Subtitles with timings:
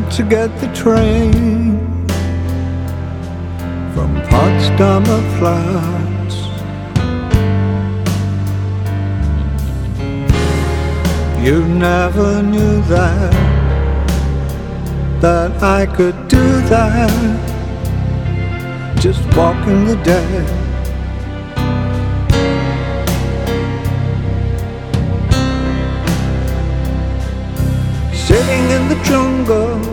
[0.00, 1.78] had to get the train
[3.94, 6.34] from Potsdamer Platz.
[11.44, 13.32] You never knew that
[15.20, 17.14] that I could do that.
[18.98, 20.63] Just walking the dead.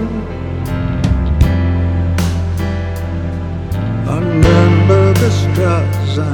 [0.01, 0.27] Jungle
[4.07, 6.29] on Nürnbergerstraße.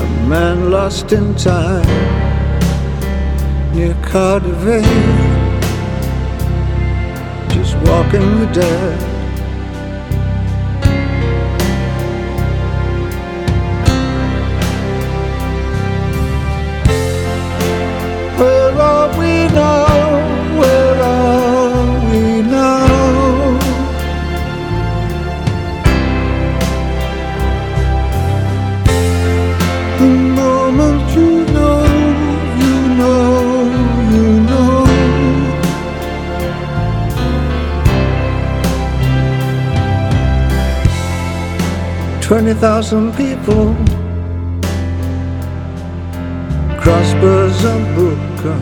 [0.00, 1.86] A man lost in time
[3.74, 4.84] near Cardiff,
[7.50, 9.17] just walking the dead.
[42.48, 43.74] 20,000 people.
[46.80, 48.60] Crossbows and broken.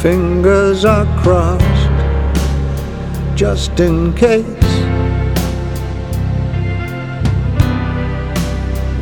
[0.00, 1.90] Fingers are crossed
[3.36, 4.44] just in case.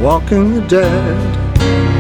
[0.00, 1.99] Walking the dead.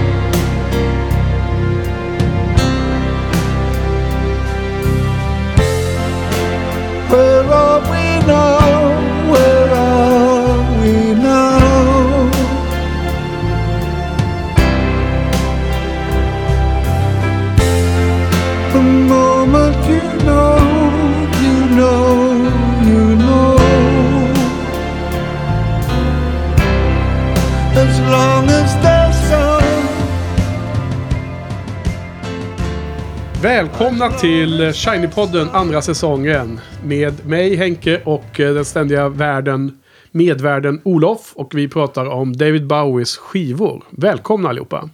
[33.42, 36.60] Välkomna till Shiny-podden andra säsongen.
[36.84, 39.78] Med mig Henke och eh, den ständiga värden,
[40.10, 41.32] medvärden Olof.
[41.34, 43.84] Och vi pratar om David Bowies skivor.
[43.90, 44.88] Välkomna allihopa.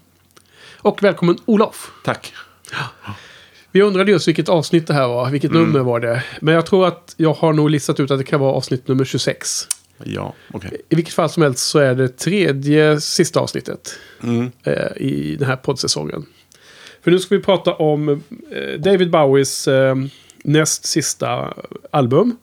[0.78, 1.90] Och välkommen Olof.
[2.04, 2.32] Tack.
[3.72, 5.30] Vi undrade just vilket avsnitt det här var.
[5.30, 6.22] Vilket nummer var det?
[6.40, 9.04] Men jag tror att jag har nog listat ut att det kan vara avsnitt nummer
[9.04, 9.68] 26.
[10.04, 10.80] Ja, okej.
[10.88, 14.50] I vilket fall som helst så är det tredje sista avsnittet Mm.
[14.64, 16.26] eh, i den här poddsäsongen.
[17.06, 19.94] För nu ska vi prata om eh, David Bowies eh,
[20.44, 21.54] näst sista
[21.90, 22.36] album.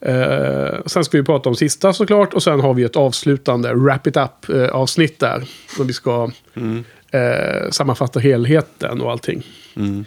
[0.00, 4.06] Eh, sen ska vi prata om sista såklart och sen har vi ett avslutande Wrap
[4.06, 5.44] It Up eh, avsnitt där.
[5.78, 6.30] Då vi ska
[7.10, 9.46] eh, sammanfatta helheten och allting.
[9.76, 10.04] Mm.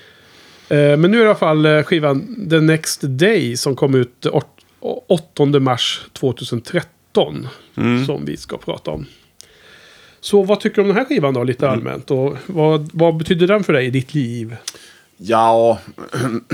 [0.70, 4.26] Eh, men nu är det i alla fall skivan The Next Day som kom ut
[4.26, 4.66] åt-
[5.08, 7.48] 8 mars 2013.
[7.78, 8.06] Mm.
[8.06, 9.06] Som vi ska prata om.
[10.20, 12.12] Så vad tycker du om den här skivan då, lite allmänt?
[12.12, 14.56] Och vad, vad betyder den för dig i ditt liv?
[15.18, 15.80] Ja,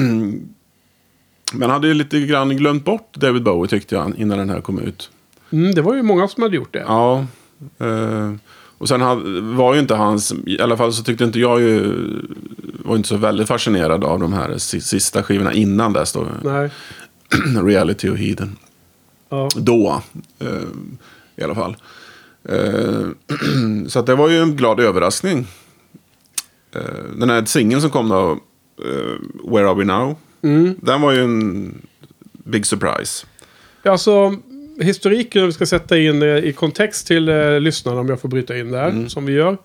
[1.53, 4.79] men hade ju lite grann glömt bort David Bowie tyckte jag innan den här kom
[4.79, 5.09] ut.
[5.51, 6.83] Mm, det var ju många som hade gjort det.
[6.87, 7.25] Ja.
[7.79, 8.33] Eh,
[8.77, 9.01] och sen
[9.57, 11.93] var ju inte hans, i alla fall så tyckte inte jag ju,
[12.85, 16.27] var inte så väldigt fascinerad av de här si- sista skivorna innan dess då.
[16.43, 16.69] Nej.
[17.63, 18.57] Reality och Heathen.
[19.29, 19.49] Ja.
[19.55, 20.01] Då,
[20.39, 20.47] eh,
[21.35, 21.75] i alla fall.
[22.49, 23.07] Eh,
[23.87, 25.47] så det var ju en glad överraskning.
[26.75, 26.81] Eh,
[27.15, 28.31] den här singeln som kom då,
[28.85, 30.15] eh, Where Are We Now?
[30.41, 30.75] Mm.
[30.81, 31.81] Den var ju en
[32.33, 33.25] big surprise.
[33.85, 34.35] Alltså,
[34.79, 38.57] historiken, om vi ska sätta in i kontext till eh, lyssnarna, om jag får bryta
[38.57, 39.57] in där, som vi gör.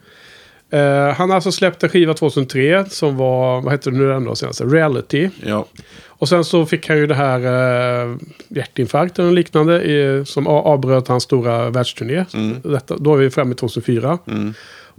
[0.70, 4.24] Eh, han har alltså släppt en skiva 2003 som var, vad hette det nu den
[4.24, 4.64] då senaste?
[4.64, 5.30] Reality.
[5.44, 5.66] Ja,
[6.18, 8.16] Och sen så fick han ju det här eh,
[8.48, 12.24] hjärtinfarkten och liknande i, som avbröt hans stora världsturné.
[12.62, 14.18] Detta, då är vi framme i 2004.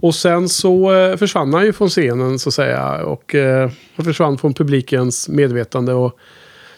[0.02, 3.04] Och sen så eh, försvann han ju från scenen så att säga.
[3.04, 5.92] Och eh, han försvann från publikens medvetande.
[5.92, 6.18] Och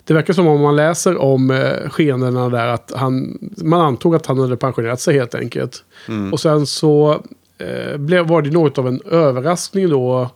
[0.04, 4.26] det verkar som om man läser om eh, skenorna där att han, man antog att
[4.26, 5.84] han hade pensionerat sig helt enkelt.
[6.32, 7.22] Och sen så
[7.58, 10.30] eh, blev, var det något av en överraskning då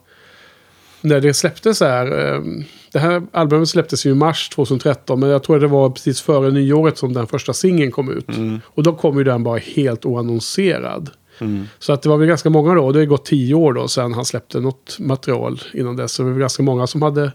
[1.00, 2.06] när det släpptes här.
[2.96, 5.20] Det här albumet släpptes ju i mars 2013.
[5.20, 8.26] Men jag tror det var precis före nyåret som den första singeln kom ut.
[8.64, 11.10] Och då kom ju den bara helt oannonserad.
[11.78, 12.92] Så att det var väl ganska många då.
[12.92, 16.12] Det har gått tio år då sedan han släppte något material innan dess.
[16.12, 17.32] Så det var ganska många som hade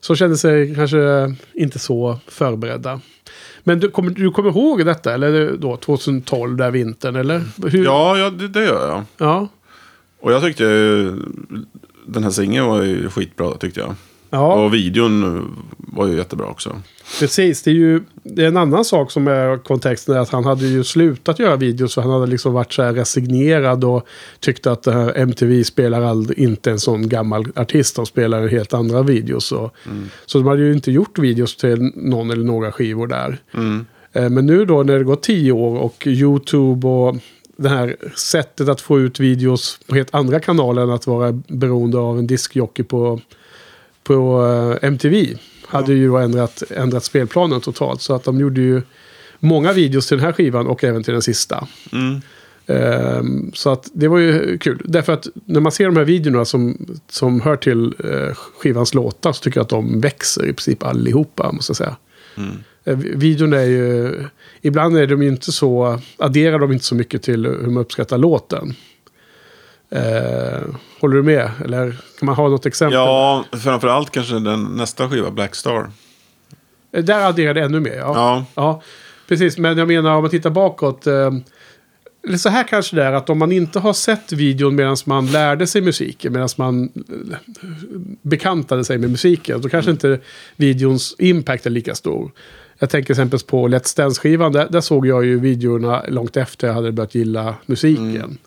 [0.00, 3.00] som kände sig kanske inte så förberedda.
[3.64, 7.42] Men du kommer, du kommer ihåg detta, eller då 2012, där vintern, eller?
[7.68, 7.84] Hur?
[7.84, 9.04] Ja, ja det, det gör jag.
[9.28, 9.48] Ja.
[10.20, 11.12] Och jag tyckte ju,
[12.06, 13.94] den här singeln var ju skitbra tyckte jag.
[14.30, 15.44] Ja, Och videon
[15.78, 16.76] var ju jättebra också.
[17.20, 17.62] precis.
[17.62, 20.14] Det är ju det är en annan sak som är kontexten.
[20.16, 21.94] Är att han hade ju slutat göra videos.
[21.94, 24.06] För han hade liksom varit så här resignerad och
[24.40, 27.96] tyckte att här MTV spelar all, inte en sån gammal artist.
[27.96, 29.52] De spelar helt andra videos.
[29.52, 29.74] Och,
[30.26, 33.38] Så de hade ju inte gjort videos till någon eller några skivor där.
[33.54, 33.86] Mm.
[34.12, 37.16] Eh, Men nu då när det går tio år och YouTube och
[37.58, 41.98] det här sättet att få ut videos på helt andra kanaler än att vara beroende
[41.98, 43.20] av en diskjockey på,
[44.06, 44.46] på
[44.82, 45.36] eh, MTV.
[45.66, 48.02] Hade ju då ändrat, ändrat spelplanen totalt.
[48.02, 48.82] Så att de gjorde ju
[49.38, 51.66] många videos till den här skivan och även till den sista.
[51.92, 52.20] Mm.
[52.66, 54.82] Ehm, så att det var ju kul.
[54.84, 59.32] Därför att när man ser de här videorna som, som hör till eh, skivans låtar
[59.32, 61.96] så tycker jag att de växer i princip allihopa, måste jag säga.
[62.36, 62.50] Mm.
[62.84, 64.14] Eh, videorna är ju...
[64.62, 66.00] Ibland är de ju inte så...
[66.18, 68.74] Adderar de inte så mycket till hur man uppskattar låten.
[69.96, 70.62] Eh,
[71.00, 71.50] håller du med?
[71.64, 72.94] Eller kan man ha något exempel?
[72.94, 75.90] Ja, framförallt kanske den nästa skiva, Black Star.
[76.92, 78.12] Eh, Där adderar det ännu mer, ja.
[78.14, 78.82] Ja, Ja,
[79.28, 79.58] precis.
[79.58, 81.06] Men jag menar om man tittar bakåt.
[81.06, 81.30] Eh,
[82.28, 85.26] eller så här kanske det är att om man inte har sett videon medan man
[85.26, 87.36] lärde sig musiken, medan man eh,
[88.22, 90.20] bekantade sig med musiken, då kanske inte
[90.56, 92.30] videons impact är lika stor.
[92.78, 96.74] Jag tänker exempel på Let's Dance-skivan, där, där såg jag ju videorna långt efter jag
[96.74, 98.38] hade börjat gilla musiken.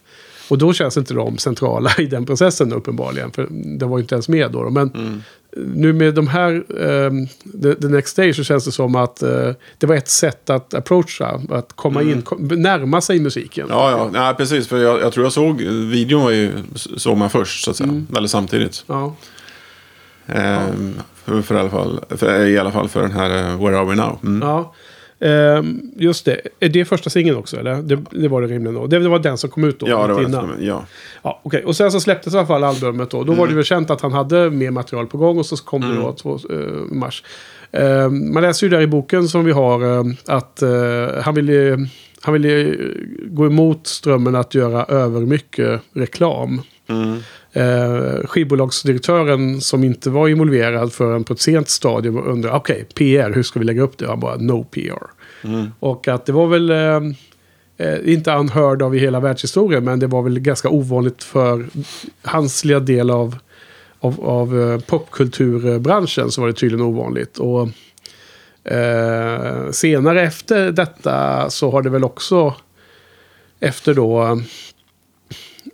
[0.50, 3.48] Och då känns inte de centrala i den processen uppenbarligen, för
[3.80, 4.70] det var ju inte ens med då.
[4.70, 5.22] Men
[5.58, 7.28] nu med de här, ehm,
[7.62, 10.74] the, the Next Day, så känns det som att eh, det var ett sätt att
[10.74, 13.68] approacha, att komma in, kom, närma sig musiken.
[13.70, 14.10] ja, ja.
[14.14, 14.68] Nej, precis.
[14.68, 18.04] För jag, jag tror jag såg, videon var ju, såg man först så att säga.
[18.18, 18.84] Eller samtidigt.
[18.88, 19.16] Ja.
[20.28, 20.94] Ehm,
[21.24, 23.86] för, för i, alla fall, för, I alla fall för den här eh, Where Are
[23.86, 24.20] We Now.
[24.24, 24.48] Mm.
[24.48, 24.74] Ja.
[25.22, 26.42] Ehm, just det.
[26.60, 27.58] Är det första singeln också?
[27.58, 27.76] Eller?
[27.76, 28.88] Det, det var det rimligen då.
[28.88, 29.90] Det var den som kom ut då?
[29.90, 30.66] Ja, det var det.
[30.66, 30.86] Ja.
[31.22, 31.64] Ja, okej.
[31.66, 33.24] Och sen så släpptes i alla fall albumet då.
[33.24, 35.82] Då var det väl känt att han hade mer material på gång och så kom
[35.82, 36.58] det då två, eh,
[36.92, 37.24] mars.
[37.72, 41.88] Eh, man läser ju där i boken som vi har eh, att eh, han ville
[42.22, 42.76] han ville
[43.26, 46.62] gå emot strömmen att göra över mycket reklam.
[46.90, 47.20] Mm.
[47.54, 53.44] Eh, skivbolagsdirektören som inte var involverad förrän på ett sent stadium undrade okej, PR, hur
[53.44, 54.08] ska vi lägga upp det?
[54.08, 55.00] Han bara no PR.
[55.44, 55.68] Mm.
[55.80, 57.02] Och att det var väl eh,
[57.78, 61.66] eh, inte unheard av i hela världshistorien, men det var väl ganska ovanligt för
[62.22, 63.38] hans lilla del av,
[64.00, 67.38] av, av eh, popkulturbranschen så var det tydligen ovanligt.
[67.38, 67.70] Och
[68.72, 72.54] eh, senare efter detta så har det väl också
[73.60, 74.42] efter då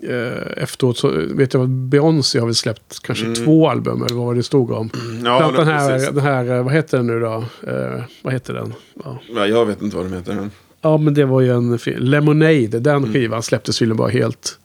[0.03, 4.35] eh, efteråt så vet jag att Beyoncé har väl släppt kanske två album eller vad
[4.35, 4.89] det stod om.
[5.09, 5.25] Mm.
[5.25, 7.43] Ja, den, här, den här, vad heter den nu då?
[7.67, 8.73] Eh, vad heter den?
[9.03, 9.19] Ja.
[9.35, 10.49] Ja, jag vet inte vad de heter.
[10.81, 12.67] Ja, men det var ju en Lemonade.
[12.79, 14.59] Den skivan släpptes tydligen bara helt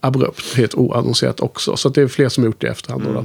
[0.00, 0.54] abrupt.
[0.56, 1.76] Helt oannonserat också.
[1.76, 3.02] Så det är fler som har gjort det i efterhand.
[3.04, 3.24] Då.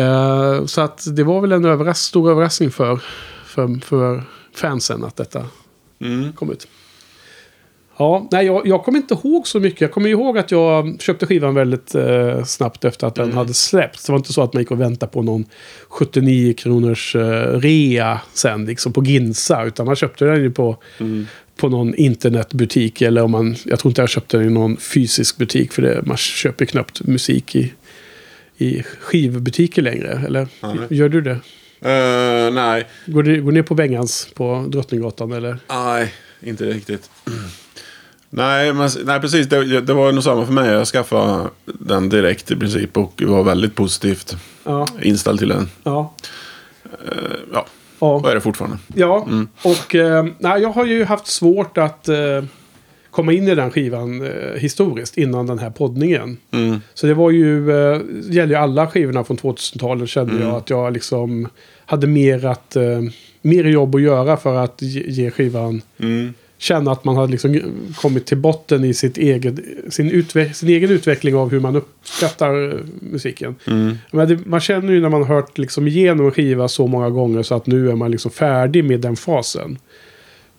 [0.00, 3.00] Eh, så att det var väl en överras- stor överraskning för,
[3.44, 4.22] för, för
[4.54, 5.44] fansen att detta
[6.02, 6.32] Mm.
[6.32, 6.66] kom ut.
[8.00, 9.80] Ja, nej, jag, jag kommer inte ihåg så mycket.
[9.80, 14.06] Jag kommer ihåg att jag köpte skivan väldigt eh, snabbt efter att den hade släppts.
[14.06, 15.44] Det var inte så att man gick och väntade på någon
[15.88, 19.64] 79 kronors eh, rea sen, liksom på Ginsa.
[19.64, 20.76] Utan man köpte den ju på,
[21.56, 23.02] på någon internetbutik.
[23.02, 25.72] Eller om man, jag tror inte jag köpte den i någon fysisk butik.
[25.72, 27.72] För det, man köper knappt musik i,
[28.58, 30.22] i skivbutiker längre.
[30.26, 30.76] Eller Nej.
[30.90, 31.38] gör du det?
[31.80, 32.86] Eh, nej.
[33.06, 35.58] Går du går ner på Bengans på Drottninggatan eller?
[35.68, 37.10] nej, inte riktigt.
[38.30, 39.46] Nej, men, nej, precis.
[39.48, 40.70] Det, det var nog samma för mig.
[40.70, 44.86] Jag skaffade den direkt i princip och var väldigt positivt Ja.
[45.02, 45.68] inställd till den.
[45.82, 46.14] Ja.
[47.52, 47.66] Ja,
[48.00, 48.08] ja.
[48.08, 48.78] och är det fortfarande.
[48.94, 49.26] Ja,
[49.62, 52.16] och eh, nej, jag har ju haft svårt att eh,
[53.10, 56.36] komma in i den skivan eh, historiskt innan den här poddningen.
[56.50, 56.80] Mm.
[56.94, 60.92] Så det var ju, eh, gäller ju alla skivorna från 2000-talet kände jag att jag
[60.92, 61.48] liksom
[61.86, 63.00] hade mer, att, eh,
[63.42, 66.34] mer jobb att göra för att ge, ge skivan Mm.
[66.60, 67.60] Känna att man hade liksom
[67.94, 69.54] kommit till botten i sitt eget,
[69.88, 73.56] sin, utve sin egen utveckling av hur man uppskattar eh, musiken.
[73.66, 73.98] Mm.
[74.10, 77.10] Men det, man känner ju när man har hört liksom igenom en skiva så många
[77.10, 79.78] gånger så att nu är man liksom färdig med den fasen.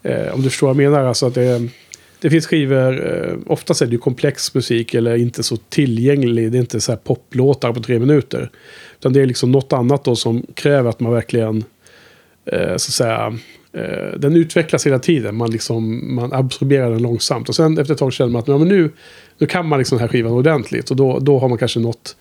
[0.03, 1.05] Eh, om du förstår vad jag menar.
[1.05, 1.67] Alltså att det,
[2.19, 6.51] det finns skivor, eh, oftast är det ju komplex musik eller inte så tillgänglig.
[6.51, 8.49] Det är inte så här poplåtar på tre minuter.
[8.99, 11.63] Utan det är liksom något annat då som kräver att man verkligen,
[12.45, 13.37] eh, så att säga,
[13.73, 15.35] eh, den utvecklas hela tiden.
[15.35, 17.49] Man, liksom, man absorberar den långsamt.
[17.49, 18.89] Och sen efter ett tag känner man att ja, men nu,
[19.37, 20.91] nu kan man liksom den här skivan ordentligt.
[20.91, 22.15] Och då, då har man kanske nått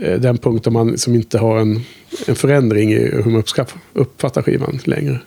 [0.00, 1.80] eh, den punkt där man som inte har en,
[2.26, 5.20] en förändring i hur man uppskaff, uppfattar skivan längre.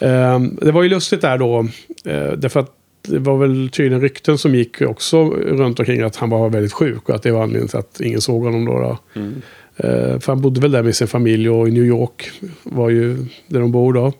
[0.00, 1.58] Eh, det var ju lustigt där då.
[2.04, 2.72] Eh, därför att
[3.08, 7.08] det var väl tydligen rykten som gick också runt omkring att han var väldigt sjuk
[7.08, 8.78] och att det var anledningen till att ingen såg honom då.
[8.78, 9.20] då.
[9.20, 9.28] Eh,
[9.76, 12.30] Eh, för han bodde väl där med sin familj och i New York
[12.62, 13.16] var ju
[13.46, 14.12] där de bor då.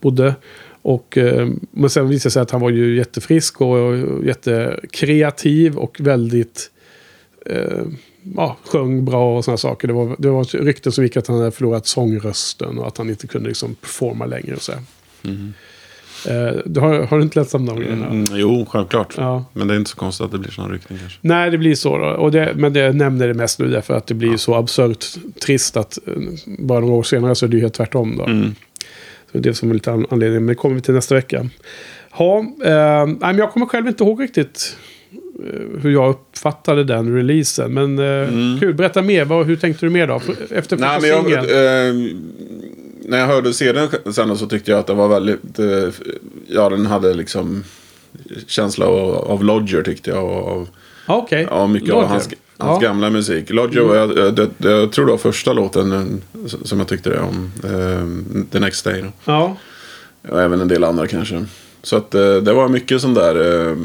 [0.00, 0.34] Bodde.
[0.82, 5.76] Och, eh, men sen visade det sig att han var ju jättefrisk och, och jättekreativ
[5.76, 6.70] och väldigt
[7.46, 7.82] eh,
[8.36, 9.88] ja, sjöng bra och sådana saker.
[9.88, 13.10] Det var, det var rykten som gick att han hade förlorat sångrösten och att han
[13.10, 14.54] inte kunde liksom performa längre.
[14.54, 14.72] Och så.
[15.24, 15.52] Mm.
[16.28, 18.06] Eh, du har, har du inte läst om de grejerna?
[18.06, 19.14] Mm, jo, självklart.
[19.16, 19.44] Ja.
[19.52, 21.18] Men det är inte så konstigt att det blir sådana rykten kanske.
[21.20, 21.98] Nej, det blir så.
[21.98, 22.04] Då.
[22.06, 25.04] Och det, men det nämner det mest nu därför att det blir så absurt
[25.40, 26.12] trist att eh,
[26.58, 28.16] bara några år senare så är det ju helt tvärtom.
[28.16, 28.24] Då.
[28.24, 28.54] Mm.
[29.32, 30.38] Så det är som är lite an- anledning.
[30.40, 31.48] Men det kommer vi till nästa vecka.
[32.10, 32.44] Ha, eh,
[33.06, 34.76] nej, men jag kommer själv inte ihåg riktigt
[35.44, 37.74] eh, hur jag uppfattade den releasen.
[37.74, 39.24] Men eh, kul, berätta mer.
[39.24, 40.20] Vad, hur tänkte du mer då?
[40.50, 40.88] Efter Mm.
[40.88, 42.10] Nej, första men jag, singeln?
[42.10, 42.16] eh,
[43.04, 45.58] när jag hörde serien sen så tyckte jag att det var väldigt...
[45.58, 45.88] Eh,
[46.48, 47.64] ja, den hade liksom
[48.46, 50.24] känsla av, av Lodger tyckte jag.
[50.24, 50.68] Och av,
[51.06, 51.46] Ja, okej.
[51.50, 52.02] ja, mycket Lodger.
[52.02, 52.88] av hans, hans Ja.
[52.88, 53.50] gamla musik.
[53.50, 57.10] Lodger var, jag, jag, det, jag tror det var första låten eh, som jag tyckte
[57.10, 57.52] det om.
[57.64, 59.02] Eh, The Next Day.
[59.02, 59.08] Då.
[59.24, 59.56] Ja.
[60.28, 61.44] Och även en del andra kanske.
[61.82, 63.66] Så att eh, det var mycket sån där...
[63.70, 63.76] Eh,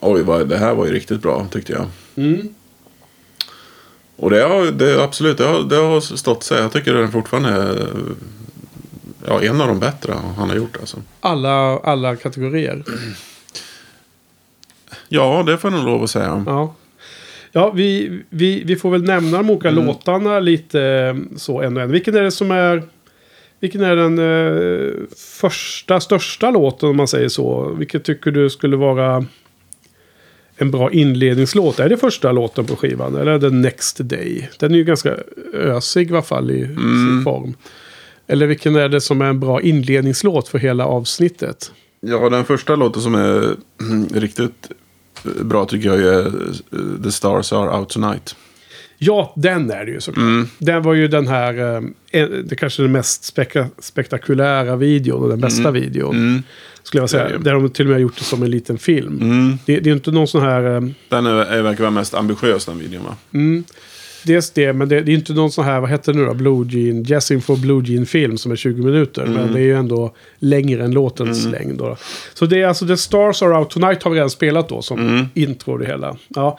[0.00, 1.86] oj, vad, det här var ju riktigt bra tyckte jag.
[2.24, 2.48] Mm.
[4.16, 6.60] Och det har, det, absolut, det har, det har stått sig.
[6.60, 7.88] Jag tycker den fortfarande är
[9.26, 10.76] ja, en av de bättre han har gjort.
[10.80, 10.96] Alltså.
[11.20, 12.84] Alla, alla kategorier.
[15.08, 16.44] Ja, det får jag nog lov att säga.
[16.46, 16.74] Ja.
[17.52, 19.86] Ja, vi, vi, vi får väl nämna de olika Mm.
[19.86, 21.90] låtarna lite eh, så en och en.
[21.90, 22.82] Vilken är det som är...
[23.60, 24.92] Vilken är den eh,
[25.40, 27.74] första, största låten om man säger så?
[27.78, 29.24] Vilken tycker du skulle vara
[30.56, 31.78] en bra inledningslåt?
[31.80, 33.16] Är det första låten på skivan?
[33.16, 34.48] Eller är det Next Day?
[34.58, 35.16] Den är ju ganska
[35.54, 36.76] ösig i alla fall i Mm.
[36.76, 37.54] sin form.
[38.26, 41.72] Eller vilken är det som är en bra inledningslåt för hela avsnittet?
[42.00, 43.56] Ja, den första låten som är
[44.20, 44.68] riktigt
[45.42, 48.36] bra tycker jag är eh, The Stars Are Out Tonight.
[49.04, 50.22] Ja, den är det ju såklart.
[50.22, 50.48] Mm.
[50.58, 51.76] Den var ju den här,
[52.10, 56.16] eh, det kanske den mest speka- spektakulära videon och den bästa videon.
[56.16, 56.42] Mm.
[56.82, 57.38] Skulle jag säga.
[57.38, 59.18] Där de till och med har gjort det som en liten film.
[59.22, 59.58] Mm.
[59.66, 62.78] Det, det är inte någon sån här, eh, Den är, verkar vara mest ambitiös den
[62.78, 63.16] videon va?
[63.34, 63.64] mm,
[64.24, 66.34] dels det, men det, det är inte någon sån här, vad heter det nu då,
[66.34, 69.22] Blue Jean, Jessin for Blue Jean film som är 20 minuter.
[69.22, 69.34] Mm.
[69.34, 71.96] Men det är ju ändå längre än låtens längd då.
[72.34, 74.98] Så det är alltså The Stars Are Out Tonight har vi redan spelat då som
[75.00, 75.26] Mm.
[75.34, 76.16] intro det hela.
[76.28, 76.58] Ja.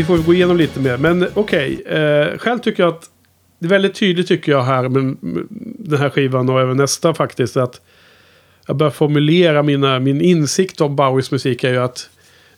[0.00, 0.96] Vi får gå igenom lite mer.
[0.96, 3.10] Men okej, eh, själv tycker jag att
[3.58, 5.46] det är väldigt tydligt tycker jag här med, med
[5.78, 7.56] den här skivan och även nästa faktiskt.
[7.56, 7.80] Att
[8.66, 12.10] jag börjar formulera mina, min insikt om Bowies musik är ju att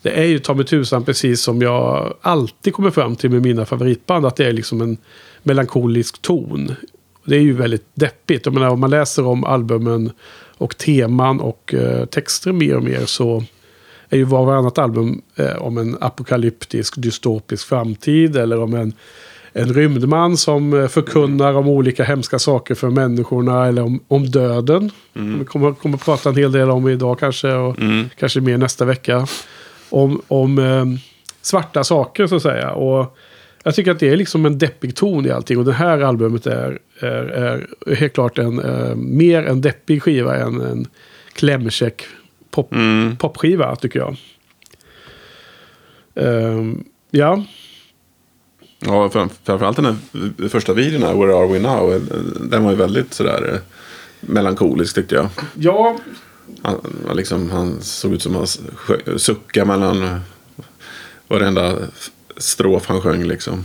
[0.02, 3.64] det är ju ta mig tusan precis som jag alltid kommer fram till med mina
[3.64, 4.26] favoritband.
[4.26, 4.96] Att det är liksom en
[5.42, 6.74] melankolisk ton.
[7.24, 8.46] Det är ju väldigt deppigt.
[8.46, 10.10] Jag menar, om man läser om albumen
[10.58, 13.44] och teman och eh, texter mer och mer så
[14.12, 18.92] är ju var och varannat album eh, om en apokalyptisk dystopisk framtid eller om en,
[19.52, 24.90] en rymdman som eh, förkunnar om olika hemska saker för människorna eller om, om döden.
[25.38, 27.76] Vi kommer, kommer att prata en hel del om idag kanske och
[28.18, 29.26] kanske mer nästa vecka.
[29.90, 30.84] Om, om eh,
[31.42, 32.70] svarta saker så att säga.
[32.70, 33.16] Och
[33.62, 35.58] jag tycker att det är liksom en deppig ton i allting.
[35.58, 37.08] Och det här albumet är, är,
[37.86, 40.86] är helt klart en eh, mer en deppig skiva än en
[41.32, 42.04] klämkäck
[42.52, 42.70] pop,
[43.18, 44.16] popskiva tycker jag.
[46.14, 47.44] Ehm, ja,
[48.86, 51.92] Ja, fram- framförallt den här första videon här, Where Are We Now.
[51.94, 52.00] eh,
[52.40, 53.60] Den var ju väldigt sådär eh,
[54.20, 55.28] melankolisk tyckte jag.
[55.54, 55.96] ja
[56.62, 56.80] Han,
[57.14, 58.46] liksom, han såg ut som han
[59.18, 60.20] suckade mellan
[61.28, 61.76] varenda
[62.36, 63.64] strof han sjöng liksom.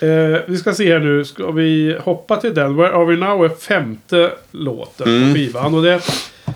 [0.00, 1.24] Eh, vi ska se här nu.
[1.24, 2.76] Ska vi hoppa till den?
[2.76, 5.74] Where Are We Now är femte låten på skivan.
[5.74, 6.00] Och det,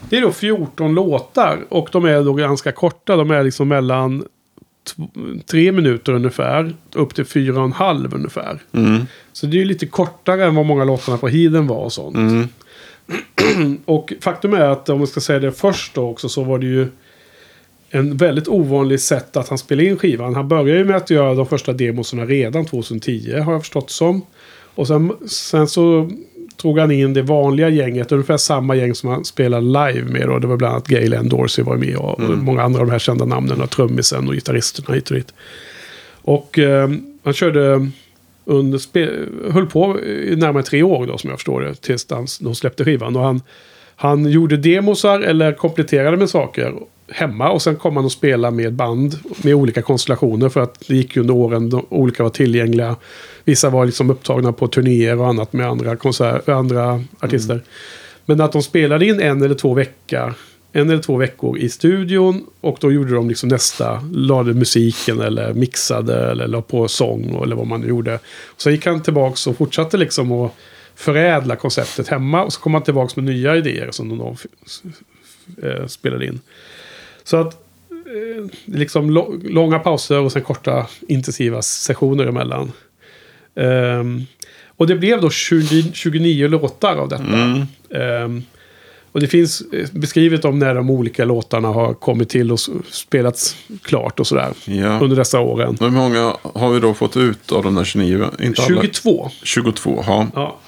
[0.09, 1.65] det är då 14 låtar.
[1.69, 3.17] Och de är då ganska korta.
[3.17, 4.25] De är liksom mellan
[5.47, 6.75] tre minuter ungefär.
[6.93, 8.59] Upp till fyra och en halv ungefär.
[8.73, 9.07] Mm.
[9.33, 12.17] Så det är ju lite kortare än vad många låtarna på Hiden var och sånt.
[12.17, 12.49] Mm.
[13.85, 16.67] Och faktum är att om man ska säga det först då också så var det
[16.67, 16.89] ju
[17.91, 20.35] en väldigt ovanlig sätt att han spelade in skivan.
[20.35, 24.23] Han började ju med att göra de första demosarna redan 2010 har jag förstått som.
[24.75, 26.11] Och sen, sen så
[26.59, 30.29] tog han in det vanliga gänget, ungefär samma gäng som han spelade live med.
[30.29, 32.93] Och det var bland annat Galen Dorsey var med och, och många andra av de
[32.93, 33.61] här kända namnen.
[33.61, 35.35] Och trummisen och gitarristerna hit och dit.
[36.23, 36.91] Och eh,
[37.23, 37.91] han körde
[38.45, 41.75] under spe- höll på i närmare tre år då som jag förstår det.
[41.75, 42.05] Tills
[42.41, 43.17] de släppte skivan.
[43.17, 43.43] Och han,
[43.97, 46.75] han gjorde demosar eller kompletterade med saker
[47.11, 47.51] hemma.
[47.51, 50.49] Och sen kom han och spelade med band med olika konstellationer.
[50.49, 52.97] För att det gick under åren olika var tillgängliga.
[53.45, 57.63] Vissa var liksom upptagna på turnéer och annat med andra, konsert, andra artister.
[58.27, 60.35] Men att de spelade in en eller två veckor
[60.73, 65.55] en eller två veckor i studion och då gjorde de liksom nästa, lade musiken eller
[65.55, 68.15] mixade eller la på sång eller vad man nu gjorde.
[68.47, 70.53] Och sen gick han tillbaka och fortsatte liksom att
[70.95, 74.37] förädla konceptet hemma och så kom han tillbaka med nya idéer som de
[75.63, 76.41] eh, spelade in.
[77.29, 77.55] Så att
[77.91, 79.11] eh, liksom
[79.45, 82.73] långa pauser och sen korta intensiva sessioner emellan.
[83.55, 84.27] Ehm,
[84.67, 87.67] och det blev då 20, 29 låtar av detta.
[88.03, 88.43] Ehm,
[89.13, 93.57] och det finns eh, beskrivet om när de olika låtarna har kommit till och spelats
[93.83, 94.53] klart och sådär.
[94.65, 94.99] Ja.
[95.01, 95.77] Under dessa åren.
[95.81, 98.27] Hur många har vi då fått ut av de där 29?
[98.41, 98.83] Inte alla.
[98.83, 99.31] 22.
[99.43, 100.59] 22, ja.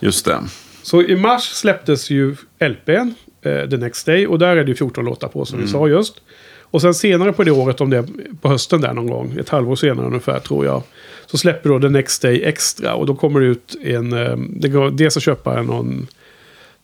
[0.00, 0.38] Just det.
[0.82, 4.26] Så i mars släpptes ju LPn, The Next Day.
[4.26, 6.20] Och där är det ju 14 låtar på som vi sa just.
[6.70, 8.04] Och sen senare på det året, om det är
[8.40, 10.82] på hösten där någon gång, ett halvår senare ungefär tror jag.
[11.26, 12.94] Så släpper då The Next Day Extra.
[12.94, 16.06] Och då kommer det ut en, eh, det går dels att köpa någon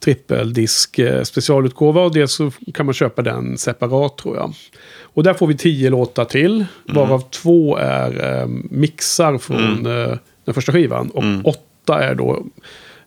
[0.05, 4.55] trippeldisk eh, specialutgåva och dels så kan man köpa den separat tror jag.
[5.03, 10.55] Och där får vi tio låtar till, varav två är eh, mixar från eh, den
[10.55, 11.11] första skivan.
[11.11, 12.47] Och åtta är då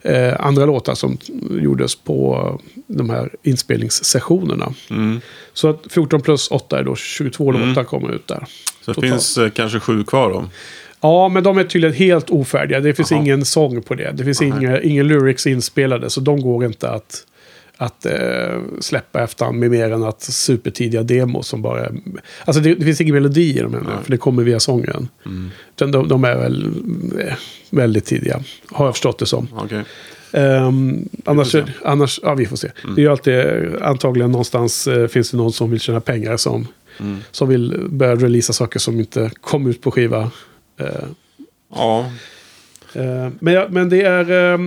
[0.02, 1.18] eh, andra låtar som
[1.50, 4.74] gjordes på de här inspelningssessionerna.
[5.54, 8.46] Så att 14 plus 8 är då 22 låtar kommer ut där.
[8.82, 10.46] Så det finns eh, kanske sju kvar då.
[11.02, 12.80] Ja, men de är tydligen helt ofärdiga.
[12.80, 13.22] Det finns Jaha.
[13.22, 14.12] ingen sång på det.
[14.12, 17.26] Det finns inga, ingen lyrics inspelade, så de går inte att,
[17.78, 21.92] att eh, släppa efter med mer än att supertidiga demos som bara är...
[22.46, 25.08] Alltså det, det finns ingen melodi i dem ännu, för det kommer via sången.
[25.76, 26.66] Utan de, de är väl
[27.20, 27.34] eh,
[27.70, 29.48] väldigt tidiga, har jag förstått det som.
[29.56, 29.84] Okej.
[30.32, 32.72] Ehm, annars, annars, ja vi får se.
[32.96, 33.36] Det är ju alltid,
[33.82, 36.68] antagligen någonstans eh, finns det någon som vill tjäna pengar som,
[37.32, 40.32] som vill börja releasa saker som inte kom ut på skiva.
[40.80, 40.88] Eh,
[41.70, 42.12] Ja.
[42.94, 44.60] Eh, men, men det, är, eh,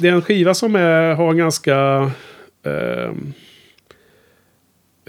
[0.00, 2.10] det är en skiva som är, har en ganska...
[2.68, 3.10] Eh,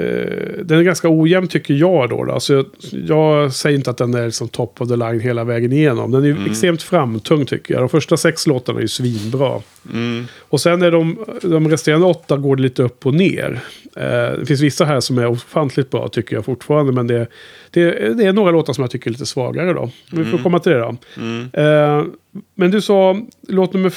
[0.06, 2.24] eh, den är ganska ojämn tycker jag då.
[2.24, 2.34] då.
[2.34, 2.65] Alltså jag,
[3.08, 6.12] jag säger inte att den är liksom top of the line hela vägen igenom.
[6.12, 7.84] Den är ju extremt framtung tycker jag.
[7.84, 9.62] De första sex låtarna är ju svinbra.
[9.93, 10.28] Mm.
[10.39, 13.60] Och sen är de, de resterande åtta går lite upp och ner.
[13.95, 16.91] Eh, det finns vissa här som är ofantligt bra tycker jag fortfarande.
[16.91, 17.28] Men det,
[17.72, 19.89] det, det är några låtar som jag tycker är lite svagare då.
[20.12, 20.95] Vi får komma till det då.
[21.62, 22.04] Eh,
[22.56, 23.89] men du sa låt nummer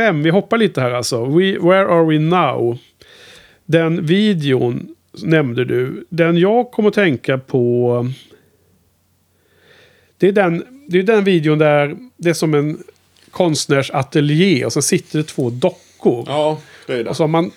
[0.00, 0.22] fem.
[0.22, 1.24] Vi hoppar lite här alltså.
[1.24, 2.78] We, Where are we now?
[3.66, 6.06] Den videon nämnde du.
[6.08, 8.12] Den jag kommer att tänka på.
[10.18, 12.78] Det är den, det är den videon där det är som en
[13.30, 16.24] konstnärsateljé och så sitter det två dockor.
[16.26, 17.10] Ja, det är det.
[17.10, 17.50] Och så har man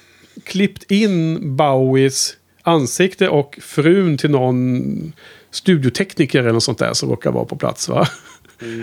[0.44, 5.14] klippt in Bowies ansikte och frun till någon
[5.52, 7.90] studiotekniker eller något sånt där som råkar vara på plats.
[7.90, 8.08] va?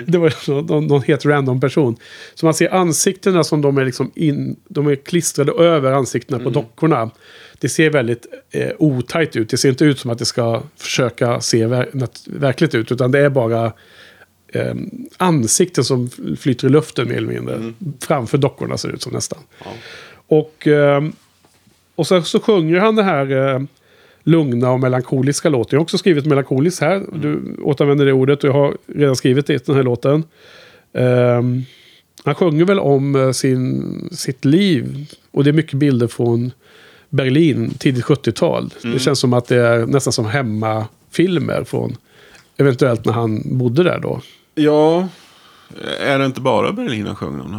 [0.06, 1.96] Det var någon, någon helt random person.
[2.34, 6.50] Så man ser ansiktena som de är, liksom in, de är klistrade över ansiktena på
[6.50, 7.10] dockorna.
[7.58, 9.48] Det ser väldigt eh, otajt ut.
[9.48, 12.92] Det ser inte ut som att det ska försöka se ver- verkligt ut.
[12.92, 13.72] Utan det är bara
[14.48, 14.74] eh,
[15.16, 17.72] ansikten som flyter i luften mer eller mindre.
[18.00, 19.38] Framför dockorna ser det ut som nästan.
[20.26, 21.04] Och, eh,
[21.94, 23.60] och så, så sjunger han det här eh,
[24.22, 25.68] lugna och melankoliska låten.
[25.76, 27.04] Jag har också skrivit melankoliskt här.
[27.12, 30.24] Du återanvänder det ordet och jag har redan skrivit det den här låten.
[30.92, 31.62] Ehm,
[32.24, 35.10] han sjunger väl om eh, sin, sitt liv.
[35.30, 36.50] Och det är mycket bilder från
[37.08, 38.74] Berlin, tidigt 70-tal.
[38.82, 41.96] Det känns som att det är nästan som hemmafilmer från
[42.56, 44.20] Eventuellt när han bodde där då.
[44.54, 45.08] Ja,
[46.00, 47.58] är det inte bara Berlin han sjunger om då?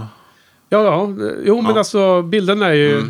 [0.69, 1.13] Ja, ja.
[1.45, 1.77] Jo, men Ja.
[1.77, 3.01] alltså bilderna är ju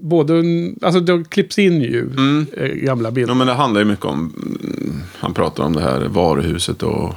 [0.00, 0.42] både...
[0.82, 2.46] Alltså det klipps in ju Mm.
[2.56, 3.30] eh, gamla bilder.
[3.30, 4.18] Ja, men det handlar ju mycket om...
[4.18, 7.14] mm, Han pratar om det här varuhuset och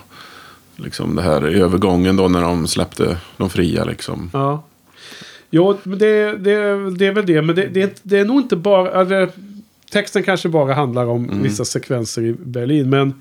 [0.76, 4.30] liksom det här övergången då när de släppte de fria liksom.
[4.34, 4.64] Ja.
[5.52, 7.42] Jo, men det, det, det är väl det.
[7.42, 8.92] Men det, det, det är nog inte bara...
[9.00, 9.28] Alltså,
[9.92, 11.44] texten kanske bara handlar om Mm.
[11.44, 12.90] vissa sekvenser i Berlin.
[12.90, 13.14] Men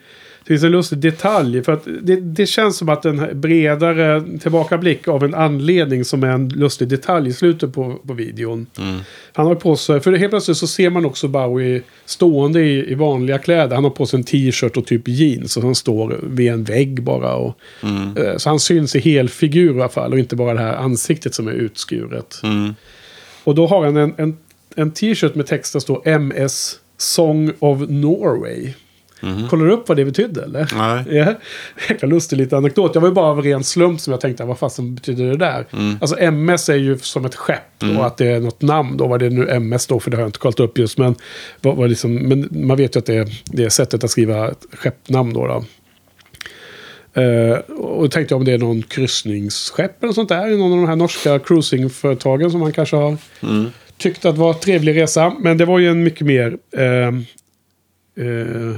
[0.44, 1.62] det finns en lustig detalj.
[1.62, 6.28] För att det, det känns som att en bredare tillbakablick av en anledning som är
[6.28, 8.66] en lustig detalj i slutet på, på videon.
[8.78, 9.00] Mm.
[9.33, 12.94] Han har på sig, för helt plötsligt så ser man också Bowie stående i, i
[12.94, 13.74] vanliga kläder.
[13.74, 15.57] Han har på sig en t-shirt och typ jeans.
[15.57, 17.35] Och han står vid en vägg bara.
[17.35, 18.16] Och, Mm.
[18.16, 20.12] eh, Så han syns i hel figur i alla fall.
[20.12, 22.40] Och inte bara det här ansiktet som är utskuret.
[22.42, 22.74] Mm.
[23.44, 24.37] Och då har han en, en,
[24.76, 28.72] en t-shirt med texten står MS Song of Norway.
[29.50, 30.72] Kollar du upp vad det betydde eller?
[30.76, 31.04] Nej.
[31.22, 31.35] Ja,
[31.88, 32.94] jäkla lustig liten anekdot.
[32.94, 35.66] Jag var ju bara av ren slump som jag tänkte, vad fasen betyder det där?
[35.72, 35.96] Mm.
[36.00, 39.06] Alltså MS är ju som ett skepp och att det är något namn då.
[39.06, 40.98] Vad det nu MS då, för det har jag inte kollat upp just.
[40.98, 41.14] Men,
[41.61, 44.50] vad, vad liksom, men man vet ju att det är, det är sättet att skriva
[44.50, 45.46] ett skeppnamn då.
[45.46, 45.64] då.
[47.20, 50.50] Eh, och då tänkte jag om det är någon kryssningsskepp eller sånt där.
[50.56, 53.16] Någon av de här norska cruisingföretagen som man kanske har
[53.96, 55.35] tyckt att var en trevlig resa.
[55.40, 57.08] Men det var ju en mycket mer eh,
[58.26, 58.76] eh,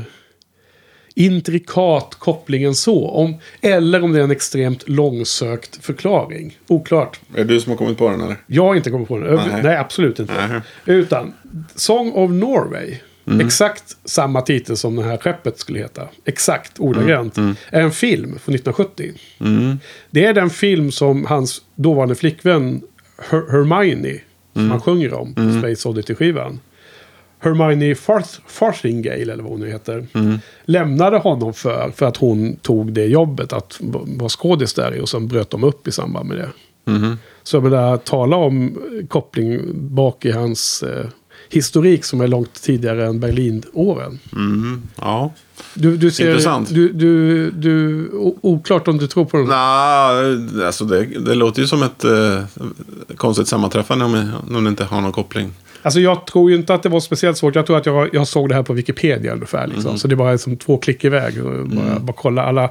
[1.14, 3.08] intrikat koppling än så.
[3.08, 6.58] Om, eller om det är en extremt långsökt förklaring.
[6.68, 7.20] Oklart.
[7.34, 8.36] Är det du som har kommit på den eller?
[8.46, 9.34] Jag har inte kommit på den.
[9.34, 9.62] Nej.
[9.62, 10.48] Nej, absolut inte.
[10.48, 10.60] Nej.
[10.96, 11.32] Utan
[11.74, 12.94] Song of Norway.
[13.40, 16.08] Exakt samma titel som det här skeppet skulle heta.
[16.24, 17.38] Exakt ordagrant.
[17.70, 19.12] Är en film från 1970.
[20.10, 22.82] Det är den film som hans dåvarande flickvän
[23.30, 24.18] Her- Hermione,
[24.52, 26.60] som han sjunger om, på Space Oddity-skivan.
[27.44, 30.06] Hermione Farth- Farthingale, eller vad hon nu heter,
[30.64, 35.28] lämnade honom för, för att hon tog det jobbet att vara skådis där och sen
[35.28, 36.48] bröt de upp i samband med det.
[37.42, 38.78] Så jag menar, tala om
[39.08, 41.06] koppling bak i hans eh,
[41.48, 44.18] historik som är långt tidigare än Berlinåren.
[44.32, 44.82] Mm.
[44.96, 45.32] Ja.
[45.74, 46.74] Du, du ser, Intressant.
[46.74, 48.08] Du, du, du,
[48.42, 49.46] oklart om du tror på den.
[49.46, 52.44] Nej, alltså det, det låter ju som ett eh,
[53.16, 55.52] konstigt sammanträffande om, om det inte har någon koppling.
[55.84, 57.54] Alltså jag tror ju inte att det var speciellt svårt.
[57.54, 59.66] Jag tror att jag, jag såg det här på Wikipedia ungefär.
[59.66, 59.98] Liksom.
[59.98, 61.44] Så det var som två klick iväg.
[61.44, 62.42] Och Bara, bara kolla.
[62.42, 62.70] Alla,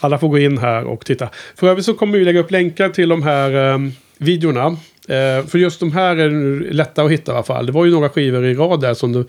[0.00, 1.28] alla får gå in här och titta.
[1.56, 3.78] För övrigt så kommer vi lägga upp länkar till de här eh,
[4.18, 4.76] videorna.
[5.08, 6.30] Eh, för just de här är
[6.72, 7.66] lätta att hitta i alla fall.
[7.66, 9.24] Det var ju några skivor i rad där som du,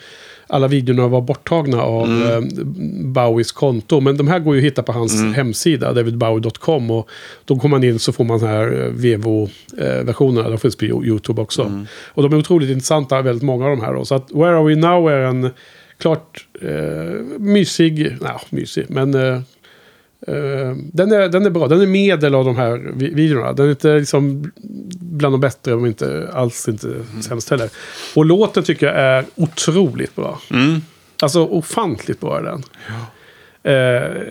[0.47, 2.41] alla videorna var borttagna av eh,
[3.03, 3.99] Bowies konto.
[3.99, 6.91] Men de här går ju att hitta på hans hemsida, davidbowie.com.
[6.91, 7.09] Och
[7.45, 10.49] då kommer man in så får man den här eh, Vevo-versionerna.
[10.49, 11.85] De finns på YouTube också.
[12.07, 13.93] Och de är otroligt intressanta, väldigt många av de här.
[13.93, 14.05] Då.
[14.05, 15.49] Så att Where Are We Now är en
[15.97, 19.41] klart eh, mysig, nej mysig, men eh,
[20.27, 21.67] eh, den, är, den är bra.
[21.67, 23.53] Den är medel av de här vi- videorna.
[23.53, 24.51] Den är inte liksom
[24.99, 27.69] bland de bättre, men inte alls inte sämst heller.
[28.15, 30.39] Och låten tycker jag är otroligt bra.
[30.51, 30.81] Mm.
[31.21, 32.63] Alltså ofantligt bra är den.
[33.63, 34.21] Eh,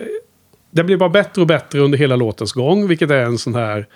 [0.70, 3.86] den blir bara bättre och bättre under hela låtens gång, vilket är en sån här...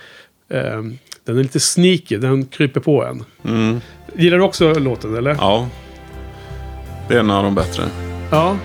[0.49, 0.83] Eh,
[1.25, 3.25] den är lite sneaky, den kryper på en.
[3.45, 3.81] Mm.
[4.17, 5.35] Gillar du också låten, eller?
[5.41, 5.69] Ja.
[7.09, 7.83] Det är en av de bättre.
[8.31, 8.57] Ja.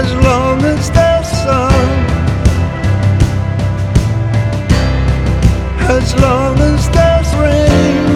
[0.00, 1.88] As long as there's sun,
[5.98, 8.06] as long as there's rain,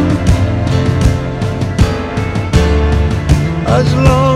[3.78, 4.27] as long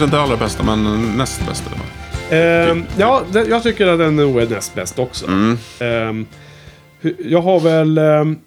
[0.00, 1.70] kanske inte allra bästa, men näst bästa.
[2.30, 5.26] Ehm, ja, det, jag tycker att den nog är näst bäst också.
[5.26, 5.58] Mm.
[5.80, 6.26] Ehm,
[7.18, 7.98] jag har väl...
[7.98, 8.38] ehm,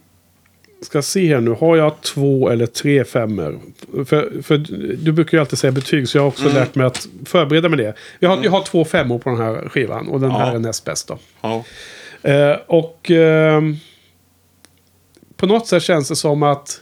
[0.82, 1.52] ska se här nu.
[1.52, 3.60] Har jag två eller tre femmor?
[4.06, 4.58] För, för
[4.98, 6.56] du brukar ju alltid säga betyg, så jag har också Mm.
[6.56, 7.94] lärt mig att förbereda mig det.
[8.20, 10.38] Jag har, jag har två femmor på den här skivan och den Ja.
[10.38, 11.18] här är näst bäst då.
[11.42, 11.64] Ja.
[12.22, 13.76] Eh, och ehm,
[15.38, 16.82] på något sätt känns det som att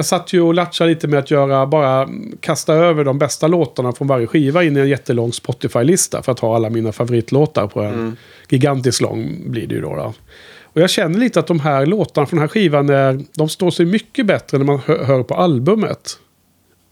[0.00, 2.08] jag satt ju och latchade lite med att göra, bara
[2.40, 6.38] kasta över de bästa låtarna från varje skiva in i en jättelång Spotify-lista för att
[6.38, 8.16] ha alla mina favoritlåtar på en
[8.48, 10.14] gigantiskt lång blir det ju då, då.
[10.62, 13.70] Och jag känner lite att de här låtarna från den här skivan är, de står
[13.70, 16.18] sig mycket bättre när man hör, hör på albumet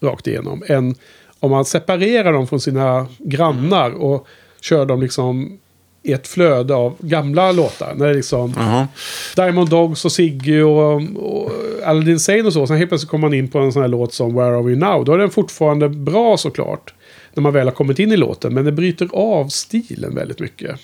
[0.01, 0.95] rakt igenom än
[1.41, 4.27] om man separerar dem från sina grannar och
[4.61, 5.59] kör dem liksom
[6.13, 7.95] ett flöde av gamla låtar.
[7.97, 8.89] När det är liksom Jaha.
[9.37, 11.51] Diamond Dogs och Ziggy och, och
[11.85, 12.67] Aladdin Sane och så.
[12.67, 14.77] Sen helt plötsligt kommer man in på en sån här låt som Where Are We
[14.77, 15.05] Now.
[15.05, 16.95] Då är den fortfarande bra såklart.
[17.35, 18.55] När man väl har kommit in i låten.
[18.55, 20.81] Men det bryter av stilen väldigt mycket.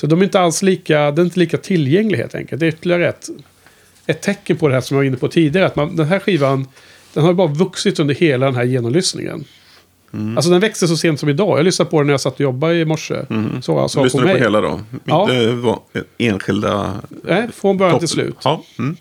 [0.00, 2.60] Så de är inte alls lika, det är inte lika tillgänglig helt enkelt.
[2.60, 3.28] Det är ytterligare ett,
[4.06, 5.66] ett tecken på det här som jag var inne på tidigare.
[5.66, 6.66] Att man, den här skivan,
[7.14, 9.44] den har bara vuxit under hela den här genomlyssningen.
[10.36, 11.58] Alltså den växte så sent som idag.
[11.58, 13.14] Jag lyssnade på den när jag satt och jobbade i morse.
[13.62, 14.32] Så jag sa på mig.
[14.34, 14.80] på hela då?
[15.04, 15.22] Ja.
[15.32, 15.80] Inte va-
[16.18, 16.92] enskilda...
[17.22, 18.36] Nej, från början till topp- slut.
[18.44, 18.62] Ja.
[18.78, 18.96] Mm.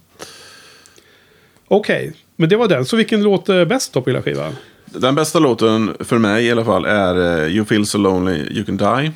[1.67, 2.85] Okej, men det var den.
[2.85, 4.55] Så vilken låt är bäst då på hela skivan?
[4.85, 8.65] Den bästa låten för mig i alla fall är eh, You feel so lonely you
[8.65, 9.11] can die.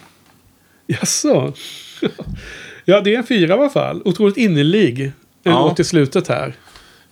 [0.87, 1.53] Jaså?
[2.85, 4.01] ja, det är en fyra i alla fall.
[4.05, 5.01] Otroligt innerlig.
[5.05, 5.11] En
[5.43, 5.67] Ja.
[5.67, 6.53] låt i slutet här.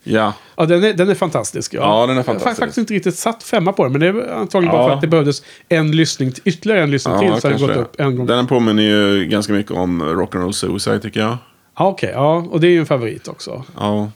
[0.10, 1.74] Ja, Ja, den är, den är fantastisk.
[1.74, 1.80] Ja.
[1.80, 2.60] Ja, den är Jag har fantastisk.
[2.60, 4.88] faktiskt inte riktigt satt femma på den, men det är antagligen bara Ja.
[4.88, 7.42] för att det behövdes en lyssning, ytterligare en lyssning till.
[7.42, 8.26] Så det gått upp en gång.
[8.26, 11.38] Den påminner ju ganska mycket om Rock'n'Roll Suicide tycker jag.
[11.78, 12.12] Ja, okej.
[12.14, 13.64] ja, och det är ju en favorit också.
[13.80, 14.12] Ja.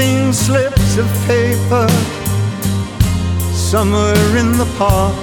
[0.00, 1.86] Leaving slips of paper
[3.52, 5.14] somewhere in the park.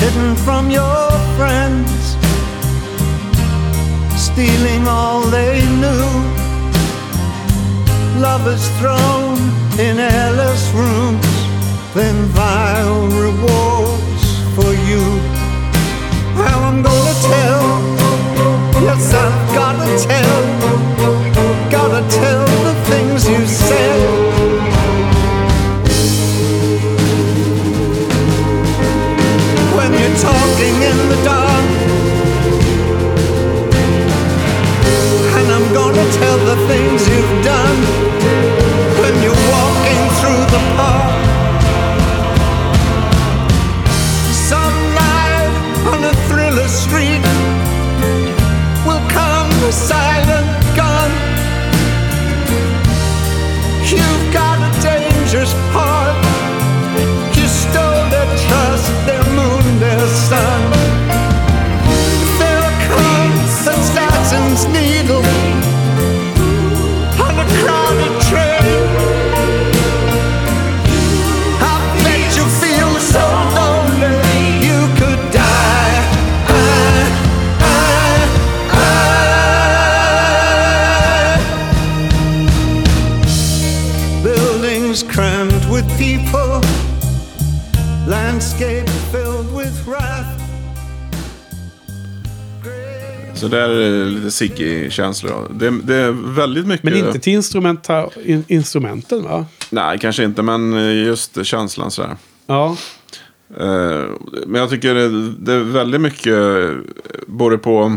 [0.00, 2.02] Hidden from your friends,
[4.26, 6.08] stealing all they knew
[8.20, 9.36] lovers thrown
[9.86, 11.34] in airless rooms,
[11.94, 15.04] then vile rewards for you.
[16.38, 17.73] Well, I'm gonna tell,
[18.84, 20.42] yes, I've gotta tell,
[21.70, 24.00] gotta tell the things you said.
[29.76, 31.66] When you're talking in the dark,
[35.38, 37.78] and I'm gonna tell the things you've done
[39.00, 41.03] when you're walking through the park.
[49.64, 50.03] suicide
[93.44, 95.48] Så där är det lite Ziggy-känslor.
[95.54, 96.84] Det, det är väldigt mycket...
[96.84, 99.46] Men inte till instrumenta, in, instrumenten va?
[99.70, 100.72] Nej, kanske inte, men
[101.04, 102.16] just känslan sådär.
[102.46, 102.76] Ja.
[103.60, 104.04] Eh,
[104.46, 104.94] Men jag tycker
[105.38, 106.70] det- är väldigt mycket, eh,
[107.26, 107.96] både på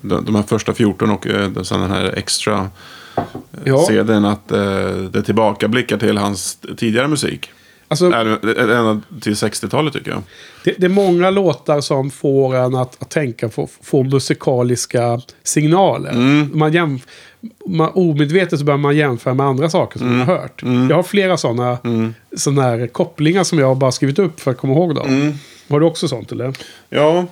[0.00, 2.68] de, de här första 14 och eh, sen den här extra
[3.64, 3.84] ja.
[3.88, 7.50] CDn, att eh, det tillbakablickar till hans tidigare musik.
[7.90, 10.22] Alltså, Eller ända till 60-talet tycker jag.
[10.64, 16.12] det, det är många låtar som får en att, att tänka på få musikaliska signaler.
[16.54, 17.06] Man jämf-
[17.66, 20.62] man, omedvetet så börjar man jämföra med andra saker som man har hört.
[20.62, 21.78] Jag har flera sådana
[22.36, 25.34] såna här kopplingar som jag har bara skrivit upp för att komma ihåg dem.
[25.68, 26.52] Har du också sånt eller?
[26.88, 27.26] Ja.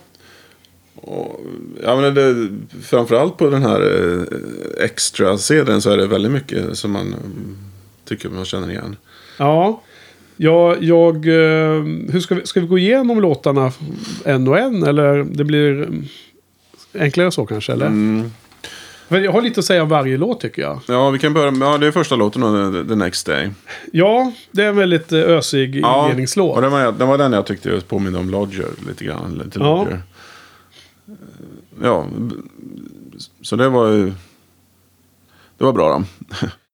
[0.94, 1.40] Och,
[1.82, 2.48] ja men det,
[2.82, 7.56] framförallt på den här eh, extra CDn så är det väldigt mycket som man mm,
[8.04, 8.96] tycker man känner igen.
[9.36, 9.82] Ja.
[10.40, 11.16] Ja, jag...
[11.16, 13.72] eh, Hur ska vi, ska vi gå igenom låtarna
[14.24, 14.82] en och en?
[14.82, 15.88] Eller det blir
[16.98, 17.72] enklare så kanske?
[17.72, 17.86] Eller?
[17.86, 18.30] Mm.
[19.08, 20.80] Men Jag har lite att säga om varje låt tycker jag.
[20.88, 23.50] Ja, vi kan börja med, ja det är första låten då, The, Next Day.
[23.92, 26.56] Ja, det är en väldigt eh, ösig Ja, inledningslåt.
[26.56, 29.40] och den var, den var den jag tyckte påminner om Lodger lite grann.
[29.44, 29.76] Lite Ja.
[29.78, 30.02] Lodger.
[31.82, 32.06] Ja,
[33.42, 34.12] så det var ju...
[35.58, 36.04] Det var bra då.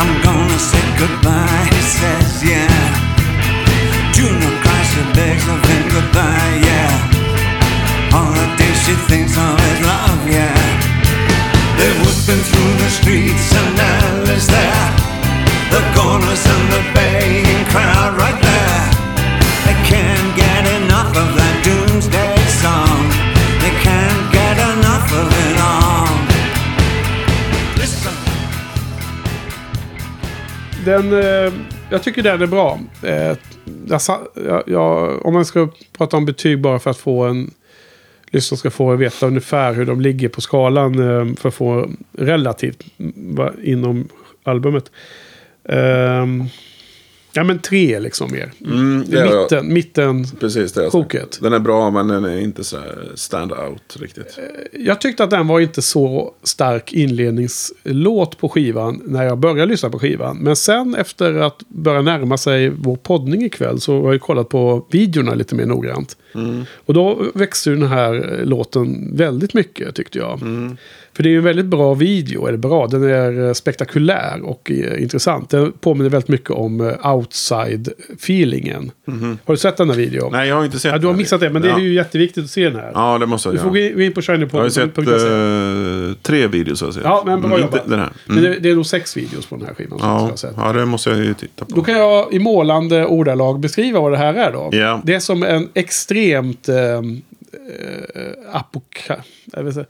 [0.00, 1.68] I'm gonna say goodbye.
[1.72, 3.12] He says, yeah.
[4.14, 8.14] Juno cries, she begs of him goodbye, yeah.
[8.14, 10.56] All the days she thinks of his love, yeah.
[11.78, 14.88] They're whipping through the streets and Alice there.
[15.74, 18.84] The corners and the baying crowd right there.
[19.66, 21.81] They can't get enough of that doomsday
[30.84, 31.52] Den, eh,
[31.90, 32.78] jag tycker den är bra.
[33.02, 33.36] Eh,
[33.86, 35.68] jag, jag, om man ska
[35.98, 37.50] prata om betyg bara för att få en...
[38.30, 42.84] lyssnare ska få veta ungefär hur de ligger på skalan eh, för att få relativt
[43.16, 44.08] va, inom
[44.42, 44.90] albumet.
[45.68, 46.44] Ehm,
[47.34, 48.52] Ja men tre liksom mer.
[48.64, 50.26] Mm, det mitten, mitten.
[50.40, 50.82] Precis det.
[50.82, 51.38] jag Sjoket.
[51.42, 54.38] Den är bra men den är inte så här stand out riktigt.
[54.72, 59.90] Jag tyckte att den var inte så stark inledningslåt på skivan när jag började lyssna
[59.90, 60.36] på skivan.
[60.36, 64.86] Men sen efter att börja närma sig vår poddning ikväll så har jag kollat på
[64.90, 66.16] videorna lite mer noggrant.
[66.86, 70.40] Och då växte ju den här eh, låten väldigt mycket tyckte jag.
[71.16, 74.70] För det är ju en väldigt bra video, eller bra, den är eh, spektakulär och
[74.70, 75.50] eh, intressant.
[75.50, 78.90] Den påminner väldigt mycket om eh, outside-feelingen.
[79.44, 80.32] Har du sett den här videon?
[80.32, 81.18] Nej, jag har inte sett Ja, du har den.
[81.18, 82.90] missat det, men det är ju jätteviktigt att se den här.
[82.94, 84.12] Ja, det måste jag Du får gå in
[84.50, 86.08] på Jag har sett shiny.se.
[86.10, 86.80] eh, tre videos.
[86.80, 87.04] Har jag sett.
[87.04, 87.88] Ja, men bra Mm, jobbat.
[87.88, 88.10] Den här.
[88.26, 88.50] Men Mm.
[88.52, 90.54] det, det är nog sex videos på den här skivan jag Ja, har sett.
[90.56, 91.74] ja, det måste jag ju titta på.
[91.74, 94.68] Då kan jag i målande ordalag beskriva vad det här är då.
[94.72, 95.00] Ja.
[95.04, 96.76] Det är som en extremt eh,
[98.52, 99.16] apoka...
[99.52, 99.88] Jag vet inte.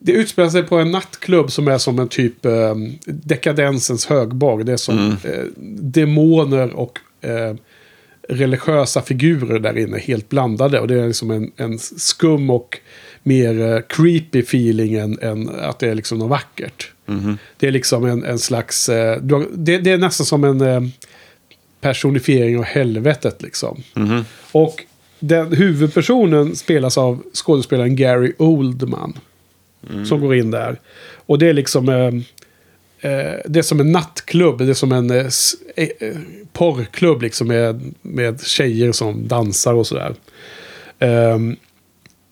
[0.00, 2.74] Det utspelar sig på en nattklubb som är som en typ eh,
[3.06, 4.64] dekadensens högborg.
[4.64, 5.16] Det är som Mm.
[5.24, 5.44] eh,
[5.80, 7.54] demoner och eh,
[8.28, 10.80] religiösa figurer där inne helt blandade.
[10.80, 12.78] Och det är liksom en, en skum och
[13.22, 16.90] mer eh, creepy feeling än, än att det är liksom något vackert.
[17.56, 18.88] Det är liksom en, en slags...
[18.88, 20.80] Eh, har, det, det är nästan som en eh,
[21.80, 23.82] personifiering av helvetet liksom.
[24.52, 24.84] Och
[25.18, 29.18] den huvudpersonen spelas av skådespelaren Gary Oldman.
[30.04, 30.80] Som går in där.
[31.26, 31.88] Och det är liksom...
[31.88, 32.06] Eh,
[33.10, 34.58] eh, det är som en nattklubb.
[34.58, 35.26] Det är som en eh,
[35.76, 36.16] eh,
[36.52, 40.14] porrklubb liksom med, med tjejer som dansar och sådär.
[40.98, 41.56] Ehm,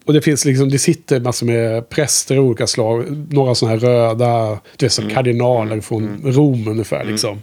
[0.04, 3.26] och det finns liksom, det sitter massor med präster av olika slag.
[3.30, 7.42] Några sådana här röda, det är som kardinaler från Rom ungefär liksom.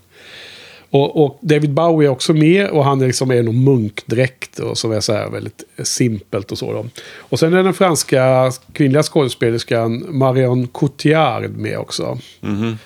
[0.92, 4.78] Och, och David Bowie är också med och han är liksom är någon munkdräkt och
[4.78, 6.74] som är så här väldigt simpelt och så.
[6.74, 6.86] Då.
[7.18, 12.18] Och sen är den franska kvinnliga skådespelerskan Marion Cotillard med också.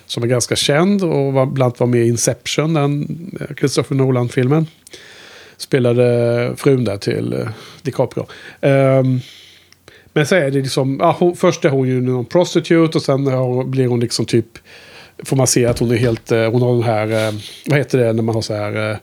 [0.06, 3.08] Som är ganska känd och var, bland annat var med i Inception, den
[3.39, 4.68] eh, Christopher Nolan-filmen.
[5.58, 7.48] Spelade frun där till eh,
[7.82, 8.26] DiCaprio.
[8.62, 9.20] Ehm,
[10.13, 13.24] men så är det liksom, ja, hon, först är hon ju någon prostitute och sen
[13.72, 14.58] blir hon liksom typ,
[15.23, 17.34] får man se att hon är helt, eh, hon har den här, eh,
[17.65, 18.97] vad heter det när man har så här, eh,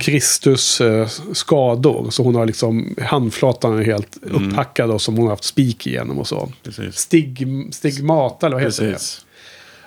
[0.00, 2.10] Kristus eh, skador.
[2.10, 6.18] Så hon har liksom, handflatan är helt upphackad och som hon har haft spik igenom
[6.18, 6.52] och så.
[6.62, 6.96] Precis.
[6.96, 8.92] Stig, stigmata eller vad heter det?
[8.92, 9.26] Precis.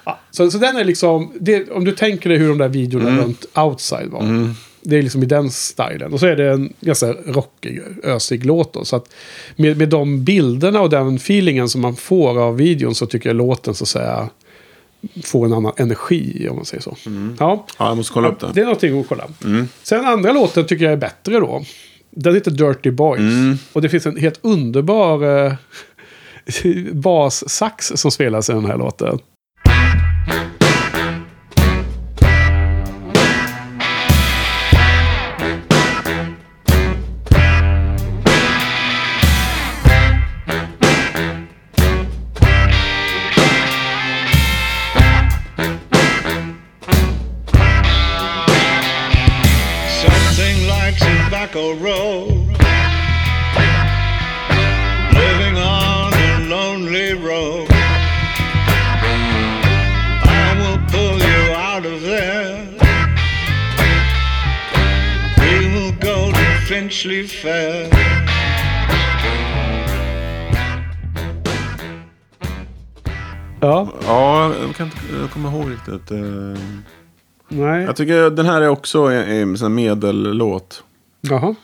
[0.06, 3.17] Ja, så, så den är liksom, det, om du tänker dig hur de där videorna
[3.17, 4.54] runt outside var.
[4.82, 6.13] Det är liksom i den stilen.
[6.13, 8.86] Och så är det en ganska rockig, ösig låt då.
[8.86, 9.13] Så att
[9.56, 13.36] med, med de bilderna och den feelingen som man får av videon så tycker jag
[13.36, 14.29] låten så att säga
[15.23, 16.98] får en annan energi om man säger så.
[17.39, 18.58] Ja, Ja, jag måste kolla upp det den.
[18.58, 19.27] är någonting att kolla.
[19.83, 21.63] Sen andra låten tycker jag är bättre då.
[22.12, 23.21] Den heter Dirty Boys.
[23.73, 25.54] Och det finns en helt underbar eh,
[26.93, 29.19] bassax som spelas i den här låten.
[73.60, 76.12] Ja, Ja, jag kan inte kommer ihåg riktigt.
[76.12, 76.18] eh.
[77.48, 77.84] nej.
[77.84, 80.84] Jag tycker den här är också en, en medellåt.
[81.22, 81.56] Jaha.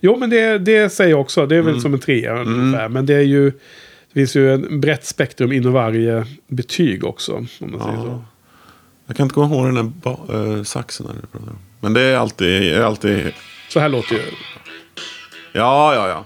[0.00, 1.46] Jo, men det, det säger jag också.
[1.46, 2.88] Det är väl som en trea ungefär.
[2.88, 3.50] Men det är ju...
[4.12, 7.32] Det finns ju en brett spektrum inom varje betyg också.
[7.32, 8.24] Om man säger så.
[9.06, 11.06] Jag kan inte komma ihåg den där ba- eh, saxen.
[11.06, 11.16] Här.
[11.80, 13.32] Men det är alltid, alltid...
[13.68, 14.20] Så här låter ju...
[15.52, 16.24] Ja, ja, ja.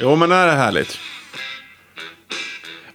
[0.00, 0.98] Jo, men det här är härligt.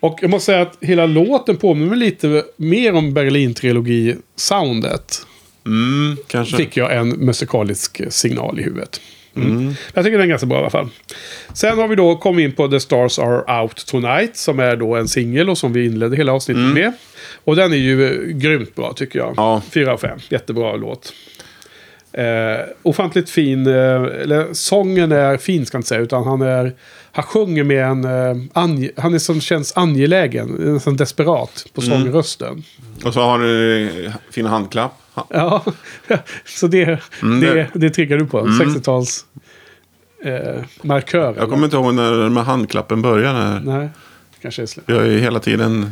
[0.01, 5.25] Och jag måste säga att hela låten påminner lite mer om Berlin-trilogi-soundet.
[5.65, 6.57] Mm, kanske.
[6.57, 9.01] Fick jag en musikalisk signal i huvudet.
[9.35, 9.73] Mm.
[9.93, 10.89] Jag tycker den är ganska bra i alla fall.
[11.53, 14.37] Sen har vi då kommit in på The Stars Are Out Tonight.
[14.37, 16.93] Som är då en singel och som vi inledde hela avsnittet med.
[17.43, 19.33] Och den är ju eh, grymt bra tycker jag.
[19.37, 19.61] Ja.
[19.69, 20.19] Fyra av fem.
[20.29, 21.13] Jättebra låt.
[22.13, 23.67] Eh, ofantligt fin.
[23.67, 26.01] Eh, eller sången är fin ska jag inte säga.
[26.01, 26.73] Utan han är...
[27.11, 28.49] Han sjunger med en...
[28.53, 30.47] Ange, han är som känns angelägen.
[30.47, 32.63] Nästan desperat på sångrösten.
[33.05, 34.97] Och så har du eh, fina handklapp.
[35.13, 35.63] Ha- Ja,
[36.45, 38.41] så det, Mm, det, det- det triggar du på.
[38.41, 39.25] 60-tals
[40.23, 41.35] eh, markör.
[41.37, 43.39] Jag kommer inte ihåg när med handklappen började.
[43.59, 43.89] När Nej,
[44.41, 45.91] kanske är vi har ju hela tiden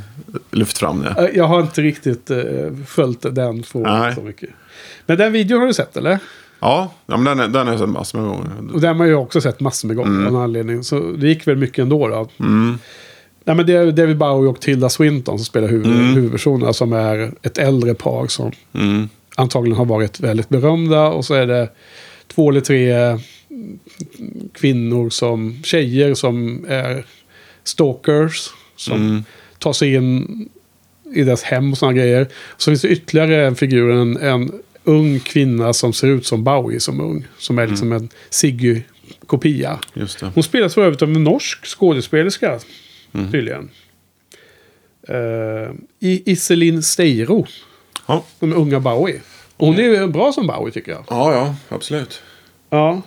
[0.52, 1.16] lyft fram det.
[1.30, 2.38] Eh, Jag har inte riktigt eh,
[2.88, 4.50] följt den frågan så mycket.
[5.06, 6.20] Men den videon har du sett eller?
[6.60, 8.74] Ja, ja men den, är- den har jag sett massor med gånger.
[8.74, 10.84] Och den har jag också sett massor med gånger av någon anledning.
[10.84, 12.30] Så det gick väl mycket ändå då.
[12.46, 12.78] Mm.
[13.44, 16.74] Nej, men det är David Bowie och Tilda Swinton som spelar huvud, huvudpersonerna.
[16.74, 19.10] Som är ett äldre par som Mm.
[19.36, 21.08] antagligen har varit väldigt berömda.
[21.08, 21.70] Och så är det
[22.28, 23.20] två eller tre mm,
[24.54, 27.06] kvinnor som, tjejer som är
[27.64, 28.50] stalkers.
[28.76, 29.24] Som Mm.
[29.60, 30.50] tar sig in
[31.16, 32.28] i deras hem och sådana grejer.
[32.58, 34.52] Så finns det ytterligare en figur, en, en
[34.84, 37.28] ung kvinna som ser ut som Bowie som ung.
[37.38, 39.80] Som är liksom en Siggy-kopia.
[40.34, 42.60] Hon spelas för övrigt av en norsk skådespelerska.
[43.32, 43.70] Tydligen.
[45.10, 47.46] Uh, Iselin Steiro.
[48.08, 48.24] Ja.
[48.40, 49.22] Den unga Bowie.
[49.58, 51.04] Hon är ju bra som Bowie tycker jag.
[51.10, 52.22] ja, ja, absolut.
[52.70, 53.02] Ja.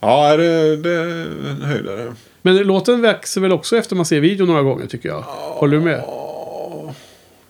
[0.00, 1.04] Ja, det, det är
[1.50, 2.14] en höjdare.
[2.42, 5.20] Men låten växer väl också efter man ser videon några gånger tycker jag.
[5.22, 6.04] Håller du med?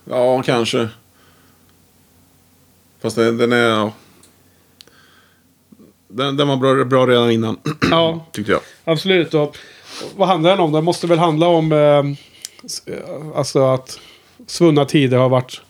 [0.05, 0.89] Ja, kanske.
[3.01, 3.91] Fast den, den är...
[6.09, 7.59] Den, den var bra, bra redan innan,
[7.91, 8.61] Ja, tyckte jag.
[8.85, 9.35] absolut.
[9.35, 9.57] Och
[10.17, 10.73] vad handlar den om?
[10.73, 11.79] Den måste väl handla om eh,
[12.95, 14.01] eh, alltså att
[14.47, 15.61] svunna tider har varit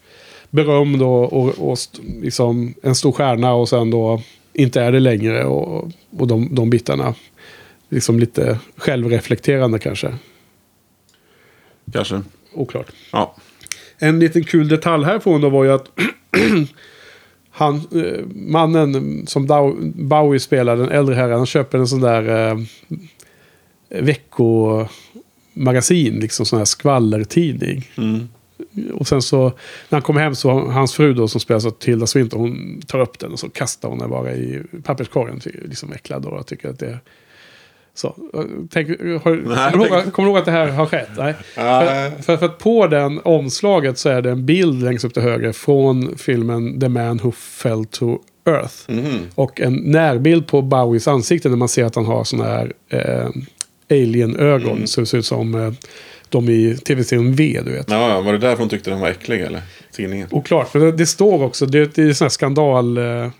[0.50, 1.78] berömd och, och, och
[2.22, 4.22] liksom en stor stjärna och sen då
[4.52, 5.44] inte är det längre.
[5.44, 7.14] Och, och de, de bitarna.
[7.88, 10.14] Liksom lite självreflekterande kanske.
[11.92, 12.22] Kanske.
[12.54, 12.86] Oklart.
[13.12, 13.34] Ja.
[13.98, 15.86] En liten kul detalj här från då var ju att
[17.58, 19.46] han, eh, mannen som
[19.94, 22.58] Bowie spelar, den äldre herren, han köper en sån där eh,
[24.02, 27.90] veckomagasin, liksom sån här skvallertidning.
[27.96, 28.28] Mm.
[28.94, 29.44] Och sen så,
[29.88, 33.00] när han kommer hem så hans fru då som spelas av Tilda Swinton, hon tar
[33.00, 35.40] upp den och så kastar hon den bara i papperskorgen.
[35.64, 36.98] Liksom äcklad och tycker att det
[37.98, 38.14] så.
[38.70, 41.08] Tänk, har, Nej, kommer, du ihåg, kommer du ihåg att det här har skett?
[41.16, 41.34] Nej.
[41.54, 45.22] För, för, för att på den omslaget så är det en bild längst upp till
[45.22, 48.74] höger från filmen The Man Who Fell to Earth.
[48.86, 49.18] Mhm.
[49.34, 53.28] Och en närbild på Bowies ansikte när man ser att han har sådana här eh,
[53.90, 54.72] alien-ögon.
[54.72, 54.86] Mm.
[54.86, 55.72] Så det ser ut som eh,
[56.28, 57.90] de i tv-serien V, du vet.
[57.90, 59.62] Ja, var det därför hon tyckte den var äcklig eller?
[59.92, 60.28] Tidningen.
[60.30, 63.30] Oklart, för det, det står också, det, det är sån här skandal, eh,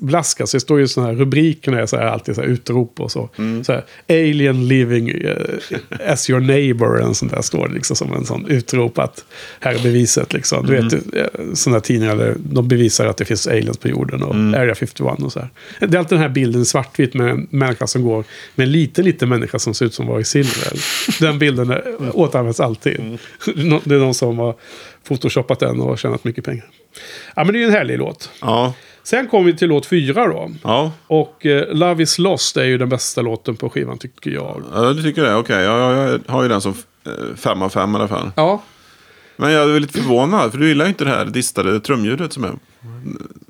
[0.00, 3.00] blaska, så det står ju såna här rubrikerna är så här, alltid så här utrop
[3.00, 3.28] och så.
[3.38, 3.64] Mm.
[3.64, 8.12] så här, Alien living eh, as your neighbor, en sån där står det liksom som
[8.12, 9.24] en sån utrop att
[9.60, 10.66] här är beviset liksom.
[10.66, 10.88] Du Mm.
[10.88, 14.60] vet, eh, här tidningar där de bevisar att det finns aliens på jorden och Mm.
[14.60, 15.48] Area 51 och så här.
[15.80, 19.04] Det är alltid den här bilden svartvitt med en människa som går med en liten,
[19.04, 20.72] liten människa som ser ut som var i silver.
[21.20, 23.00] Den bilden är, återanvänds alltid.
[23.00, 23.18] Mm.
[23.84, 24.54] Det är de som har
[25.08, 26.64] photoshoppat den och tjänat mycket pengar.
[27.36, 28.30] Ja, men det är ju en härlig låt.
[28.40, 28.74] Ja,
[29.04, 30.50] Sen kommer vi till låt fyra då.
[30.62, 30.92] ja.
[31.06, 34.62] Och eh, Love is lost är ju den bästa låten på skivan tycker jag.
[34.74, 35.34] ja du tycker det?
[35.34, 36.74] Okej, ja, ja, jag har ju den som
[37.06, 38.30] eh, fem av fem i alla fall.
[38.36, 38.62] Ja,
[39.36, 42.44] Men jag är lite förvånad, för du gillar ju inte det här distade trumljudet som
[42.44, 42.52] är.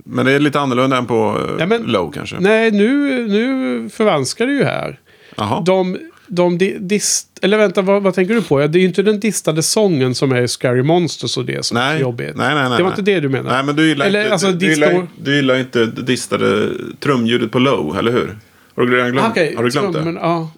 [0.05, 2.37] Men det är lite annorlunda än på eh, Ja, men- Low kanske.
[2.41, 5.01] nej nu, nu förvanskar det ju här.
[5.37, 5.61] Jaha.
[5.67, 5.99] De,
[6.35, 7.29] de di, dist...
[7.43, 8.61] Eller vänta, vad, vad tänker du på?
[8.61, 11.77] Ja, Det är ju inte den distade sången som är Scary Monsters och det som
[11.77, 12.01] är Nej.
[12.01, 12.37] jobbigt.
[12.37, 12.99] Nej, nej, nej, det var nej.
[12.99, 13.55] inte det du menade?
[13.57, 16.69] Nej, men du gillar, Eller, inte, alltså, du, det gillar, du gillar inte distade
[17.01, 18.39] trumljudet på Low, eller hur?
[18.77, 20.11] Har du redan glömt, Ah, Okej, har du glömt det?
[20.21, 20.51] ja.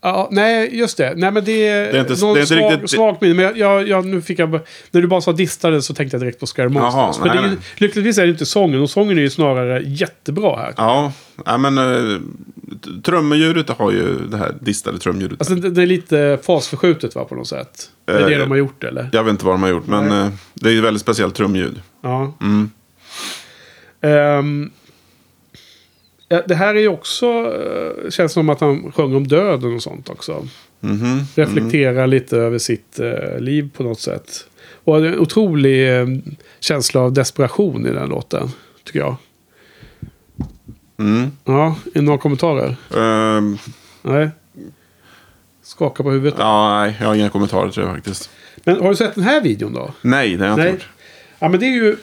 [0.00, 1.14] Ja, nej, just det.
[1.16, 2.00] Nej, men det är, är inte- det är
[2.40, 3.34] inte svag, riktigt- svagt minne.
[3.34, 4.50] Men jag, jag, jag, nu fick jag,
[4.90, 6.94] när du bara sa distade så tänkte jag direkt på Scary Monsters.
[6.94, 7.58] Jaha, nej, det ju- nej.
[7.76, 8.80] lyckligtvis är det inte sången.
[8.82, 10.74] Och sången är ju snarare jättebra här.
[10.76, 11.12] Ja,
[11.46, 12.20] ja men uh,
[13.04, 15.40] trummljudet har ju det här distade trumljudet.
[15.40, 17.90] Alltså det, det är lite fasförskjutet va, på något sätt.
[18.04, 19.08] Det är det Eh, de har gjort eller?
[19.12, 20.20] Jag vet inte vad de har gjort, men Nej.
[20.20, 21.80] eh, det är ju väldigt speciellt trumljud.
[22.02, 22.34] Ja.
[22.40, 22.70] Mm.
[24.00, 24.70] Ehm,
[26.28, 29.82] ja, det här är ju också, eh, känns som att han sjunger om döden och
[29.82, 30.48] sånt också.
[30.80, 31.20] Mhm.
[31.34, 34.44] Reflekterar lite över sitt eh, liv på något sätt.
[34.84, 36.06] Och en otrolig eh,
[36.60, 38.48] känsla av desperation i den låten,
[38.84, 39.16] tycker jag.
[40.98, 41.30] Mm.
[41.44, 42.76] Ja, är några kommentarer?
[42.96, 43.58] Ehm,
[44.02, 44.30] Nej?
[45.62, 46.34] Skaka på huvudet.
[46.38, 48.30] ja, nej, jag har inga kommentarer till det faktiskt.
[48.64, 49.90] Men har du sett den här videon då?
[50.02, 50.88] Nej, det har jag inte gjort.
[51.38, 51.96] Ja, men det är ju...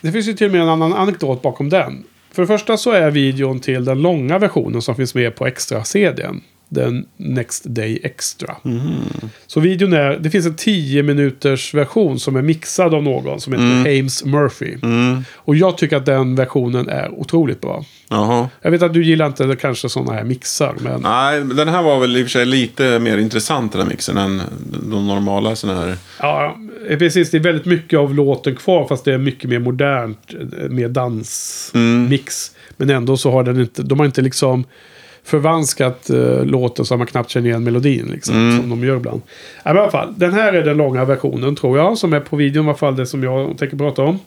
[0.00, 2.04] Det finns ju till och med en annan anekdot bakom den.
[2.32, 6.40] För det första så är videon till den långa versionen som finns med på extra-CDn.
[6.74, 8.56] Den Next Day Extra.
[9.46, 10.18] Så videon är...
[10.18, 14.74] Det finns en 10 minuters version som är mixad av någon som heter Hames Murphy.
[14.82, 15.24] Mm.
[15.34, 17.84] Och jag tycker att den versionen är otroligt bra.
[18.08, 18.48] Jaha.
[18.62, 21.00] Jag vet att du gillar inte kanske sådana här mixar, men...
[21.00, 24.16] Nej, den här var väl i och för sig lite mer intressant den här mixen
[24.16, 24.42] än
[24.90, 25.96] de normala sådana här.
[26.20, 26.56] Ja,
[26.88, 27.30] precis.
[27.30, 30.34] Det är väldigt mycket av låten kvar fast det är mycket mer modernt.
[30.62, 32.50] eh, Mer dansmix.
[32.76, 33.82] Men ändå så har den inte...
[33.82, 34.64] De har inte liksom
[35.24, 38.06] förvanskat uh, låten så att man knappt känner igen melodin.
[38.12, 39.22] Liksom, Som de gör ibland.
[39.62, 41.98] Ja, i alla fall, den här är den långa versionen tror jag.
[41.98, 42.96] Som är på videon i alla fall.
[42.96, 44.18] Det som jag tänker prata om.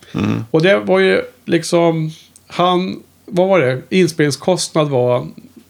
[0.51, 2.11] Och det var ju liksom...
[2.47, 2.99] Han...
[3.25, 3.81] Vad var det?
[3.89, 5.17] Inspelningskostnad var...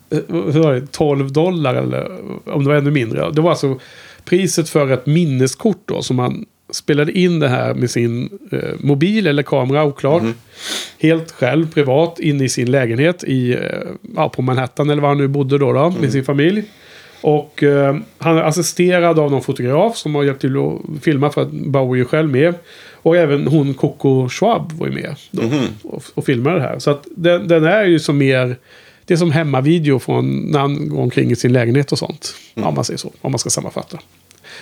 [0.10, 2.12] eh, hur var det, 12 dollar eller
[2.46, 3.32] om det var ännu mindre.
[3.32, 3.80] Det var alltså
[4.26, 9.28] priset för ett minneskort då som man spelade in det här med sin eh, mobil
[9.28, 10.24] eller kamera, oklart.
[11.00, 13.60] Helt själv, privat, inne i sin lägenhet i, eh,
[14.16, 16.64] ja, på Manhattan eller var han nu bodde då, då med sin familj.
[17.22, 21.42] Och eh, han är assisterad av någon fotograf som har hjälpt till att filma för
[21.42, 22.54] att Bowie är själv med.
[22.94, 25.44] Och även hon Coco Schwab var ju med då,
[25.84, 26.80] och, och filmade det här.
[26.80, 28.56] Så att den, den är ju som mer...
[29.08, 32.36] Det är som hemmavideo från när han går omkring i sin lägenhet och sånt.
[32.54, 33.12] Ja, om man säger så.
[33.22, 34.00] Om man ska sammanfatta.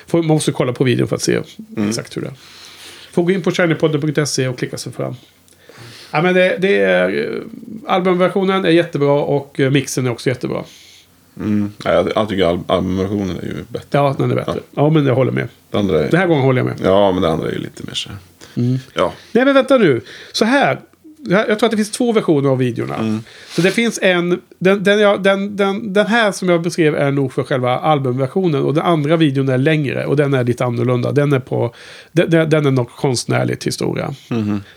[0.07, 1.39] Får, man måste kolla på videon för att se
[1.89, 2.33] exakt hur det är.
[3.11, 5.15] Får gå in på shinypodden.se och klicka sig fram.
[6.11, 7.41] Ja, men det, det är, eh,
[7.87, 10.63] albumversionen är jättebra och eh, mixen är också jättebra.
[11.37, 11.71] Mm.
[11.83, 13.87] Jag, jag tycker al- albumversionen är ju bättre.
[13.91, 14.59] Ja, den är bättre.
[14.71, 15.47] Ja, men jag håller med.
[15.69, 16.75] Det andra är, Den här gången håller jag med.
[16.83, 18.17] Ja, men det andra är ju lite mer så här.
[18.93, 19.13] Ja.
[19.31, 20.01] Nej, men vänta nu.
[20.31, 20.79] Så här.
[21.29, 23.21] Jag tror att det finns två versioner av videorna.
[23.49, 24.41] Så det finns en...
[24.59, 28.63] Den, den, jag, den, den, den här som jag beskrev är nog för själva albumversionen.
[28.63, 30.05] Och den andra videon är längre.
[30.05, 31.11] Och den är lite annorlunda.
[31.11, 31.73] Den är på...
[32.11, 34.13] Den, den är något konstnärligt historia.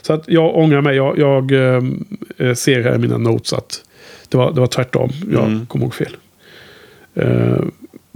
[0.02, 0.96] Så att jag ångrar mig.
[0.96, 3.84] Jag, jag eh, ser här i mina notes att
[4.28, 5.10] det var, det var tvärtom.
[5.32, 6.16] Jag kom ihåg fel.
[7.14, 7.58] Eh,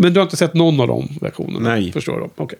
[0.01, 1.69] men du har inte sett någon av de versionerna?
[1.69, 1.93] Nej.
[1.93, 2.29] Förstår du?
[2.37, 2.59] Okej.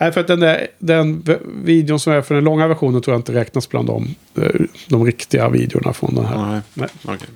[0.00, 1.22] Nej, för att den, där, den
[1.64, 4.50] videon som är för den långa versionen tror jag inte räknas bland de, eh,
[4.88, 6.46] de riktiga videorna från den här.
[6.52, 6.60] Nej.
[6.74, 6.88] Nej.
[7.04, 7.28] Okej.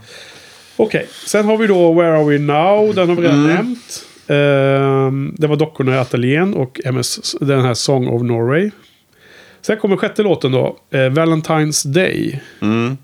[0.77, 2.95] Okej, sen har vi då Where Are We Now?
[2.95, 3.55] Den har vi redan Mm.
[3.57, 4.07] nämnt.
[4.27, 8.71] Ehm, det var Dockorna i ateljén och MS, den här Song of Norway.
[9.63, 12.41] Sen kommer sjätte låten då, eh, Valentine's Day.
[12.63, 12.97] Mm.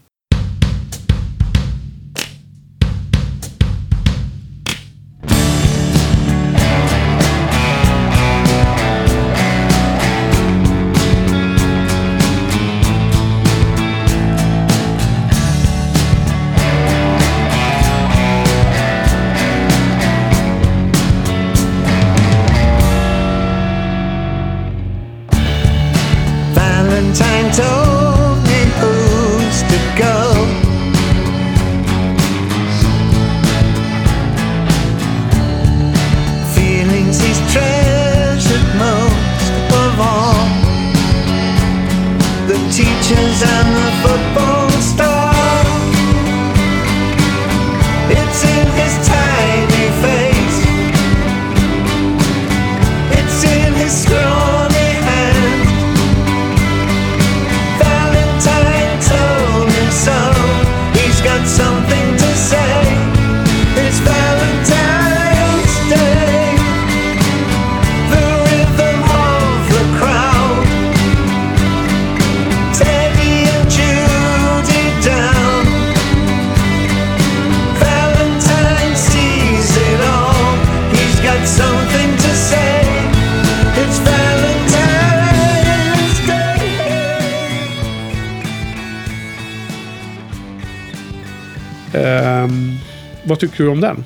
[93.57, 94.05] Tycker du om den?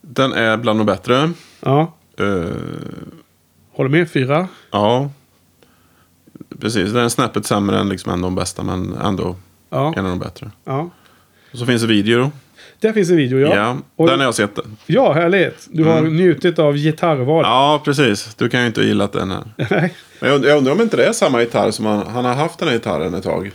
[0.00, 1.30] Den är bland de bättre.
[1.60, 1.94] Ja.
[2.18, 2.24] Eh,
[3.72, 4.10] Håller med?
[4.10, 4.48] Fyra?
[4.70, 5.10] ja.
[6.60, 9.36] Precis, den är snäppet sämre än liksom en av de bästa men ändå
[9.70, 9.94] Ja.
[9.96, 10.50] en av de bättre.
[10.64, 10.90] ja.
[11.52, 12.30] Och så finns det video.
[12.80, 13.56] Där finns en video, ja.
[13.56, 14.58] Ja, Och, den har jag sett.
[14.86, 15.68] ja, härligt.
[15.70, 17.44] Du har njutit av gitarrval.
[17.44, 18.34] Ja, precis.
[18.34, 19.42] Du kan ju inte ha gillat den här.
[19.70, 19.94] Nej.
[20.20, 22.58] Men jag, jag undrar om inte det är samma gitarr som han, han har haft
[22.58, 23.52] den här gitarren ett tag.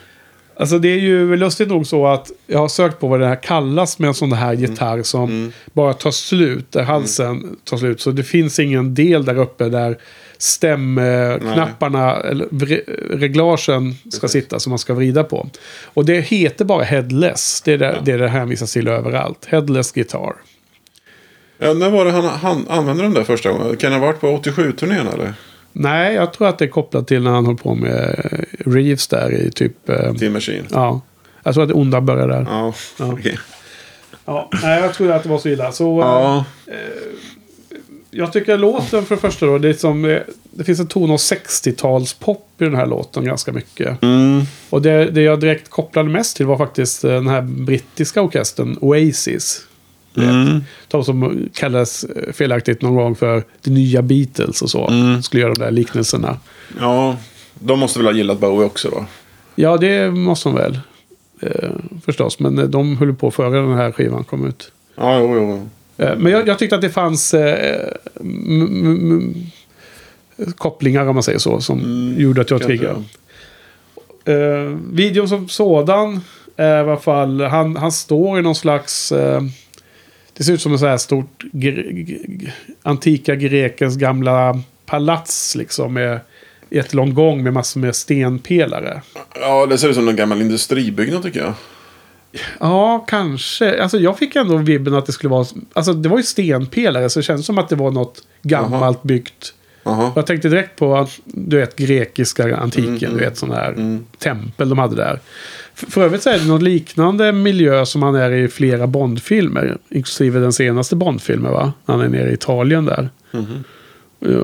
[0.60, 3.44] Alltså det är ju lustigt nog så att jag har sökt på vad det här
[3.44, 8.02] kallas med en sån här gitarr som bara tar slut, där halsen tar slut.
[8.02, 9.98] Så det finns ingen del där uppe där
[10.38, 12.48] stämknapparna, eller
[13.18, 15.50] reglagen ska sitta som man ska vrida på.
[15.84, 17.62] Och det heter bara headless.
[17.66, 19.46] Det är det, det, är det hänvisas till överallt.
[19.46, 20.36] Headless guitar.
[21.58, 23.78] Ja, när var det han, han använde den där första gången?
[23.78, 25.34] Kan det ha varit på 87-turnén eller?
[25.74, 29.08] Nej, jag tror att det är kopplat till när han höll på med eh, Reeves
[29.08, 29.90] där i typ...
[29.90, 30.68] eh, Team Machine?
[30.72, 31.02] Ja.
[31.44, 32.46] Jag tror att det onda började där.
[32.50, 33.06] Ja, Ja.
[33.14, 33.40] okej.
[34.26, 35.72] Ja, nej, jag trodde att det var så illa.
[35.72, 36.46] Så, eh, Ja,
[38.12, 40.20] Jag tycker låten för det första då, det, är som, eh,
[40.52, 44.02] det finns en ton av 60-talspop i den här låten ganska mycket.
[44.04, 48.22] mm, Och det, det jag direkt kopplade mest till var faktiskt eh, den här brittiska
[48.22, 49.62] orkestern Oasis.
[50.18, 54.88] Mm, De som kallades eh, felaktigt någon gång för det nya Beatles och så.
[54.88, 55.22] Mm.
[55.24, 56.38] Skulle göra de där liknelserna.
[56.80, 57.18] ja.
[57.62, 59.06] De måste väl ha gillat Bowie också då?
[59.56, 60.80] Ja, det måste de väl.
[61.42, 61.70] Eh,
[62.06, 64.72] förstås, men eh, de höll på före den här skivan kom ut.
[64.96, 65.70] Ja, jo, jo.
[66.06, 67.88] Eh, Men jag, jag tyckte att det fanns eh,
[70.58, 73.04] kopplingar, om man säger så, som gjorde att jag triggade.
[74.26, 76.22] Eh, videon som sådan
[76.56, 79.14] är i alla fall, han, han står i någon slags...
[80.40, 81.84] Det ser ut som en så här stort gre,
[82.84, 85.94] antika grekens gamla palats liksom.
[85.94, 86.20] Med
[86.70, 89.02] jättelång gång med massor med stenpelare.
[89.42, 91.54] Ja, det ser ut som en gammal industribyggnad tycker jag.
[92.60, 93.82] Ja, kanske.
[93.82, 95.46] Alltså jag fick ändå vibben att det skulle vara...
[95.74, 99.54] Alltså det var ju stenpelare så det känns som att det var något gammalt byggt.
[99.84, 100.12] Jaha.
[100.16, 104.78] Jag tänkte direkt på att, du vet, grekiska antiken, du vet, sån här tempel de
[104.80, 105.20] hade där.
[105.76, 109.78] F- För övrigt så är det någon liknande miljö som han är i flera Bondfilmer.
[109.90, 111.74] Inklusive den senaste Bondfilmen, va?
[111.86, 113.10] Han är nere i Italien där.
[114.26, 114.36] Eh,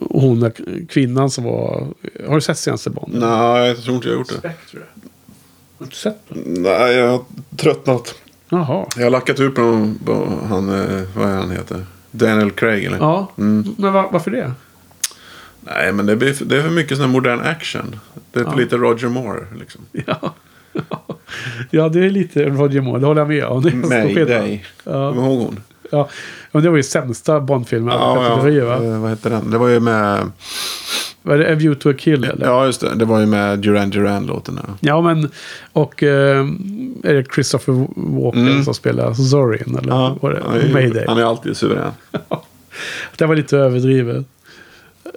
[0.00, 0.52] Och hon är
[0.88, 1.86] kvinnan som var...
[2.28, 3.14] Har du sett senaste Bond?
[3.14, 4.34] Nej, jag tror inte jag har gjort det.
[4.34, 4.78] Spectre.
[4.78, 6.42] Har du inte sett den?
[6.62, 7.24] Nej, jag har
[7.56, 8.14] tröttnat.
[8.48, 8.86] Jaha.
[8.96, 11.84] Jag har lackat ut på, på han, eh, vad är han heter?
[12.12, 12.98] Daniel Craig eller?
[12.98, 14.52] Ja, men va- varför det?
[15.60, 18.00] Nej, men det, blir, det är för mycket sån här modern action.
[18.32, 18.54] Det är Ja.
[18.54, 19.80] lite Roger Moore liksom.
[20.06, 20.34] Ja.
[21.70, 23.00] ja, det är lite Roger Moore.
[23.00, 23.88] Det håller jag med om.
[23.88, 24.64] Mayday.
[24.84, 24.92] Ja.
[25.12, 25.60] Kommer ihåg hon?
[25.90, 26.08] Ja.
[26.52, 27.94] Men det var ju sämsta Bondfilmen.
[27.94, 28.82] Ja, ja.
[28.84, 29.50] Eh, vad heter den?
[29.50, 30.30] Det var ju med...
[31.22, 32.46] Var det A View to a Kill eller?
[32.46, 32.94] Ja, just det.
[32.94, 34.60] Det var ju med Duran Duran-låten.
[34.80, 35.00] Ja.
[35.00, 35.30] men...
[35.72, 36.02] Och...
[36.02, 36.46] Eh,
[37.04, 38.64] är det Christopher Walken Mm.
[38.64, 39.78] som spelar Zorin?
[39.78, 40.42] Eller Ja, var det?
[40.46, 41.04] han, är, Mayday.
[41.08, 41.92] han är alltid suverän.
[43.16, 44.26] Det var lite överdrivet.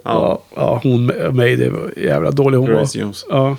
[0.04, 2.74] Ja, ja hon Mayday var jävla dålig hon var.
[2.78, 3.24] Grace Jones.
[3.28, 3.56] Ja.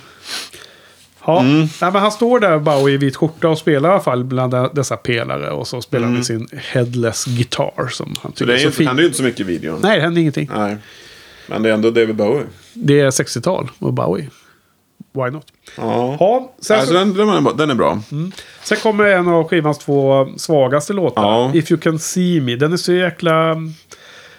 [1.26, 1.58] Ja, Mm.
[1.60, 4.52] Nej, men han står där Bowie i vit skjorta och spelar i alla fall bland
[4.52, 5.50] de- dessa pelare.
[5.50, 8.16] Och så spelar han med sin headless guitar som han Mm.
[8.22, 8.86] Så tycker det är är så fin.
[8.86, 9.78] händer ju inte så mycket i videon.
[9.82, 10.50] Nej, det händer ingenting.
[10.56, 10.76] Nej.
[11.48, 12.44] Men det är ändå David Bowie.
[12.72, 14.30] Det är 60-tal och Bowie.
[15.12, 15.46] Why not?
[15.76, 16.16] Ja.
[16.20, 17.14] Ja, sen, Alltså, så, den,
[17.56, 18.02] den, är, bra.
[18.62, 21.22] sen kommer en av skivans två svagaste låtar.
[21.22, 21.50] Ja.
[21.54, 22.56] If you can see me.
[22.56, 23.56] Den är så jäkla...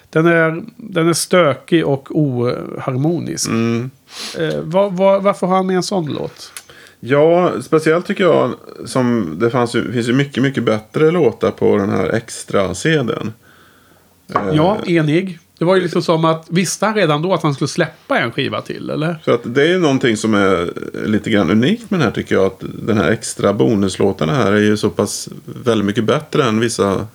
[0.09, 3.47] Den är, den är stökig och oharmonisk.
[3.49, 3.91] Mm.
[4.37, 6.51] Eh, var, var, varför har han med en sån låt?
[6.99, 8.53] Ja, speciellt tycker jag
[8.85, 12.61] som det fanns ju, finns ju mycket, mycket bättre låtar på den här extra.
[12.61, 15.39] Eh, Ja, enig.
[15.59, 18.31] Det var ju liksom som att, visste han redan då att han skulle släppa en
[18.31, 19.19] skiva till, eller?
[19.25, 20.71] Så att det är någonting som är
[21.05, 22.45] lite grann unikt med den här tycker jag.
[22.45, 27.07] Att den här extra bonuslåtarna här är ju så pass väldigt mycket bättre än vissa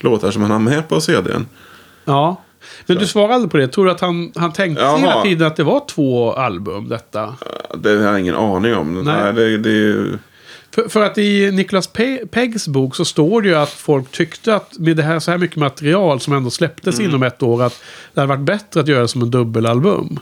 [0.00, 1.46] låtar som han har med på CDn.
[2.04, 2.42] Ja.
[2.86, 3.68] Men du svarade aldrig på det.
[3.68, 4.98] Tror du att han, han tänkte Jaha.
[4.98, 7.34] hela tiden att det var två album detta?
[7.74, 8.94] Det har jag ingen aning om.
[8.94, 9.02] Nej.
[9.04, 9.32] Nej.
[9.32, 10.18] det, det är ju...
[10.74, 14.54] För, för att i Niklas Pe- Peggs bok så står det ju att folk tyckte
[14.54, 17.10] att med det här så här mycket material som ändå släpptes Mm.
[17.10, 17.82] inom ett år att
[18.14, 20.18] det hade varit bättre att göra det som en dubbelalbum.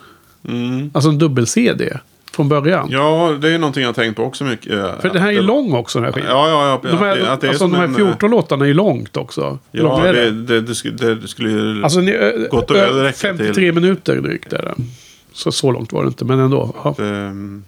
[0.48, 0.90] Mm.
[0.94, 1.98] Alltså en dubbel-CD
[2.32, 2.88] från början.
[2.90, 4.72] Ja, det är någonting jag har tänkt på också mycket.
[5.00, 6.30] För den här är ju det, lång också den här skivan.
[6.30, 6.90] Ja, ja, ja.
[6.90, 8.74] de här, att det, att det är alltså de här en, 14 låtarna är ju
[8.74, 9.58] långt också.
[9.72, 10.30] Ja, är det, det?
[10.30, 11.82] det, det, skulle, det skulle ju...
[11.84, 13.72] Alltså ni, ö, väl räcka 53 till.
[13.72, 14.86] minuter drygt är den.
[15.32, 16.74] Så, så långt var det inte, men ändå.
[16.84, 17.04] Ja.
[17.04, 17.64] Ehm,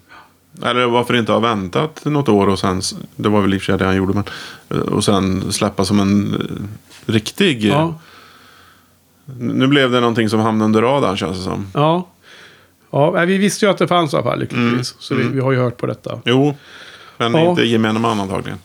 [0.62, 2.82] Eller varför inte ha väntat något år och sen,
[3.16, 4.24] det var väl i och för sig det han gjorde, men,
[4.70, 7.64] eh, och sen släppa som en eh, riktig.
[7.64, 7.94] Ja.
[9.38, 11.66] Nu blev det någonting som hamnade under radarn känns det som.
[11.74, 12.08] ja.
[12.94, 14.72] Ja, vi visste ju att det fanns i alla fall lyckligtvis.
[14.72, 14.84] Mm.
[14.98, 16.20] Så vi, vi har ju hört på detta.
[16.24, 16.56] Jo,
[17.18, 17.50] men Ja.
[17.50, 18.58] inte gemene man antagligen.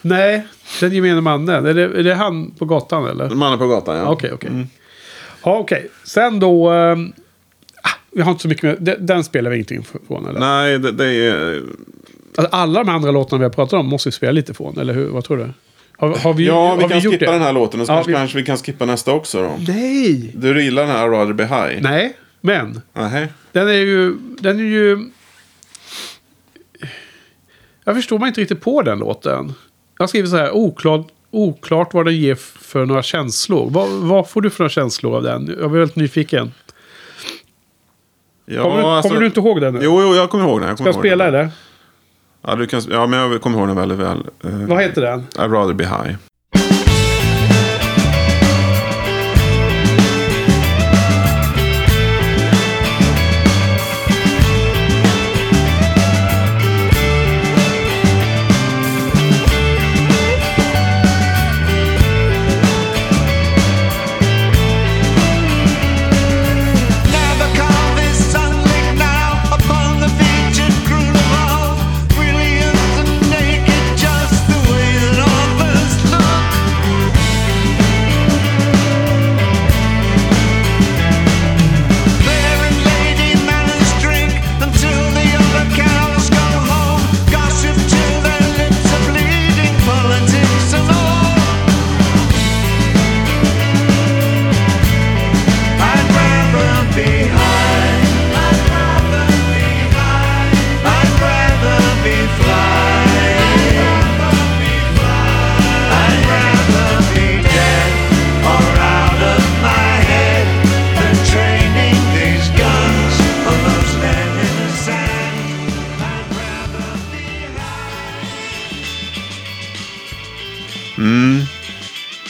[0.00, 0.46] Nej,
[0.80, 1.66] den gemene mannen.
[1.66, 3.30] Är det, är det han på gatan eller?
[3.30, 4.04] Mannen på gatan, ja.
[4.06, 4.66] Okej, okej.
[5.44, 5.90] Ja, okej.
[6.04, 6.70] Sen då...
[6.70, 6.96] ah,
[8.12, 8.76] vi har inte så mycket mer.
[8.80, 10.40] Den, den spelar vi ingenting från, eller?
[10.40, 11.62] Nej, det, det är...
[12.36, 14.94] Alltså, alla de andra låtarna vi har pratat om måste vi spela lite från, eller
[14.94, 15.08] hur?
[15.08, 15.48] Vad tror du?
[15.96, 17.32] Har, har vi, Ja, vi har kan gjort skippa det?
[17.32, 19.52] den här låten och så Ja, kanske, vi- kanske vi kan skippa nästa också då.
[19.72, 20.32] Nej!
[20.36, 21.82] Du gillar den här rather be high?
[21.82, 23.28] Nej, men Nej.
[23.52, 24.14] den är ju...
[24.40, 24.98] Den är ju...
[27.84, 29.52] Jag förstår mig inte riktigt på den låten.
[29.98, 33.70] Jag skriver så här, oklart, oklart vad den ger för några känslor.
[33.70, 35.46] Vad, vad får du för några känslor av den?
[35.46, 36.52] Jag är väldigt nyfiken.
[38.50, 39.80] Ja, Kommer, du, alltså- kommer du inte ihåg den nu?
[39.82, 40.68] Jo, jo, jag kommer ihåg den.
[40.68, 41.34] Jag Ska kommer jag ihåg spela den.
[41.34, 41.50] eller?
[42.46, 44.18] Ja, du kan, ja, men jag kommer ihåg den väldigt väl.
[44.44, 45.26] Uh, Vad heter den?
[45.36, 46.16] I'd rather be high.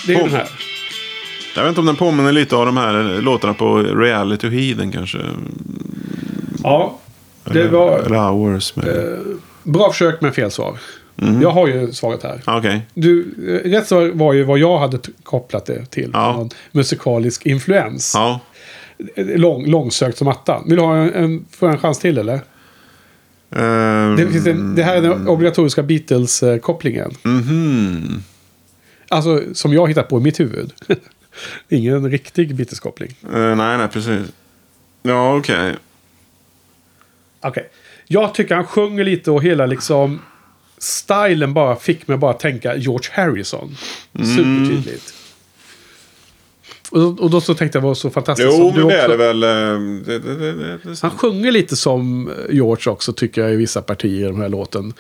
[0.09, 0.25] Det är Oh.
[0.25, 0.49] den här.
[1.57, 5.19] Jag vet inte om den påminner lite av de här låtarna på Reality Heathen kanske.
[6.63, 6.99] Ja.
[7.45, 8.77] Det Eller- var Eller Hours.
[8.77, 9.19] Med...
[9.63, 10.79] bra försök men fel svar.
[11.43, 12.43] Jag har ju svaret här.
[12.45, 12.87] Ah, Okej.
[12.95, 13.35] Du,
[13.65, 16.11] eh, rätt svar var ju vad jag hade kopplat det till.
[16.13, 16.33] Ja.
[16.33, 18.13] Någon musikalisk influens.
[18.17, 18.41] Ja.
[19.17, 20.63] Lång, långsökt som attan.
[20.67, 22.35] Vill du ha en, en, få en chans till eller?
[23.57, 27.11] Ehm, Det, en, det här är den obligatoriska Beatles-kopplingen.
[27.23, 28.23] mhm.
[29.09, 30.73] Alltså som jag hittat på i mitt huvud.
[31.69, 33.15] Ingen riktig Beatles-koppling.
[33.35, 34.27] Eh, nej, nej, precis.
[35.03, 35.75] Ja, okej.
[37.41, 37.69] Okej.
[38.07, 40.21] Jag tycker han sjunger lite och hela liksom...
[40.81, 43.77] Stylen bara fick mig bara tänka George Harrison.
[44.13, 45.15] Supertydligt.
[46.91, 48.49] Och, och då så tänkte jag vad så fantastiskt.
[48.59, 49.43] Jo, men det är också- det väl.
[49.43, 49.49] eh,
[50.07, 54.33] det, det, det, Han sjunger lite som George också tycker jag i vissa partier i
[54.33, 54.93] den här låten.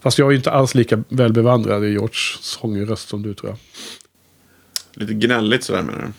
[0.00, 3.50] Fast jag är ju inte alls lika väl bevandrad i Georges sångröst som du tror
[3.50, 3.58] jag.
[5.00, 6.12] Lite gnälligt sådär menar du?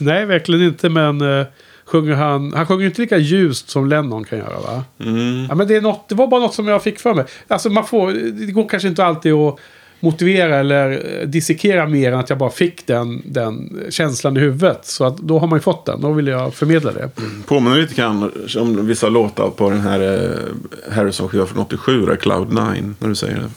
[0.04, 0.88] Nej, verkligen inte.
[0.88, 1.46] Men uh,
[1.84, 2.52] sjunger han...
[2.52, 4.84] Han sjunger inte lika ljust som Lennon kan göra va?
[5.00, 5.46] Mm.
[5.48, 7.24] Ja, men det, är något, det var bara något som jag fick för mig.
[7.48, 8.12] Alltså man får...
[8.46, 9.58] Det går kanske inte alltid att
[10.00, 14.86] motivera eller eh, dissekera mer än att jag bara fick den, den känslan i huvudet.
[14.86, 16.00] Så att då har man ju fått den.
[16.00, 17.10] Då vill jag förmedla det.
[17.46, 22.94] Påminner lite grann om vissa låtar på den här eh, Harrison-skivan från 87, där Cloud9,
[22.98, 23.50] när du säger det.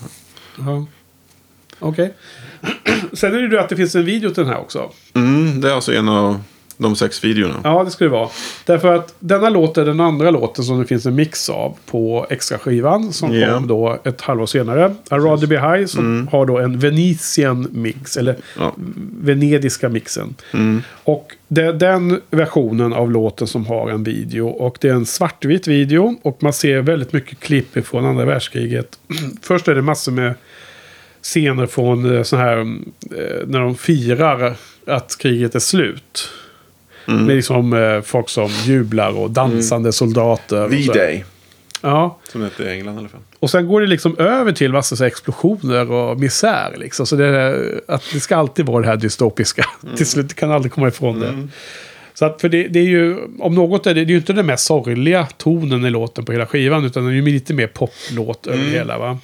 [0.57, 0.85] Ja.
[1.79, 2.13] Okej.
[3.13, 4.91] Sen är det ju att det finns en video till den här också.
[5.13, 6.39] Mm, det är alltså en av
[6.77, 7.59] de sex videorna.
[7.63, 8.29] Ja, det skulle det vara.
[8.65, 12.27] Därför att denna låt är den andra låten som det finns en mix av på
[12.29, 13.53] extra skivan som Ja.
[13.53, 14.95] kom då ett halvår senare.
[15.09, 18.73] A Rather Be High som har då en Venetian mix, eller Ja.
[19.21, 20.35] venediska mixen.
[21.03, 24.47] Och det är den versionen av låten som har en video.
[24.47, 28.99] Och det är en svartvit video och man ser väldigt mycket klipp från andra världskriget.
[29.41, 30.33] Först är det massor med
[31.21, 34.55] scener från eh, så här eh, när de firar
[34.87, 36.29] att kriget är slut.
[37.05, 40.63] Med liksom eh, folk som jublar och dansande soldater.
[40.63, 40.75] och så.
[40.75, 41.25] V-Day,
[41.81, 43.19] Ja, som det heter i England i alla fall.
[43.39, 46.75] och sen går det liksom över till massa så explosioner och misär.
[46.77, 47.05] Liksom.
[47.05, 49.65] Så det, är, att det ska alltid vara det här dystopiska.
[49.97, 51.47] till slut det kan aldrig komma ifrån det.
[52.13, 54.33] Så att, för det, det är ju, om något är det, det är ju inte
[54.33, 56.85] den mest sorgliga tonen i låten på hela skivan.
[56.85, 59.19] Utan det är ju lite mer poplåt över det hela va.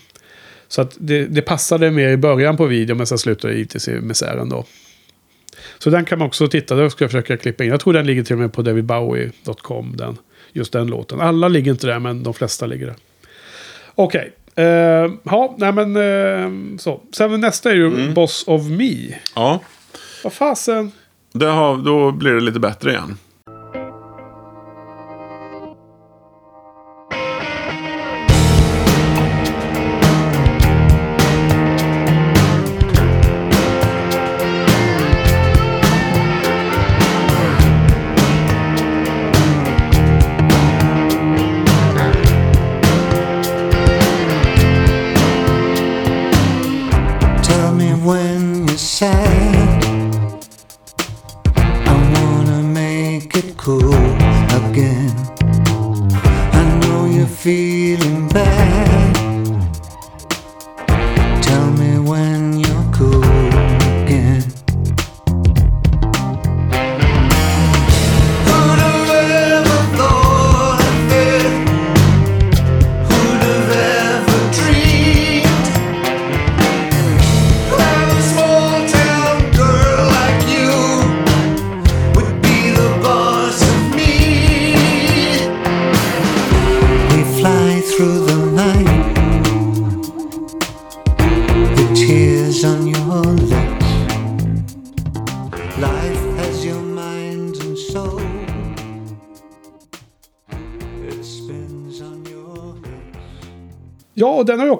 [0.68, 3.88] Så att det, det passade mer i början på videon men sen slutade det givetvis
[3.88, 4.66] i misären då.
[5.78, 7.70] Så den kan man också titta, där ska jag försöka klippa in.
[7.70, 9.98] Jag tror den ligger till och med på davidbowie.com.
[9.98, 10.18] Den,
[10.54, 11.22] just den låten.
[11.22, 12.96] Alla ligger inte där men de flesta ligger där.
[13.96, 14.32] Okej.
[14.56, 14.66] Eh,
[15.24, 17.02] ja, nej men eh, så.
[17.14, 19.16] Sen nästa är ju Boss of Me.
[19.36, 19.60] Ja,
[20.24, 20.92] Vad fasen?
[21.34, 23.18] det har, då blir det lite bättre igen.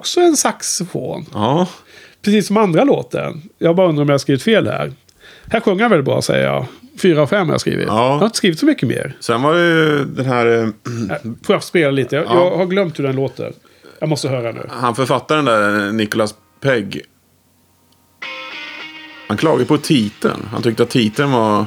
[0.00, 1.26] Också en saxofon.
[1.32, 1.68] Ja,
[2.22, 3.42] Precis som andra låten.
[3.58, 4.92] Jag bara undrar om jag har skrivit fel här.
[5.50, 6.66] Här sjunger han väldigt bra säger jag.
[6.98, 7.86] Fyra av fem har jag skrivit.
[7.88, 8.08] Ja.
[8.12, 9.16] Jag har inte skrivit så mycket mer.
[9.20, 10.46] sen var det ju den här...
[10.46, 12.16] eh, Äh, Får jag spela lite?
[12.16, 12.34] Jag, Ja.
[12.50, 13.52] jag har glömt hur den låter.
[13.98, 14.66] Jag måste höra nu.
[14.70, 17.00] Han författaren där, Nicholas Pegg.
[19.28, 20.48] Han klagade på titeln.
[20.52, 21.66] Han tyckte att titeln var...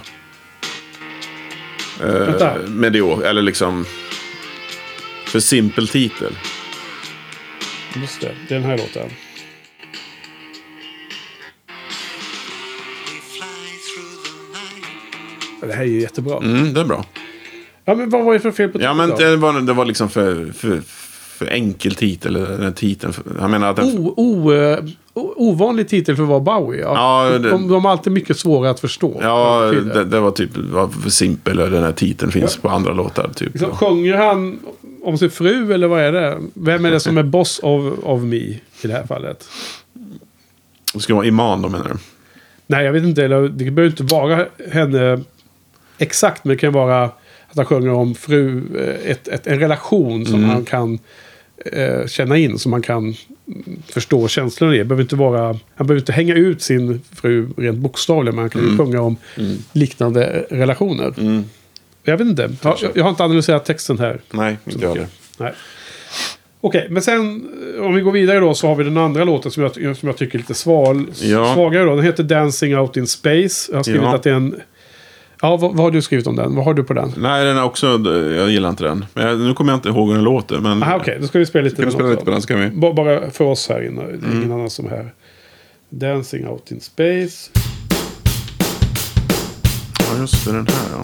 [2.01, 2.49] Vänta.
[2.55, 3.85] Eh, mediok, eller liksom...
[5.25, 6.33] För simpel titel.
[7.95, 9.09] Just det, det är den här låten.
[15.61, 16.37] Det här är ju jättebra.
[16.37, 17.05] Mm, det är bra.
[17.85, 19.15] Ja, men vad var det för fel på Ja, titeln men då?
[19.15, 20.81] det var, det var liksom för, för,
[21.37, 22.35] för enkel titel.
[22.35, 23.13] eller Den titeln.
[23.39, 23.85] Han menar att den...
[23.99, 24.79] O, o, eh,
[25.13, 26.81] o, ovanlig titel för att vara Bowie.
[26.81, 26.93] Ja.
[27.31, 29.19] Ja, det- de, de är alltid mycket svåra att förstå.
[29.21, 29.61] Ja,
[29.93, 31.57] det, det var typ var för simpel.
[31.57, 33.29] Den här titeln finns på andra låtar.
[33.35, 33.53] Typ.
[33.53, 34.59] Liksom, sjunger han
[35.03, 36.37] om sin fru eller vad är det?
[36.53, 39.47] Vem är det som är boss of, of me i det här fallet?
[40.93, 41.95] Det ska vara Iman då menar du?
[42.67, 43.25] Nej, jag vet inte.
[43.25, 45.23] Eller, det behöver inte vara henne
[45.97, 46.43] exakt.
[46.43, 50.43] Men det kan vara att han sjunger om fru, eh, ett, ett, en relation som
[50.43, 50.99] han kan
[51.65, 52.59] eh, känna in.
[52.59, 54.77] Som man kan mm, förstå känslorna i.
[54.77, 58.35] Det behöver inte vara, han behöver inte hänga ut sin fru rent bokstavligen.
[58.35, 59.17] Men han kan ju sjunga om
[59.71, 61.13] liknande relationer.
[62.03, 62.51] Jag vet inte.
[62.61, 64.21] Jag, jag har inte analyserat texten här.
[64.31, 65.55] Nej, inte jag heller.
[66.61, 67.47] Okej, men sen
[67.77, 70.09] eh, om vi går vidare då så har vi den andra låten som jag, som
[70.09, 71.53] jag tycker är lite sval, Ja.
[71.53, 71.83] svagare.
[71.83, 71.95] Då.
[71.95, 73.71] Den heter Dancing Out In Space.
[73.71, 74.15] Jag har skrivit Ja.
[74.15, 74.55] att det är en...
[75.41, 76.55] Ja, vad, vad har du skrivit om den?
[76.55, 77.13] Vad har du på den?
[77.17, 77.87] Nej, den är också...
[78.37, 79.05] Jag gillar inte den.
[79.13, 80.59] Men nu kommer jag inte ihåg hur den låter.
[80.59, 82.55] Men Aha, Okej, då ska vi spela lite Ska vi spela lite på den, ska
[82.55, 82.63] vi.
[82.63, 82.79] Mm.
[82.79, 84.01] Ba- Bara för oss här inne.
[84.01, 85.13] Är ingen annan som är här.
[85.89, 87.49] Dancing Out In Space.
[89.99, 90.51] Ja, just det.
[90.51, 91.01] Den här ja.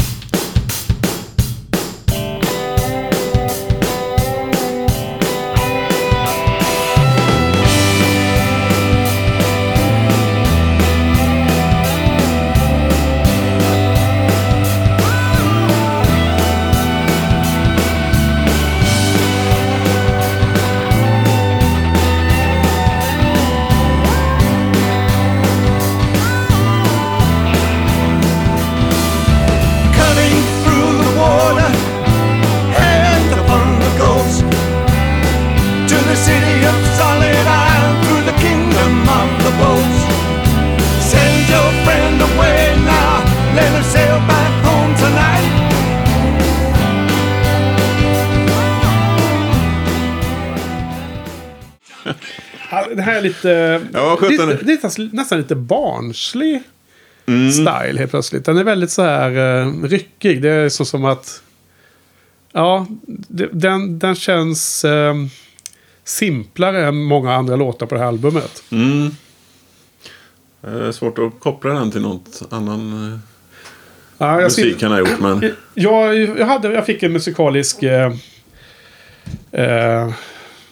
[53.20, 53.82] Är lite...
[53.94, 56.62] Ja, lite, det är nästan- lite barnslig
[57.26, 57.52] Mm.
[57.52, 58.46] style helt plötsligt.
[58.46, 60.42] Den är väldigt så här uh, ryckig.
[60.42, 61.42] Det är så som att...
[62.52, 65.16] Ja, det, den, den känns eh,
[66.04, 68.64] simplare än många andra låtar på det här albumet.
[68.72, 69.12] Mm.
[70.62, 73.20] Det är svårt att koppla den till något annan eh,
[74.18, 75.20] Ja, jag, musik han har gjort.
[75.20, 77.84] Men jag, jag, hade, jag fick en musikalisk...
[77.84, 78.14] Eh,
[79.52, 80.12] eh,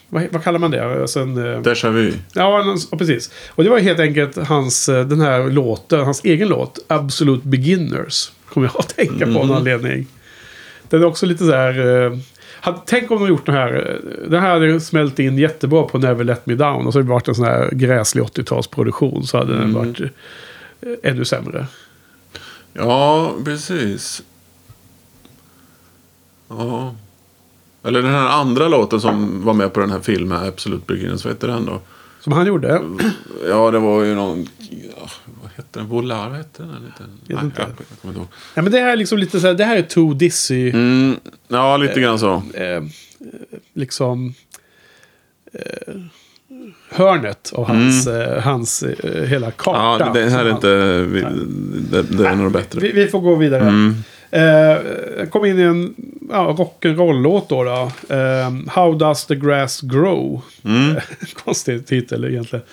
[0.10, 1.02] vad, vad kallar man det?
[1.02, 2.14] Alltså en, eh, Déjà vu.
[2.34, 3.32] Ja, precis.
[3.50, 8.32] Och det var helt enkelt hans, eh, den här låten, hans egen låt, Absolute Beginners.
[8.50, 10.08] Kommer jag att tänka på av någon anledning.
[10.90, 12.06] Den är också lite så här...
[12.06, 12.18] Eh,
[12.86, 14.00] tänk om de gjort den här.
[14.28, 16.88] Den här hade smält in jättebra på Never Let Me Down.
[16.88, 19.24] Och så hade det varit en sån här gräslig 80-talsproduktion.
[19.24, 20.00] Så hade den varit
[21.04, 21.68] ännu sämre.
[22.74, 24.24] Ja, precis.
[26.50, 26.96] Ja.
[27.88, 31.26] Eller den här andra låten som var med på den här filmen, Absolute Beginners.
[31.26, 31.82] Vad heter den då?
[32.20, 32.82] Som han gjorde.
[33.50, 34.48] Ja, det var ju någon...
[34.70, 35.10] Ja,
[35.42, 35.88] vad hette den?
[35.88, 36.72] Volar, vad hette den?
[36.72, 37.04] Lite?
[37.28, 37.62] Nej, inte.
[37.62, 38.28] jag, jag kommer inte ihåg.
[38.54, 40.70] Ja, men det här är liksom lite så här, det här är Too Dizzy.
[40.70, 41.16] Mm,
[41.48, 42.44] ja, lite grann så.
[42.54, 42.84] eh,
[43.74, 44.34] liksom
[45.54, 45.94] eh,
[46.90, 50.06] hörnet av hans, eh, hans eh, hela karta.
[50.06, 50.18] Mm.
[50.18, 51.02] Ja, det här är inte...
[51.02, 51.22] Vi,
[51.92, 52.80] det, det är nog bättre.
[52.80, 53.94] Vi, vi får gå vidare.
[54.32, 54.78] Eh,
[55.30, 55.96] kom in i en
[56.32, 57.64] ja, rock'n'roll-låt då.
[57.64, 57.92] då.
[58.16, 60.42] Eh, How does the grass grow?
[61.46, 62.66] Konstig titel egentligen.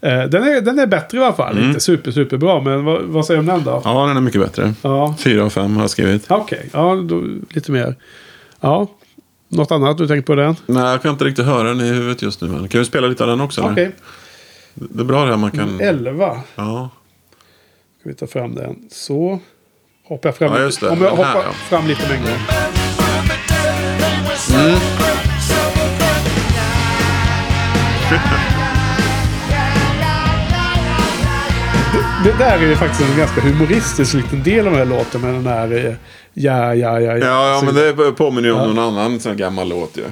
[0.00, 1.58] Eh, den, är, den är bättre i alla fall.
[1.58, 2.60] Inte super, superbra.
[2.60, 3.82] Men vad, vad säger du om den då?
[3.84, 4.74] Ja, den är mycket bättre.
[4.82, 6.24] Ja, Fyra av fem har jag skrivit.
[6.28, 6.70] okej.
[6.72, 7.94] Ja, då, lite mer.
[8.60, 8.86] Ja,
[9.48, 10.56] något annat du tänkt på den?
[10.66, 12.48] Nej, jag kan inte riktigt höra den i huvudet just nu.
[12.48, 13.62] Men kan vi spela lite av den också?
[13.62, 13.90] Okej.
[14.74, 15.80] Det är bra det här man kan...
[15.80, 16.40] 11.
[16.56, 16.90] Ja.
[18.00, 18.76] Ska vi ta fram den.
[18.90, 19.38] Så.
[20.10, 20.88] Hoppar jag fram, Ja, det.
[20.88, 21.52] Om jag här, hoppar ja.
[21.52, 22.38] fram lite med en gång.
[32.24, 35.34] Det där är ju faktiskt en ganska humoristisk liten del av den här låten med
[35.34, 35.94] den här eh,
[36.34, 37.16] ja, ja, ja.
[37.16, 40.04] Ja, ja, men det påminner ju om någon annan sån här gammal låt ju.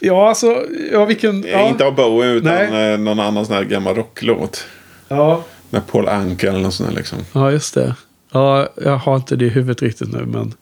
[0.00, 0.62] Ja, alltså,
[0.92, 1.42] ja vilken...
[1.42, 2.92] Ja, Inte av Bowie utan Nej.
[2.92, 4.64] eh, någon annan sån här gammal rocklåt.
[5.08, 7.18] ja, Med Paul Anka eller något sånt där liksom.
[7.32, 7.94] ja, just det.
[8.32, 10.54] Ja, jag har inte det i huvudet riktigt nu, men...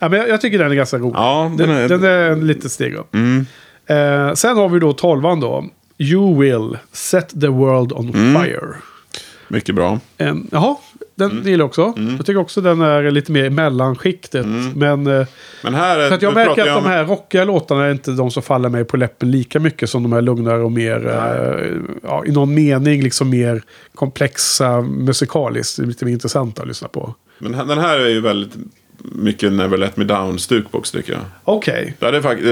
[0.00, 1.14] Ja, men jag, jag tycker den är ganska rolig.
[1.16, 3.14] Ja, den, den är- den är en lite steg upp.
[3.14, 3.46] Mm.
[3.86, 5.64] Eh, sen har vi då tolvan då.
[5.98, 8.42] You will set the world on Mm.
[8.42, 8.66] fire.
[9.48, 10.00] Mycket bra.
[10.18, 10.76] En, jaha,
[11.18, 11.46] den Mm.
[11.46, 11.94] gillar jag också.
[12.16, 14.46] Jag tycker också den är lite mer i mellanskiktet.
[14.74, 15.26] Men eh,
[15.62, 16.12] Men här är...
[16.12, 18.84] att jag märker att jag de här rockiga låtarna är inte de som faller mig
[18.84, 23.02] på läppen lika mycket som de här lugnare och mer, eh, ja, i någon mening,
[23.02, 23.62] liksom mer
[23.94, 25.78] komplexa musikaliskt.
[25.78, 27.14] Lite mer intressanta att lyssna på.
[27.38, 28.54] Men den här är ju väldigt
[29.12, 31.22] mycket Never Let Me Down stukbox tycker jag.
[31.44, 31.94] Okej.
[32.00, 32.48] Är faktiskt,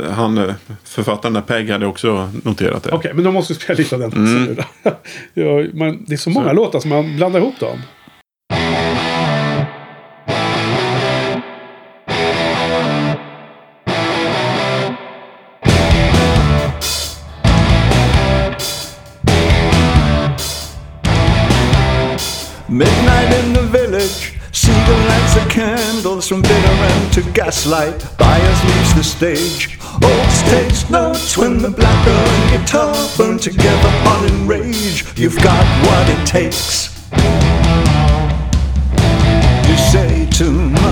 [0.00, 2.90] eh, han, eh, författaren där Peg hade också noterat det.
[2.92, 4.90] Okej, men då måste vi spela lite av den också nu då.
[5.34, 6.54] ja, man, det är så många Så.
[6.54, 7.78] låtar som man blandar ihop dem.
[26.14, 28.04] Candles from end to gaslight.
[28.18, 29.78] Bias leaves the stage.
[30.02, 35.04] Oaks takes notes when the black and guitar burn together, hot in rage.
[35.16, 36.94] You've got what it takes.
[39.68, 40.83] You say too much.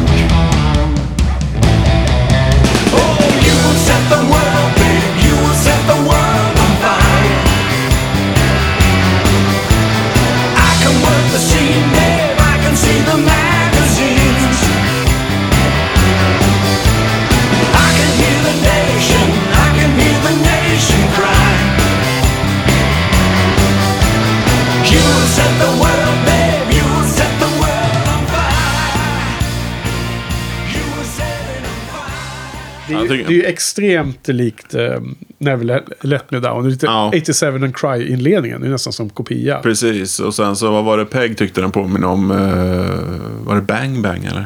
[32.89, 34.91] Det är, ju- tycker- det är ju extremt likt uh,
[35.39, 36.67] Never Let, Me Down.
[36.67, 37.13] Är Lite Ja.
[37.23, 38.61] 87 and Cry-inledningen.
[38.61, 39.59] Det är nästan som kopia.
[39.59, 42.31] Precis, och sen så vad var det Peg tyckte den påminner om?
[42.31, 44.45] eh, var det Bang Bang eller?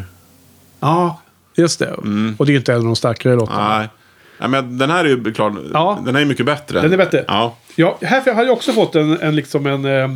[0.80, 1.20] Ja,
[1.56, 1.92] just det.
[2.38, 3.78] Och det är ju inte en av de starkare låtarna.
[3.78, 3.88] Nej.
[4.40, 5.56] Nej, men den här är ju klar.
[5.72, 6.02] Ja.
[6.06, 6.80] Den är ju mycket bättre.
[6.82, 7.24] Den är bättre.
[7.28, 7.56] Ja.
[7.76, 10.08] Ja, här har jag också fått en, en, liksom en, eh,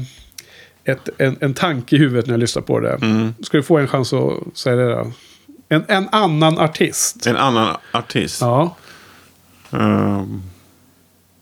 [0.85, 2.99] ett, en, en tanke i huvudet när jag lyssnar på det.
[3.03, 3.35] Mm.
[3.43, 5.13] Ska du få en chans att säga det då?
[5.69, 7.27] En, en annan artist.
[7.27, 8.41] En annan artist.
[8.41, 8.77] Ja.
[9.71, 10.43] Ehm,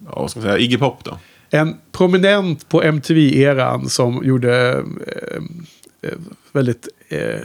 [0.06, 0.58] ja, vad ska man säga?
[0.58, 1.18] Iggy Pop då?
[1.50, 4.72] En prominent på MTV-eran som gjorde
[5.06, 5.42] eh,
[6.10, 6.18] eh,
[6.52, 7.40] väldigt eh,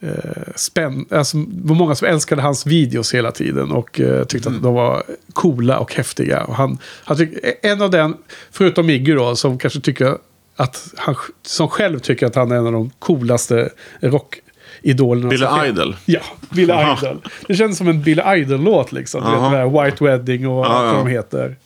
[0.00, 1.06] eh, spänn...
[1.10, 4.74] Alltså, det var många som älskade hans videos hela tiden och eh, tyckte att de
[4.74, 6.44] var coola och häftiga.
[6.44, 8.16] Och han, han tyck, en av den,
[8.50, 10.18] förutom Iggy då, som kanske tycker
[10.56, 15.28] att han som själv tycker att han är en av de coolaste rockidolerna.
[15.28, 15.46] Billy.
[15.68, 15.96] Idol?
[16.04, 16.98] Ja, Billy Aha.
[17.02, 17.22] Idol.
[17.48, 19.20] Det känns som en Billy Idol-låt liksom.
[19.24, 19.56] Du vet, Aha.
[19.56, 21.56] den White Wedding och Ja, allt vad de heter.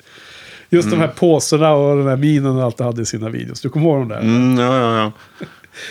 [0.72, 3.60] Just de här påserna och den här minen och allt det hade i sina videos.
[3.60, 4.20] Du kommer ihåg de där?
[4.20, 5.46] Mm, ja, ja, ja.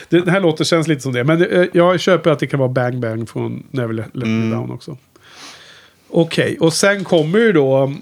[0.10, 1.24] Den här låten känns lite som det.
[1.24, 4.50] Men eh, jag köper att det kan vara Bang Bang från Never Let, Let Mm.
[4.50, 4.98] Me Down också.
[6.10, 7.94] Okej, och sen kommer ju då...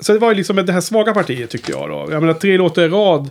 [0.00, 2.08] Så det var ju liksom det här svaga partiet tycker jag då.
[2.10, 3.30] Jag menar tre låtar i rad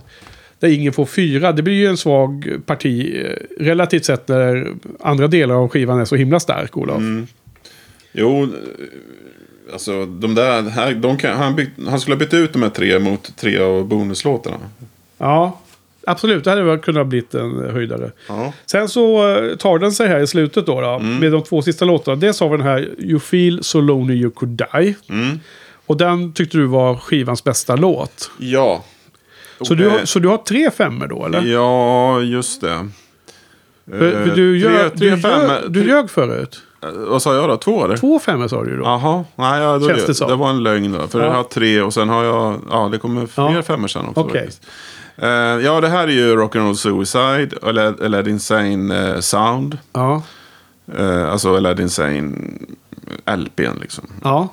[0.64, 1.52] där ingen får fyra.
[1.52, 4.68] Det blir ju en svag parti eh, relativt sett när
[5.00, 6.98] andra delar av skivan är så himla stark, Olof.
[6.98, 7.26] Mm.
[8.12, 8.48] Jo,
[9.72, 12.70] alltså de där, här, de kan, han, byggt, han skulle ha bytt ut de här
[12.70, 14.56] tre mot tre av bonuslåtarna.
[15.18, 15.60] Ja,
[16.06, 16.44] absolut.
[16.44, 18.10] Det hade kunnat bli en höjdare.
[18.28, 18.52] Ja.
[18.66, 21.84] Sen så eh, tar den sig här i slutet då, då med de två sista
[21.84, 22.16] låtarna.
[22.16, 24.94] Dels har vi den här You feel so lonely you could die.
[25.08, 25.40] Mm.
[25.86, 28.30] Och den tyckte du var skivans bästa låt.
[28.38, 28.84] Ja.
[29.64, 31.42] Så du, har, Eh, så du har tre femmor då, eller?
[31.42, 32.88] Ja, just det.
[33.90, 36.62] För, för Eh, du, tre- gör, tre du, femmor- gör, du tre- ljög förut.
[36.82, 37.56] Eh, Vad sa jag då?
[37.56, 37.96] Två eller?
[37.96, 38.84] Två femmor sa du ju då.
[38.84, 40.28] Jaha, nej, ja, då, Känns det det, som.
[40.28, 41.06] det var en lögn då.
[41.08, 41.26] För Ja.
[41.26, 43.62] jag har tre och sen har jag, ja det kommer fler Ja.
[43.62, 44.28] femmor sen också.
[44.28, 44.62] Faktiskt.
[45.16, 49.78] Eh, ja, det här är ju Rock'n'Roll Suicide, eller, eller Insane eh, Sound.
[49.92, 50.22] Ja.
[50.98, 52.32] Eh, alltså Aladdin Insane
[53.36, 54.04] LPn liksom.
[54.24, 54.48] Ja.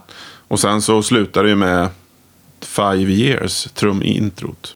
[0.48, 1.88] Och sen så slutar det ju med
[2.66, 4.76] Five Years, trum-introt.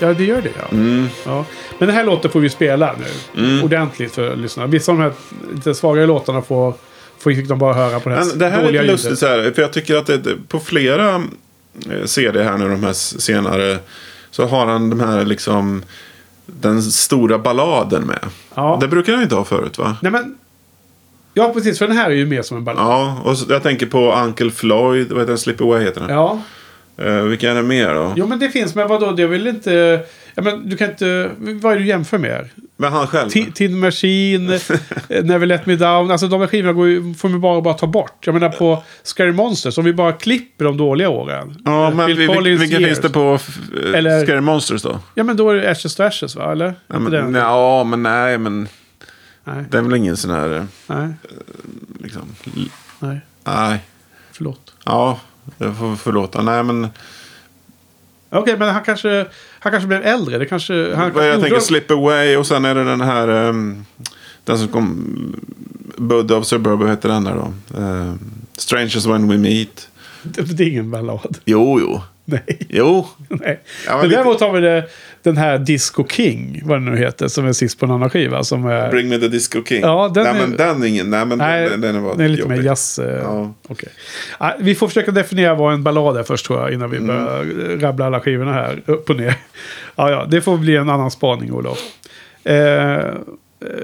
[0.00, 0.68] Ja, det gör det ja.
[0.72, 1.08] Mm.
[1.26, 1.44] ja.
[1.78, 2.94] Men den här låten får vi spela
[3.34, 3.62] nu.
[3.62, 4.66] Ordentligt för lyssnarna.
[4.66, 5.12] Vissa av de här
[5.54, 6.74] lite svagare låtarna får,
[7.18, 9.26] får, fick de bara höra på det här Men det här är lite lustigt så
[9.26, 13.78] här, för jag tycker att det, på flera eh, CD här nu, de här senare,
[14.30, 15.82] så har han de här liksom,
[16.46, 18.24] den stora balladen med.
[18.54, 18.78] Ja.
[18.80, 19.96] Det brukar han inte ha förut va?
[20.02, 20.36] Nej men...
[21.34, 21.78] Ja, precis.
[21.78, 22.84] För den här är ju mer som en ballad.
[22.84, 25.38] Ja, och jag tänker på Uncle Floyd, vad heter den?
[25.38, 26.10] Slip Away heter den.
[26.10, 26.42] Ja.
[27.00, 28.12] Eh, vilka är det mer då?
[28.16, 28.74] Jo, men det finns.
[28.74, 29.06] Men vadå?
[29.22, 30.00] Är väl inte...
[30.34, 31.30] Ja, men du kan inte...
[31.38, 32.48] Vad är det du jämför med?
[32.76, 33.28] Men han själv?
[33.30, 34.50] Ti- Tin Machine,
[35.08, 36.10] eh, Never Let Me Down.
[36.10, 38.26] Alltså de här skivorna går ju, får man bara, bara ta bort.
[38.26, 41.56] Jag menar på Scary Monsters, om vi bara klipper de dåliga åren.
[41.64, 43.38] Ja, Eh, men vi, vi, vilka finns det på
[43.94, 44.98] Eller- Scary Monsters då?
[45.14, 46.52] Ja, men då är det Ashes to Ashes, va?
[46.52, 46.74] Eller?
[46.86, 48.68] Ja, men, ja, men nej, men
[49.44, 51.08] Nej, det är väl ingen sån här, nej,
[52.02, 52.22] liksom,
[53.00, 53.20] nej.
[53.44, 53.78] nej.
[54.32, 54.74] Förlåt.
[54.84, 55.20] Ja,
[55.58, 56.42] jag får förlåta.
[56.42, 56.88] Nej, men
[58.30, 59.26] Okej, men han kanske,
[59.60, 60.38] han kanske blev äldre.
[60.38, 60.94] Det kanske...
[60.94, 63.28] Han, jag gjorde- tänker Slip Away och sen är det den här...
[63.28, 63.84] ehm,
[64.44, 65.06] den som kom...
[65.96, 67.78] Bud of Suburb, heter den där då?
[67.80, 68.14] Uh,
[68.56, 69.88] Strangers When We Meet.
[70.22, 71.38] Det, det är ingen ballad.
[71.44, 72.00] Jo, jo.
[72.46, 72.58] Nej.
[72.68, 73.06] Jo.
[73.28, 73.60] Nej.
[73.86, 74.84] Ja, men men däremot har vi det,
[75.22, 78.44] den här Disco King, vad det nu heter, som är sist på en annan skiva.
[78.44, 79.80] Som är, Bring Me The Disco King.
[79.80, 81.10] Ja, den nej, är- men den är ingen...
[81.10, 82.66] Nej, men nej, den, den är, bara det är lite mer jobbig.
[82.68, 82.98] jazz.
[82.98, 83.54] eh, Ja.
[83.68, 83.88] okej.
[84.38, 87.06] Ah, vi får försöka definiera vad en ballad är först tror jag, innan vi Mm.
[87.06, 89.34] börjar rabbla alla skivorna här, upp och ner.
[89.96, 91.78] Ja, ja, det får bli en annan spaning, Olof.
[92.44, 92.54] Eh,
[92.96, 93.04] eh,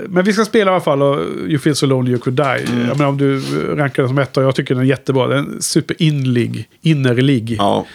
[0.08, 2.72] men vi ska spela i alla fall och You Feel So Lonely You Could Die.
[2.72, 2.88] Mm.
[2.88, 3.40] Jag menar, om du
[3.76, 5.26] rankar den som etta, jag tycker den är jättebra.
[5.26, 7.86] Den är superinlig, innerlig Ja.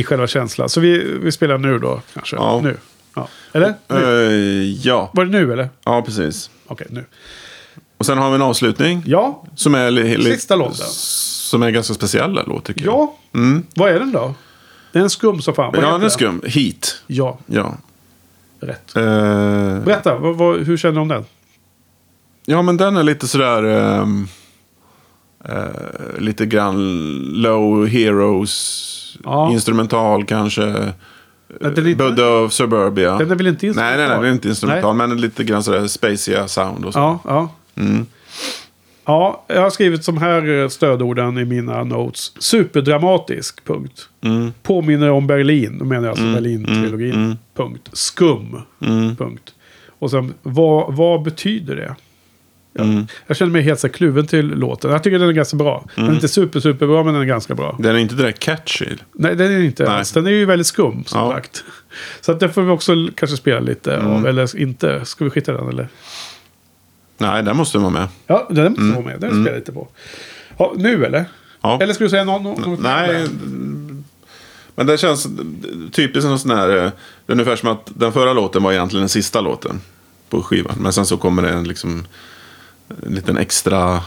[0.00, 0.68] I själva känslan.
[0.68, 2.36] Så vi, vi spelar nu då, kanske.
[2.36, 2.60] Ja.
[2.60, 2.76] Nu.
[3.14, 3.28] Ja.
[3.52, 3.74] Eller?
[3.88, 3.96] Nu.
[3.96, 5.10] Eh, ja.
[5.12, 5.68] Var det nu eller?
[5.84, 6.50] ja, precis.
[6.66, 7.04] Okej, nu.
[7.98, 9.02] Och sen har vi en avslutning.
[9.06, 10.86] Ja, Som är, Sista låten.
[10.86, 12.94] Som är ganska speciell låt tycker jag.
[12.94, 13.14] ja.
[13.74, 14.34] Vad är den då?
[14.92, 15.72] Det är en skum som fan.
[15.74, 16.42] Vad Ja, den är skum.
[16.46, 17.02] Heat.
[17.06, 17.76] Ja, Ja.
[18.60, 18.96] rätt.
[18.96, 19.02] Eh,
[19.84, 21.24] Berätta, vad, vad, hur känner du om den?
[22.46, 23.62] Ja, men den är lite sådär...
[23.64, 24.28] ehm,
[25.44, 28.94] eh, lite grann low heroes.
[29.24, 29.52] Ja.
[29.52, 30.92] Instrumental kanske.
[31.64, 33.18] Inte- Budda of Suburbia.
[33.18, 34.06] Den är väl inte Nej, nej, nej.
[34.06, 34.22] instrumental?
[34.22, 34.96] Den är inte instrumental.
[34.96, 36.98] Men lite grann sådär spaceiga sound och så.
[36.98, 37.48] Ja, ja.
[37.82, 38.06] Mm.
[39.04, 42.32] Ja, jag har skrivit som här eh, stödorden i mina notes.
[42.38, 44.08] Superdramatisk, punkt.
[44.20, 44.52] Mm.
[44.62, 47.36] Påminner om Berlin, då menar jag alltså Berlin-trilogin.
[47.56, 47.88] Punkt.
[47.92, 49.16] Skum, Mm.
[49.16, 49.54] punkt.
[49.98, 51.94] Och sen, vad, vad betyder det?
[52.78, 53.06] Mm.
[53.26, 54.90] Jag känner mig helt så kluven till låten.
[54.90, 55.84] Jag tycker den är ganska bra.
[55.94, 57.76] Den är inte super, super bra, men den är ganska bra.
[57.78, 58.86] Den är inte direkt catchy.
[59.12, 59.92] Nej, den är inte Nej.
[59.92, 60.12] alls.
[60.12, 61.32] Den är ju väldigt skum, som Ja.
[61.32, 61.64] sagt.
[62.20, 64.26] Så att den får vi också kanske spela lite av.
[64.26, 65.04] Eller inte.
[65.04, 65.88] Ska vi skita den eller?
[67.18, 68.08] Nej, den måste vara med.
[68.26, 69.20] Ja, den måste vara med.
[69.20, 69.88] Den spelar jag lite på.
[70.58, 71.24] Ja, nu eller?
[71.60, 71.78] Ja.
[71.82, 73.26] Eller ska du säga någon, något Nej,
[74.74, 75.26] men det känns
[75.92, 76.68] typiskt en sån här...
[76.68, 76.74] eh,
[77.26, 79.80] Det är ungefär som att den förra låten var egentligen den sista låten
[80.30, 80.74] på skivan.
[80.80, 82.06] Men sen så kommer det en, liksom,
[83.06, 84.00] en liten extra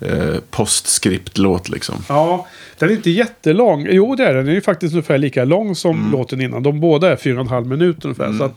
[0.00, 1.94] eh, postscript-låt liksom.
[2.08, 2.46] Ja,
[2.78, 3.86] den är inte jättelång.
[3.90, 4.36] Jo, det är den.
[4.44, 6.12] Den är ju faktiskt ungefär lika lång som Mm.
[6.12, 6.62] låten innan.
[6.62, 8.32] De båda är fyra och en halv minut ungefär.
[8.32, 8.54] Så att,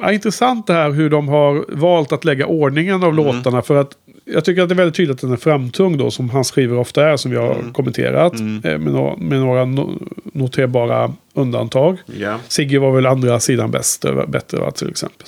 [0.00, 3.08] ja, intressant det här hur de har valt att lägga ordningen Mm.
[3.08, 3.62] av låtarna.
[3.62, 3.92] För att
[4.24, 6.78] jag tycker att det är väldigt tydligt att den är framtung då, som hans skivor
[6.78, 7.72] ofta är, som vi har Mm.
[7.72, 8.34] kommenterat.
[8.34, 11.98] eh, Med, några, med några no, noterbara undantag.
[12.18, 12.38] Ja.
[12.48, 15.26] Sigge var väl andra sidan bäst, bättre va, till exempel.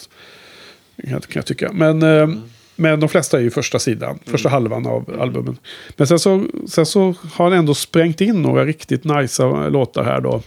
[1.02, 1.72] Kan, kan jag tycka.
[1.72, 2.28] Men eh,
[2.76, 5.56] men de flesta är ju första sidan, första halvan av albumen.
[5.96, 10.20] Men sen så, sen så har han ändå sprängt in några riktigt nice låtar här
[10.20, 10.42] då.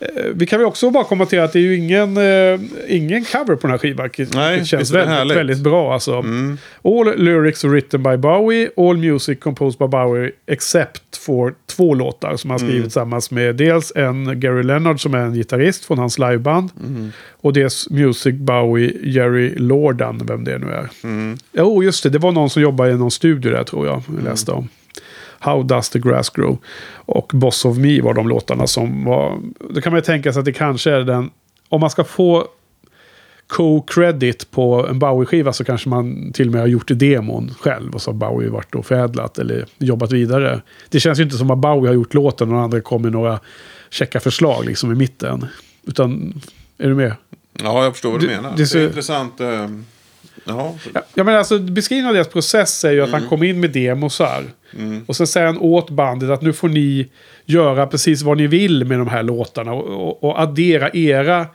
[0.00, 3.54] Eh, vi kan väl också bara kommentera att det är ju ingen, eh, ingen cover
[3.54, 4.10] på den här skivan.
[4.34, 5.36] Nej, det känns väldigt, härligt.
[5.36, 6.24] väldigt bra alltså.
[6.82, 12.50] All lyrics written by Bowie, all music composed by Bowie except for två låtar som
[12.50, 16.70] han skrivit tillsammans med dels en Gary Leonard som är en gitarrist från hans liveband.
[17.40, 20.88] Och dels Music Bowie Jerry Lordan, vem det nu är.
[21.58, 22.10] Jo, just det.
[22.10, 24.02] Det var någon som jobbade i någon studio där tror jag.
[24.16, 24.68] Jag läste om.
[25.38, 26.58] How Does the Grass Grow.
[26.94, 29.38] Och Boss of Me var de låtarna som var...
[29.70, 31.30] Då kan man ju tänka sig att det kanske är den...
[31.68, 32.46] Om man ska få
[33.48, 37.94] co-credit på en Bowie-skiva så kanske man till och med har gjort demon själv.
[37.94, 40.60] Och så har Bowie varit och förädlat eller jobbat vidare.
[40.88, 43.12] Det känns ju inte som att Bowie har gjort låten och de andra kom med
[43.12, 43.40] några
[43.90, 45.46] checka förslag liksom i mitten.
[45.86, 46.40] Utan,
[46.78, 47.12] är du med?
[47.62, 48.50] Ja, jag förstår vad du Det- menar.
[48.50, 49.40] det Det, ser- är intressant.
[49.40, 49.66] Eh,
[50.48, 50.74] ja.
[51.14, 54.44] Ja, men alltså, beskrivningen av deras process är ju att han kom in med demosar.
[55.06, 57.06] Och sen säger han åt bandet att nu får ni
[57.44, 59.72] göra precis vad ni vill med de här låtarna.
[59.72, 61.46] Och, och, och addera era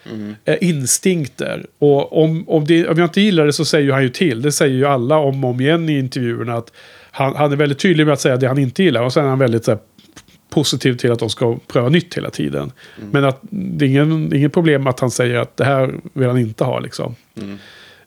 [0.46, 1.66] eh, instinkter.
[1.80, 4.42] Och om, om, det, om jag inte gillar det så säger han ju till.
[4.42, 6.54] Det säger ju alla om och om igen i intervjuerna.
[6.54, 6.72] Att
[7.12, 9.04] han, han är väldigt tydlig med att säga det han inte gillar.
[9.04, 9.80] Och sen är han väldigt så här,
[10.50, 12.72] positiv till att de ska pröva nytt hela tiden.
[13.12, 16.38] Men att det är ingen, inget problem att han säger att det här vill han
[16.38, 16.80] inte ha.
[16.80, 17.16] Liksom.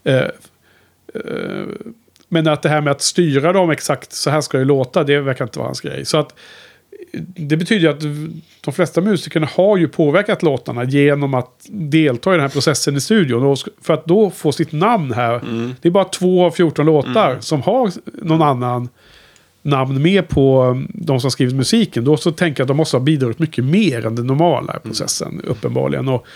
[0.04, 0.24] Eh, eh,
[2.28, 5.20] men att det här med att styra dem exakt så här ska det låta, det
[5.20, 6.05] verkar inte vara hans grej.
[6.05, 6.34] Så att
[7.36, 8.30] det betyder ju att
[8.60, 13.01] de flesta musikerna har ju påverkat låtarna genom att delta i den här processen i
[13.01, 13.43] studion.
[13.43, 15.40] Och för att då få sitt namn här,
[15.80, 17.90] det är bara två av 14 låtar som har
[18.22, 18.88] någon annan
[19.66, 22.05] namn med på de som skrivit musiken.
[22.05, 25.40] Då så tänker jag att de måste ha bidragit mycket mer än den normala processen,
[25.44, 26.09] uppenbarligen.
[26.09, 26.26] Och,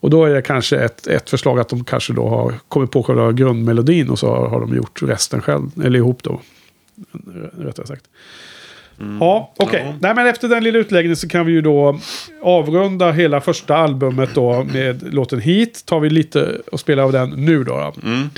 [0.00, 3.02] och då är det kanske ett, ett förslag att de kanske då har kommit på
[3.02, 6.40] själva grundmelodin och så har, har de gjort resten själv, eller ihop då.
[7.58, 8.04] Rättare sagt.
[9.20, 9.82] Ja, okej.
[9.86, 9.94] Ja.
[10.00, 12.00] Nej, men efter den lilla utläggningen så kan vi ju då
[12.42, 15.86] avrunda hela första albumet då med låten Heat.
[15.86, 17.74] Tar vi lite och spelar av den nu då.
[17.74, 17.92] då.
[18.00, 18.30] Then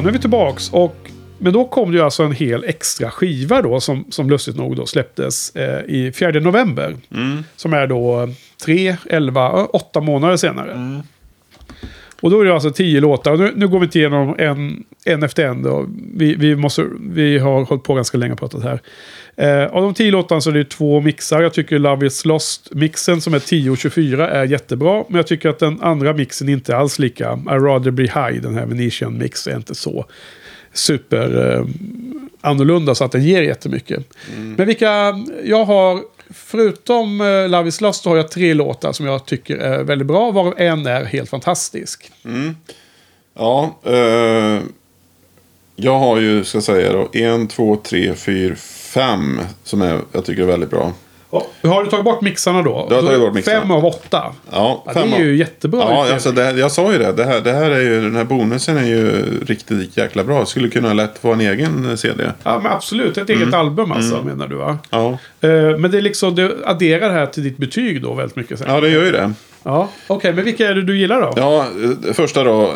[0.00, 0.70] Så, nu är vi tillbaks.
[0.72, 0.96] Och,
[1.38, 4.76] men då kom det ju alltså en hel extra skiva då som, som lustigt nog
[4.76, 6.96] då släpptes eh, i 4 november.
[7.56, 8.28] Som är då
[8.64, 11.02] 3, 11, 8 månader senare.
[12.20, 13.36] Och då är det alltså 10 låtar.
[13.36, 15.62] Nu, nu går vi inte igenom en, en efter en.
[15.62, 15.86] Då.
[16.14, 18.80] Vi, vi, måste, vi har hållit på ganska länge och pratat här.
[19.40, 21.42] Eh, av de 10 låtarna så är det två mixar.
[21.42, 25.04] Jag tycker Love is Lost-mixen som är 10 och 24 är jättebra.
[25.08, 27.38] Men jag tycker att den andra mixen inte alls lika.
[27.46, 30.04] I rather be high, den här Venetian mix, är inte så
[30.72, 31.64] super eh,
[32.40, 34.04] annorlunda så att den ger jättemycket.
[34.56, 35.14] Men vilka,
[35.44, 36.00] jag har,
[36.30, 40.08] förutom eh, Love is Lost, så har jag tre låtar som jag tycker är väldigt
[40.08, 40.30] bra.
[40.30, 42.12] Varav en är helt fantastisk.
[43.34, 44.60] Ja, eh,
[45.76, 48.54] jag har ju, ska jag säga då, en, två, tre, fyra,
[48.94, 50.92] fem som är, jag tycker är väldigt bra.
[51.62, 52.86] Har du tagit bort mixarna då?
[52.90, 53.60] Jag har tagit bort mixarna.
[53.60, 54.24] Fem av åtta.
[54.50, 55.80] Ja, Ja, det är ju jättebra.
[55.80, 57.12] Ja, alltså det, jag sa ju det.
[57.12, 60.46] Det här, det här är ju, den här bonusen är ju riktigt jäkla bra.
[60.46, 62.24] Skulle kunna lätt få en egen CD.
[62.42, 63.18] ja, men absolut.
[63.18, 64.78] Ett eget album alltså, menar du va?
[64.90, 68.36] Ja, Eh, men det är liksom, det adderar det här till ditt betyg då väldigt
[68.36, 68.58] mycket.
[68.58, 68.70] Sen.
[68.70, 69.32] ja det gör ju det.
[69.62, 71.32] Ja, Okej, men vilka är det du gillar då?
[71.36, 71.66] Ja,
[72.06, 72.74] eh, första då.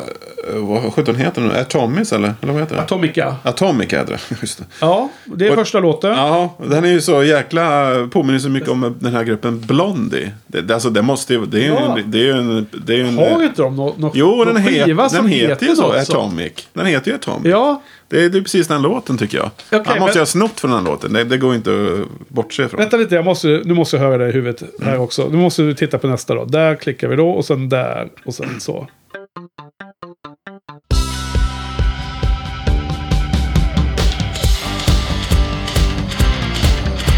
[0.52, 1.50] Eh, Vad sjutton heter den?
[1.50, 2.34] Atomis eller?
[2.42, 2.82] Eller vad heter det?
[2.82, 3.36] Atomica.
[3.42, 4.36] Atomic heter det.
[4.40, 4.64] Just det.
[4.80, 6.10] Ja, det är Och- första låten.
[6.10, 7.90] Ja, den är ju så jäkla...
[8.12, 10.30] Påminner så mycket om den här gruppen Blondie.
[10.46, 11.46] Det, det, alltså, det måste ju...
[11.46, 11.98] Det är ju Ja.
[11.98, 12.10] en...
[12.10, 15.08] Det är en, det är ju en Har inte de något nå Jo, den, skiva
[15.08, 15.92] som den heter ju så.
[15.92, 16.52] Atomic.
[16.72, 17.46] Den heter ju Atomic.
[17.52, 19.46] Ja, Det är, det är precis den låten tycker jag.
[19.46, 21.12] Okej, Han måste men- ju ha snott från den låten.
[21.12, 22.78] Det, det går inte att bortse från.
[22.80, 23.14] vänta lite.
[23.14, 25.00] Jag måste, nu måste jag höra det i huvudet här Mm.
[25.00, 25.28] också.
[25.30, 26.44] Nu måste du titta på nästa då.
[26.44, 28.86] Där klickar vi då och sen där och sen så.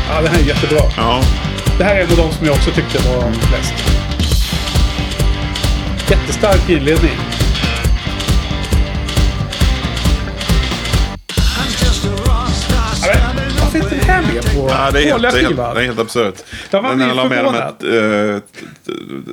[0.08, 0.80] Ja, det här är jättebra.
[0.96, 1.22] Ja.
[1.78, 3.74] Det här är en av de som jag också tyckte var bäst.
[6.10, 7.35] Jättestark inledning.
[14.34, 15.74] Med på Ja, det, är helt, det, är helt, skivan?
[15.74, 16.34] det är helt absurt.
[16.70, 18.40] Jag var när han la med de här, eh,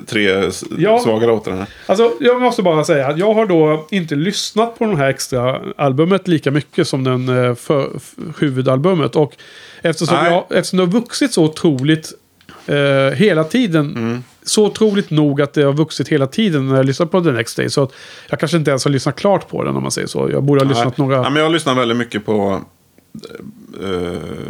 [0.07, 0.99] tre Ja.
[0.99, 1.65] svaga låtarna.
[1.85, 5.61] Alltså, jag måste bara säga att jag har då inte lyssnat på det här extra
[5.77, 7.89] albumet lika mycket som den eh, för,
[8.39, 9.15] huvudalbumet.
[9.15, 9.33] Och
[9.81, 10.31] eftersom, Nej.
[10.31, 12.11] jag, eftersom det har vuxit så otroligt
[12.67, 13.95] eh, hela tiden.
[13.95, 14.23] Mm.
[14.45, 17.57] Så otroligt nog att det har vuxit hela tiden när jag lyssnar på The Next
[17.57, 17.69] Day.
[17.69, 17.91] Så att
[18.29, 20.29] jag kanske inte ens har lyssnat klart på den om man säger så.
[20.31, 21.07] Jag borde ha lyssnat Nej.
[21.07, 21.15] några...
[21.23, 22.61] Ja, men jag lyssnade väldigt mycket på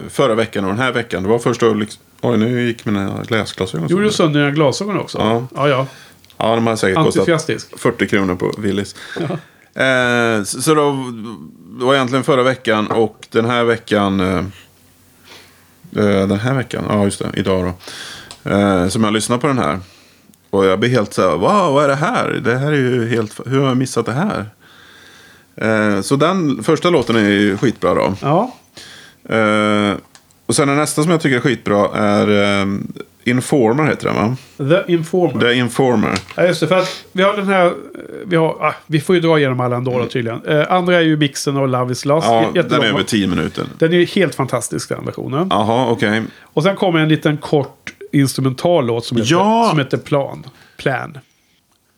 [0.09, 1.23] förra veckan och den här veckan.
[1.23, 4.39] Det var först då liksom, Oj, nu gick mina läsglasögon Gjorde du sönder.
[4.39, 5.17] dina glasögon också?
[5.17, 5.47] Ja.
[5.55, 5.69] ja.
[5.69, 5.87] ja.
[6.37, 7.79] Ja, de har säkert kostat Entusiastisk.
[7.79, 8.95] 40 kronor på Willys.
[9.75, 11.11] Eh, så så då,
[11.79, 14.19] det var egentligen förra veckan och den här veckan.
[14.19, 14.37] Eh,
[15.95, 17.73] eh, den här veckan, ja just det, idag
[18.43, 18.51] då.
[18.51, 19.79] Eh, som jag lyssnar på den här.
[20.49, 22.29] Och jag blir helt så här, wow, vad är det här?
[22.43, 24.49] Det här är ju helt, hur har jag missat det här?
[25.55, 28.13] Eh, så den första låten är ju skitbra då.
[28.21, 28.51] Ja.
[29.35, 29.93] Eh,
[30.45, 32.67] och sen den nästa som jag tycker är skitbra är eh,
[33.25, 34.35] Informer heter den va?
[34.85, 35.39] The Informer.
[35.41, 36.13] The Informer.
[36.35, 36.67] Ja, just det.
[36.67, 37.73] För att vi har den här...
[38.25, 40.45] Vi, har, ah, vi får ju dra igenom alla ändå då, tydligen.
[40.45, 42.27] Eh, andra är ju mixen och Love is Lost.
[42.27, 42.43] Mm.
[42.43, 42.79] Ja, Jättelång.
[42.79, 43.65] den är över 10 minuter.
[43.77, 45.47] Den är ju helt fantastisk den versionen.
[45.49, 46.21] Jaha, okej.
[46.41, 49.67] Och sen kommer en liten kort instrumental låt som heter, Ja!
[49.69, 50.45] som heter Plan.
[50.77, 51.17] Plan.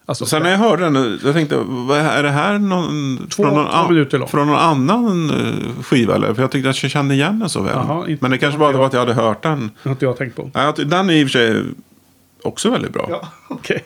[0.07, 3.67] Alltså, Sen när jag hörde den, jag tänkte, är det här någon, Två- från, någon
[3.67, 6.15] an- från någon annan eh, skiva?
[6.15, 6.33] Eller?
[6.33, 7.77] För jag tyckte att jag kände igen den så väl.
[8.09, 9.59] Inte- Men det kanske bara var att jag hade hört den.
[9.83, 10.51] Det har inte jag tänkt på.
[10.53, 11.63] Ja, den är i och för sig
[12.45, 13.07] också väldigt bra.
[13.09, 13.83] Ja, okej.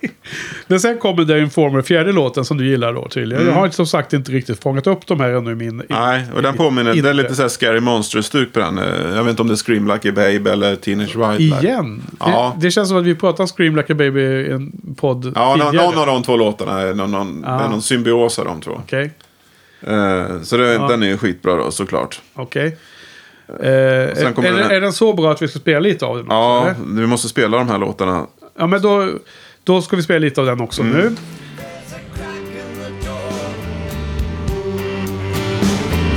[0.68, 3.46] Men sen kommer The Informer, fjärde låten som du gillar då tydligen.
[3.46, 5.70] Jag har som sagt inte riktigt fångat upp de här ännu i min...
[5.70, 5.86] Mm.
[5.90, 7.02] Nej, och den påminner, inte.
[7.04, 8.78] det är lite så här Scary Monster-stuk på den.
[8.78, 11.66] Eh, Jag vet inte om det är Scream Like a Baby eller Teenage Wildlife.
[11.68, 12.02] Igen?
[12.20, 12.54] Ja.
[12.60, 15.54] Det, det känns som att vi pratar Scream Like a Baby i en podd Ja,
[15.54, 15.86] tidigare.
[15.86, 18.72] någon av de två låtarna är någon, någon, det är någon symbios av de två.
[18.84, 19.12] Okej,
[19.82, 22.22] Eh, så det, den är ju skitbra då, såklart.
[22.34, 22.78] okej.
[23.62, 26.26] Eh, är, den här- är den så bra att vi ska spela lite av den?
[26.26, 27.02] också, Ja, eller?
[27.02, 28.28] vi måste spela de här låtarna
[28.60, 29.14] ja men då,
[29.64, 30.94] då ska vi spela lite av den också Mm.
[30.98, 31.16] nu.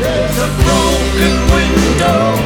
[0.01, 2.37] There's a broken window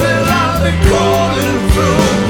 [0.00, 2.23] that I've been crawling through.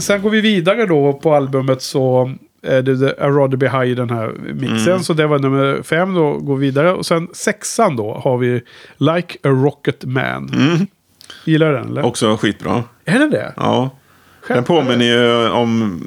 [0.00, 2.32] Eh, Men sen går vi vidare då på albumet så
[2.62, 4.92] är det The I rather be high i den här mixen.
[4.92, 5.02] Mm.
[5.02, 6.92] Så det var nummer fem då, går vidare.
[6.92, 8.62] Och sen sexan då har vi
[8.96, 10.50] Like a Rocket Man.
[11.44, 12.04] Gillar du den eller?
[12.04, 12.82] Också skitbra.
[13.04, 13.52] är det det?
[13.56, 13.90] Ja.
[14.48, 14.80] Den Skämtar du?
[14.80, 16.00] påminner ju om,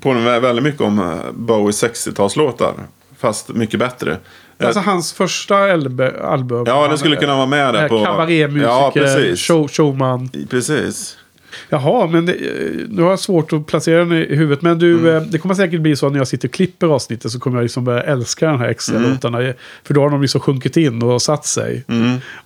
[0.00, 2.72] påminner väldigt mycket om eh, Bowies 60-talslåtar.
[3.18, 4.16] Fast mycket bättre.
[4.58, 6.64] Alltså hans första LB album.
[6.66, 8.04] Ja, den skulle kunna vara med där Eh, på...
[8.04, 9.40] Kabarémusiker, Ja, precis.
[9.46, 10.30] show, showman.
[10.50, 11.18] Precis.
[11.68, 14.62] Jaha, men det, eh, nu har jag svårt att placera den i huvudet.
[14.62, 15.16] Men du, Mm.
[15.16, 17.56] eh, det kommer säkert bli så att när jag sitter och klipper avsnittet så kommer
[17.56, 19.10] jag liksom börja älska den här extra Mm.
[19.10, 19.52] låtarna.
[19.84, 21.84] För då har de liksom sjunkit in och satt sig.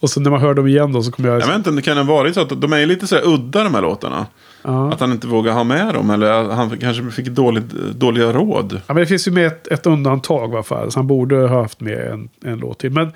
[0.00, 1.40] Och så när man hör dem igen då så kommer jag...
[1.40, 3.22] Jag vet inte om det kan ha varit så att de är lite så här
[3.28, 4.26] udda de här låtarna.
[4.62, 4.92] Ja.
[4.92, 6.10] Att han inte vågar ha med dem.
[6.10, 8.72] Eller han kanske fick dåligt, dåliga råd.
[8.86, 10.90] Ja, men det finns ju med ett, ett undantag fall.
[10.92, 12.90] Så han borde ha haft med en, en låt till.
[12.90, 13.12] Men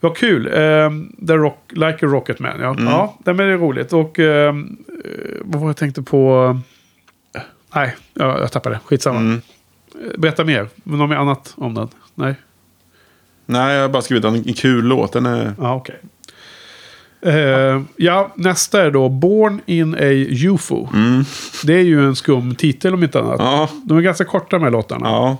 [0.00, 0.46] vad kul.
[0.52, 2.60] Um, The Rock, Like a Rocket Man.
[2.60, 2.84] Ja, Mm.
[2.84, 3.92] ja det är roligt.
[3.92, 5.10] Och ehm, eh,
[5.40, 6.58] vad var jag tänkte på?
[7.74, 8.78] Nej, jag, jag tappade.
[8.84, 9.18] Skitsamma.
[9.18, 9.40] Mm.
[10.04, 10.68] Eh, Berätta mer.
[10.84, 11.88] Något mer annat om den?
[12.14, 12.34] Nej?
[13.46, 15.12] Nej, jag har bara skrivit en kul låt.
[15.12, 15.54] Den är...
[15.58, 15.96] Ja, okej.
[17.22, 19.98] Eh, ja, nästa är då Born in a
[20.48, 20.88] UFO.
[21.64, 23.40] Det är ju en skum titel om inte annat.
[23.40, 23.52] Mm.
[23.52, 25.08] Ja, De är ganska korta här låtarna.
[25.08, 25.36] ja.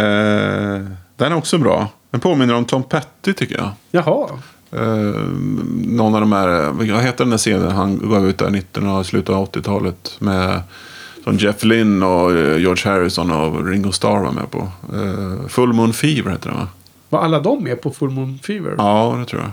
[0.00, 0.80] Eh,
[1.16, 1.88] den är också bra.
[2.10, 3.70] Den påminner om Tom Petty tycker jag.
[3.90, 4.28] Jaha.
[4.72, 5.20] Eh,
[5.86, 8.86] någon av de här, vad heter den där scenen han gav ut där i mitten
[8.88, 10.60] och slutet av 80-talet med
[11.24, 14.58] som Jeff Lynne och eh, George Harrison och Ringo Starr var med på.
[14.94, 16.68] Eh, Full Moon Fever heter den va?
[17.08, 18.74] Var alla de med på Full Moon Fever?
[18.78, 19.50] Ja, det tror jag.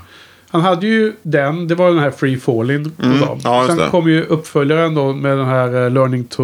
[0.50, 2.92] Han hade ju den, det var den här Free Falling.
[3.04, 3.88] Mm, ja, Sen det.
[3.92, 6.44] kom ju uppföljaren då med den här eh, Learning to,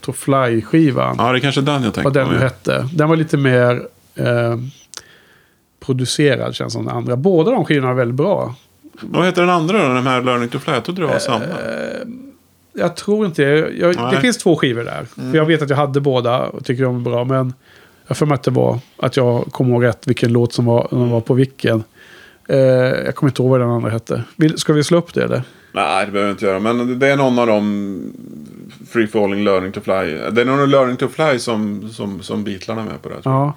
[0.00, 1.14] to Fly-skivan.
[1.18, 2.32] Ja, det är kanske den jag tänkte vad den på.
[2.32, 2.88] nu hette.
[2.92, 3.82] Den var lite mer
[4.14, 4.56] eh,
[5.86, 7.16] producerad känns som den andra.
[7.16, 8.54] Båda de skivorna är väldigt bra.
[9.00, 9.94] Vad heter den andra då?
[9.94, 10.72] Den här Learning to Fly?
[10.72, 11.44] Jag trodde det var samma.
[12.72, 15.06] Jag tror inte jag, Det finns två skivor där.
[15.30, 17.24] För jag vet att jag hade båda och tycker de är bra.
[17.24, 17.52] Men
[18.06, 20.86] jag får mig att det var att jag kommer ihåg rätt vilken låt som var,
[20.88, 21.84] som var på vilken.
[22.48, 24.24] Eh, jag kommer inte ihåg vad den andra hette.
[24.36, 25.42] Vill, ska vi slå upp det eller?
[25.72, 26.60] Nej, det behöver jag inte göra.
[26.60, 28.12] Men det är någon av dem
[28.88, 29.92] Free Falling Learning to Fly.
[30.30, 33.22] Det är någon Learning to Fly som, som, som Beatlarna är med på det.
[33.22, 33.52] tror jag.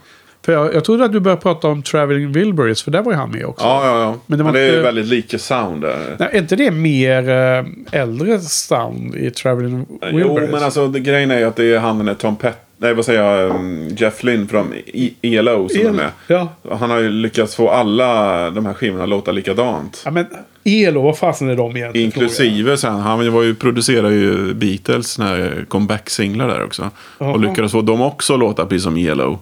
[0.48, 2.84] För jag, jag trodde att du började prata om Traveling Wilburys.
[2.84, 3.66] För där var ju han med också.
[3.66, 4.16] Ja, ja, ja.
[4.26, 6.16] Men Men det det, var är inte- väldigt lika sound där.
[6.20, 7.66] Nej, är inte det mer eh,
[8.02, 10.26] äldre sound i Traveling Wilburys?
[10.28, 12.58] Jo, men alltså det, grejen är ju att det är han den är Tom Pett...
[12.78, 13.50] Nej, vad säger jag?
[13.56, 16.10] um, Jeff Lynne från E- ELO som är med.
[16.28, 16.48] Ja.
[16.80, 20.02] Han har ju lyckats få alla de här skivorna att låta likadant.
[20.06, 20.26] ja, men
[20.64, 22.06] Elo, vad fasen är de egentligen?
[22.06, 26.90] Inklusive sen, han var ju, producerade ju Beatles när comeback-singlar där också.
[27.20, 27.32] Jaha.
[27.32, 29.40] Och lyckades få dem också att låta precis som ELO.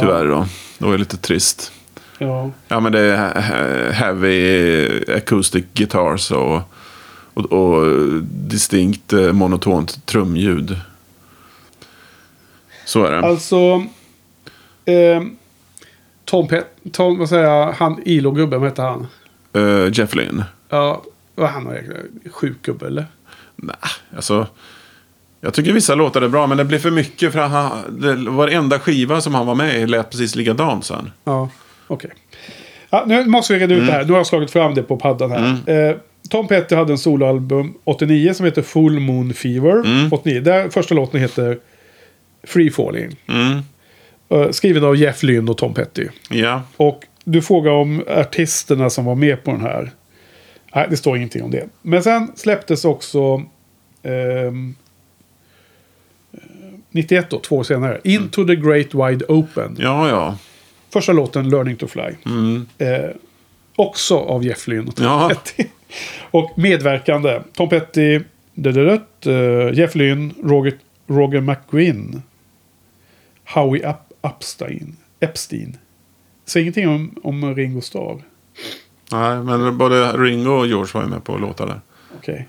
[0.00, 0.46] Tyvärr då.
[0.78, 1.72] Det var ju lite trist.
[2.18, 2.50] Ja.
[2.68, 6.60] Ja men det är he- heavy acoustic guitars och,
[7.34, 7.86] och, och
[8.24, 10.76] distinkt eh, monotont trumljud.
[12.84, 13.18] Så är det.
[13.18, 13.84] Alltså...
[14.84, 15.22] Eh,
[16.24, 19.06] Tom, Pet, Tom, vad säger jag, han Ilo-gubben, vad hette han?
[19.52, 20.44] Eh, Jeff Lynne.
[20.68, 21.02] Ja,
[21.34, 21.82] vad han har
[22.30, 23.06] sjuk gubbe eller?
[23.56, 23.76] Nej,
[24.16, 24.46] alltså.
[25.46, 27.70] Jag tycker vissa låtar är bra men det blir för mycket för han,
[28.00, 31.10] det, varenda skiva som han var med i lät precis likadant sen.
[31.24, 31.48] Ja,
[31.86, 32.10] okej.
[32.90, 34.04] Ja, nu måste vi reda ut det här.
[34.04, 35.70] Nu har jag slagit fram det på paddan här.
[35.90, 35.96] Eh,
[36.30, 40.08] Tom Petty hade en soloalbum 89 som heter Full Moon Fever.
[40.12, 40.40] 89.
[40.40, 41.58] Där första låten heter
[42.44, 43.16] Free Falling.
[43.28, 43.58] Mm.
[44.28, 46.06] Eh, skriven av Jeff Lynne och Tom Petty.
[46.30, 46.62] Ja.
[46.76, 49.90] Och du frågar om artisterna som var med på den här.
[50.74, 51.68] Nej, det står ingenting om det.
[51.82, 53.42] Men sen släpptes också...
[54.02, 54.52] eh,
[56.96, 58.00] 91 då, två år senare.
[58.04, 59.76] Into the Great Wide Open.
[59.78, 60.38] Ja, ja.
[60.92, 62.10] Första låten, Learning to Fly.
[62.26, 62.66] Mm.
[62.78, 63.10] Eh,
[63.76, 65.28] också av Jeff Lynne och Tom Ja.
[65.28, 65.68] Petty.
[66.30, 67.40] Och medverkande.
[67.52, 68.20] Tom Petty,
[68.54, 70.74] dödödött, uh, Jeff Lynne, Roger,
[71.06, 72.22] Roger McGuinn.
[73.44, 73.96] Howie Up,
[74.34, 74.96] Upstein.
[75.20, 75.76] Epstein.
[76.46, 78.22] Säg ingenting om, om Ringo Starr.
[79.12, 81.80] Nej, men både Ringo och George var ju med på låtar där.
[82.18, 82.48] Okej.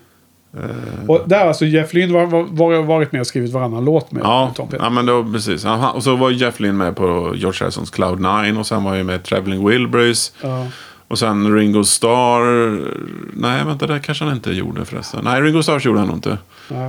[1.07, 4.23] Och där alltså Jeff Lynne var, var, var, varit med och skrivit varannan låt med
[4.23, 4.83] Ja, Tom Petty.
[4.83, 5.63] ja men då precis.
[5.63, 8.95] Han- Och så var Jeff Lynne med på George Harrisons Cloud 9 och sen var
[8.95, 10.31] jag med Traveling Wilburys.
[10.41, 10.67] Ja.
[11.07, 12.79] Och sen Ringo Starr.
[13.33, 15.19] Nej, vänta, det kanske han inte gjorde förresten.
[15.23, 16.37] Nej, Ringo Starr gjorde han nog inte.
[16.69, 16.85] Ja.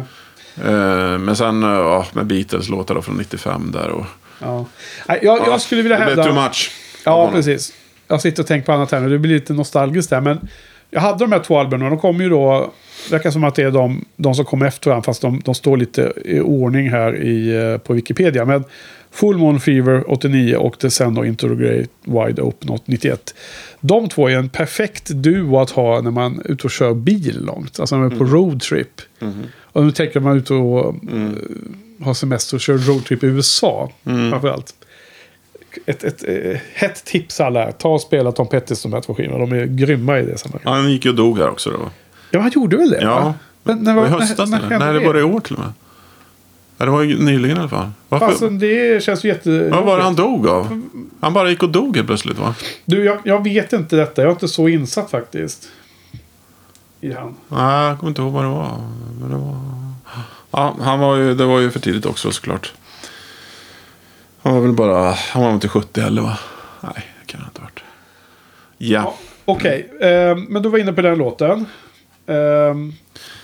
[0.65, 3.89] Eh, men sen eh, ja, med Beatles låtar då från 95 där.
[3.91, 4.05] Och,
[4.43, 4.65] Ja.
[5.07, 6.23] Jag, jag skulle vilja det hävda...
[6.23, 6.71] blev too much.
[7.05, 7.73] Ja, precis.
[8.09, 9.09] Jag sitter och tänker på annat här nu.
[9.09, 10.21] Det blir lite nostalgiskt där.
[10.21, 10.49] Men
[10.91, 11.91] jag hade de här två albumen.
[11.91, 12.73] De kom ju då...
[13.11, 15.05] Verkar som att det är de, de som kom efter varandra.
[15.05, 18.45] Fast de, de står lite i ordning här i, eh, på Wikipedia.
[18.45, 18.65] Men
[19.11, 23.35] Full Moon Fever 89 och det sen då Wide Open 91.
[23.81, 27.45] De två är en perfekt duo att ha när man är ute och kör bil
[27.45, 27.81] långt.
[27.81, 29.01] Alltså när man är på roadtrip.
[29.61, 30.95] Och nu tänker man ut och eh,
[32.05, 33.93] ha semester och kör roadtrip i USA.
[34.05, 34.75] Framförallt
[35.87, 37.65] ett, ett, ett hett tips alla.
[37.65, 37.73] här.
[37.73, 39.39] Ta och spela Tom Pettys de här två skivorna.
[39.39, 40.83] De är grymma i det sammanhanget.
[40.83, 41.91] Han gick ju och dog här också då.
[42.31, 43.03] Ja, han gjorde väl det?
[43.03, 43.21] Ja.
[43.21, 43.35] va?
[43.63, 45.61] Men, när var i höstas när, när hände det var det i år till och
[45.61, 45.73] med.
[46.79, 47.91] Ja, det var ju nyligen i alla fall.
[48.09, 48.27] Varför?
[48.27, 49.69] Alltså, det känns ju jätte...
[49.69, 50.83] Vad var det han dog av?
[51.21, 52.55] Han bara gick och dog helt plötsligt va?
[52.85, 54.23] Du, jag, jag vet inte detta.
[54.23, 55.69] Jag är inte så insatt faktiskt.
[57.01, 57.35] I han.
[57.49, 58.77] Nej, jag kommer inte ihåg vad det var.
[59.21, 59.57] Men det var...
[60.51, 62.73] Ja, han var ju, det var ju för tidigt också såklart.
[64.43, 66.39] Han var väl bara, han var väl inte 70 heller va?
[66.81, 67.83] Nej, det kan han inte ha varit.
[68.79, 69.03] Ja.
[69.03, 69.15] Ja,
[69.45, 71.67] Okej, ehm, men då var inne på den låten.
[72.29, 72.93] Um,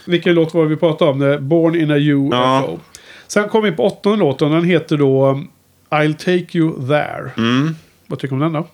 [0.06, 1.48] vilken låt var det vi pratade om?
[1.48, 2.34] Born in a UFO.
[2.34, 2.78] Ja.
[3.26, 4.50] Sen kom vi på åttonde låten.
[4.50, 5.48] Den heter då um,
[5.90, 7.30] I'll take you there.
[7.36, 7.76] Mm.
[8.06, 8.68] Vad tycker du om den då?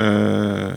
[0.00, 0.72] Eh,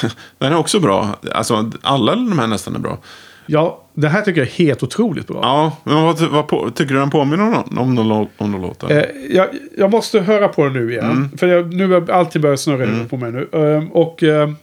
[0.38, 1.18] den är också bra.
[1.32, 2.98] Alltså, alla de här nästan är bra.
[3.46, 5.38] Ja, det här tycker jag är helt otroligt bra.
[5.42, 8.82] Ja, men vad, vad på, tycker du den påminner om, om, någon, om någon låt?
[8.82, 8.96] eller?
[8.96, 9.48] Eh, jag,
[9.78, 11.30] jag måste höra på den nu igen.
[11.36, 13.08] För jag, nu har alltid börjat snurra mm.
[13.08, 13.48] på mig nu.
[13.52, 14.56] Ehm, och ehm,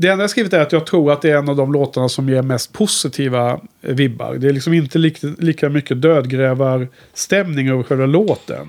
[0.00, 2.08] det enda jag skrivit är att jag tror att det är en av de låtarna
[2.08, 4.34] som ger mest positiva vibbar.
[4.34, 8.68] Det är liksom inte lika, lika mycket dödgrävarstämning över själva låten.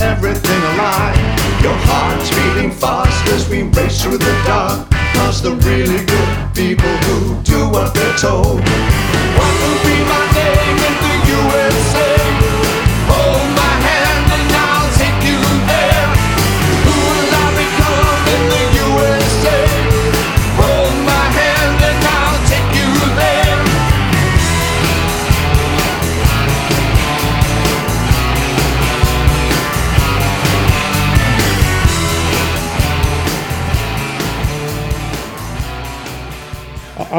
[0.00, 1.16] Everything alive.
[1.62, 4.88] Your heart's beating fast as we race through the dark.
[4.90, 8.60] Past the really good people who do what they're told.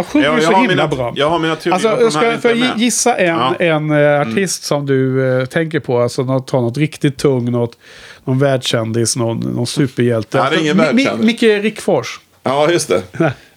[0.10, 1.14] Sjunger Ja, så har himla mina- bra.
[1.16, 2.74] jag har mina Alltså, jag ska, med.
[2.78, 3.56] gissa en, Ja.
[3.60, 6.00] en eh, artist som du eh, tänker på.
[6.02, 7.78] Alltså något, ta något riktigt tung, något,
[8.26, 10.38] någon världskändis, någon, någon superhjälte.
[10.38, 11.26] Ja, det är ingen världskändis.
[11.26, 12.20] Micke Rickfors.
[12.44, 13.04] Ja, just det.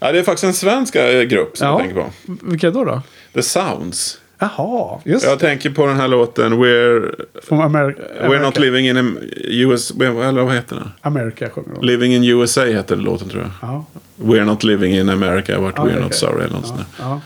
[0.01, 2.07] Ja, det är faktiskt en svensk eh, grupp som jag tänker på.
[2.43, 3.03] Vilka då då?
[3.35, 4.19] The Sounds.
[4.57, 9.19] Jaha, just Jag tänker på den här låten We're, Från Amer- We're Not Living in
[9.37, 9.91] US...
[9.91, 10.89] Eller vad heter den?
[11.01, 11.87] America sjunger de.
[11.87, 13.51] Living in USA heter låten tror jag.
[13.71, 13.85] Ja,
[14.17, 16.03] We're Not Living in America, but Ja, we're okej.
[16.03, 16.45] not sorry.
[16.45, 17.21] Eller något ja.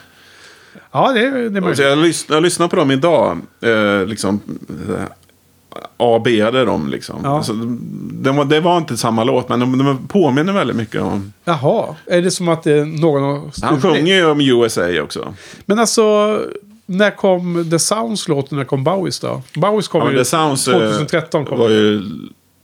[0.93, 1.79] ja det, är- det är möjligt.
[1.79, 3.39] jag, lys- jag lyssnade på dem idag.
[3.63, 4.41] Eh, liksom,
[4.89, 5.05] eh,
[5.99, 7.21] A-B-ade dem liksom.
[7.25, 7.37] Ja.
[7.37, 7.53] Alltså,
[8.13, 11.33] det, var, det var inte samma låt, men de, de påminner väldigt mycket om...
[11.45, 15.35] Jaha, är det som att det är någon har Han sjunger ju om USA också.
[15.67, 16.03] Men alltså,
[16.87, 18.59] när kom The Sounds-låten?
[18.59, 19.43] När kom Bowies då?
[19.55, 21.45] Bowies kom Ja, ju The Sounds eh, 2013.
[21.45, 22.03] Kom var ju...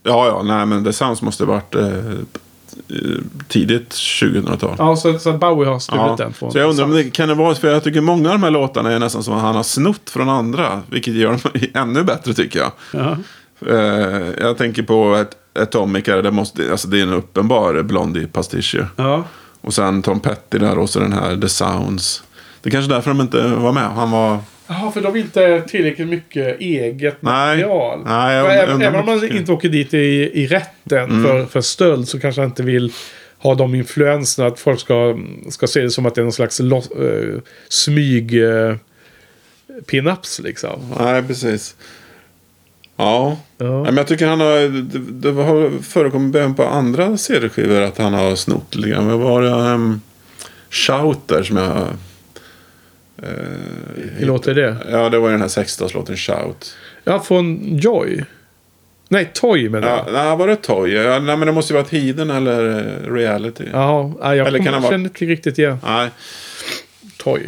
[0.03, 4.75] Ja, ja, nej men The Sounds måste ha varit eh, eh, tidigt 2000-tal.
[4.77, 6.33] Ja, så, så Bowie har stulit Ja, den.
[6.33, 8.43] Från så jag undrar om det kan det vara, för jag tycker många av de
[8.43, 10.81] här låtarna är nästan som att han har snott från andra.
[10.89, 11.39] Vilket gör dem
[11.73, 12.71] ännu bättre tycker jag.
[12.91, 13.17] Ja.
[13.67, 18.75] Eh, jag tänker på ett Atomic, det, måste, alltså det är en uppenbar Blondie-pastisch.
[18.95, 19.23] Ja.
[19.61, 22.23] Och sen Tom Petty där och så den här The Sounds.
[22.63, 23.83] Det är kanske därför de inte var med.
[23.83, 24.39] Han var...
[24.67, 27.57] Jaha, för de vill inte tillräckligt mycket eget Nej.
[27.57, 27.99] material.
[28.05, 31.23] Nej, jag även, om man inte åker dit i, i rätten Mm.
[31.23, 32.93] för, för stöld så kanske han inte vill
[33.37, 34.47] ha de influenserna.
[34.47, 35.19] Att folk ska,
[35.49, 38.75] ska se det som att det är någon slags lo, uh, smyg uh,
[39.85, 40.93] pinups liksom.
[40.99, 41.75] Nej, precis.
[42.97, 43.37] Ja.
[43.57, 43.65] Ja.
[43.65, 44.55] Nej, Men jag tycker han har...
[44.69, 49.07] Det, det har förekommit även på andra CD-skivor att han har snott lite grann.
[49.07, 49.49] Vad var det?
[49.49, 50.01] Um,
[50.69, 51.87] Shout där som jag...
[53.23, 54.77] eh, Hur låter det?
[54.91, 56.75] Ja, det var ju den här 60-talslåten Shout.
[57.03, 58.23] Ja, från Joy.
[59.09, 60.13] Nej, Toy menar Ja, jag.
[60.13, 60.93] nej, var det Toy?
[60.93, 63.63] Ja, nej, men det måste ju varit Hidden eller eh, Reality.
[63.73, 66.09] Jaha, nej, jag Eller kan kommer- han vara- känner inte riktigt igen Nej,
[67.17, 67.41] Toy.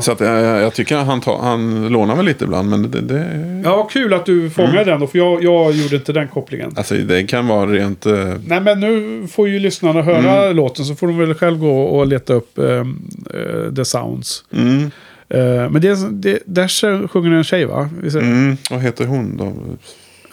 [0.00, 2.70] Så att, jag, jag tycker han, tar, han lånar väl lite ibland.
[2.70, 4.86] Men det, det, Ja, kul att du fångade Mm.
[4.86, 6.72] den då, för jag, jag gjorde inte den kopplingen.
[6.76, 8.06] alltså, det kan vara rent...
[8.06, 10.56] eh, Nej, men nu får ju lyssnarna höra Mm.
[10.56, 13.02] låten så får de väl själv gå och leta upp ehm,
[13.34, 14.44] eh, The Sounds.
[14.52, 14.90] Mm,
[15.28, 17.88] Eh, men det, det, där sjunger en tjej va?
[18.14, 19.44] Mm, vad heter hon då?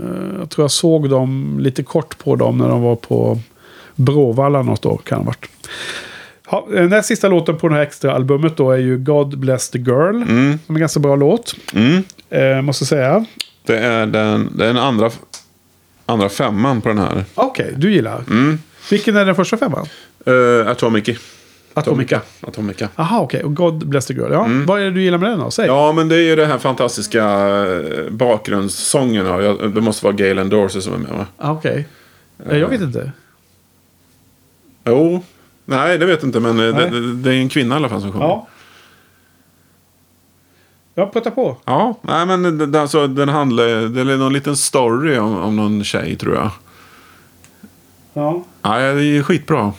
[0.06, 3.40] Eh, jag tror jag såg dem lite kort på dem när de var på
[3.95, 5.49] Bråvalla något år kan det ha varit.
[6.52, 9.69] Ja, den här sista låten på det här extra albumet då är ju God Bless
[9.69, 10.15] the Girl.
[10.15, 11.56] Mm, Som är en ganska bra låt.
[11.73, 12.03] mm.
[12.30, 13.26] Eh, måste säga.
[13.65, 15.11] Det är den, det är den andra,
[16.06, 17.26] andra femman på den här.
[17.36, 18.23] Okej, du gillar.
[18.30, 18.60] Mm.
[18.90, 19.86] Vilken är den första femman?
[20.28, 21.10] Uh, Atomic.
[21.73, 22.22] Atomica.
[22.41, 22.90] Atomica.
[22.95, 23.44] Aha, okej.
[23.44, 24.32] Och God Bless the Girl.
[24.32, 25.52] Ja, Vad är det du gillar med den då?
[25.52, 25.65] Säg.
[25.65, 25.78] Mm.
[25.78, 27.23] Ja, men det är ju det här fantastiska
[27.65, 29.26] eh, bakgrundssången.
[29.73, 31.26] Det måste vara Galen Dorsey som är med va?
[31.38, 31.88] Ah, Okej.
[32.49, 33.11] Eh, Jag vet inte.
[34.86, 35.23] Jo.
[35.66, 36.40] Nej, det vet jag inte.
[36.40, 36.90] Men eh, Nej.
[36.90, 38.26] det, det, är en kvinna i alla fall som sjunger.
[38.26, 38.48] Ja.
[40.96, 41.58] Jag puttar på.
[41.66, 43.66] Ja, nej men det- alltså, den handlar...
[43.88, 46.50] Det är någon liten story om, om någon tjej tror jag.
[48.14, 48.44] Ja.
[48.62, 49.74] Ja, det är skitbra.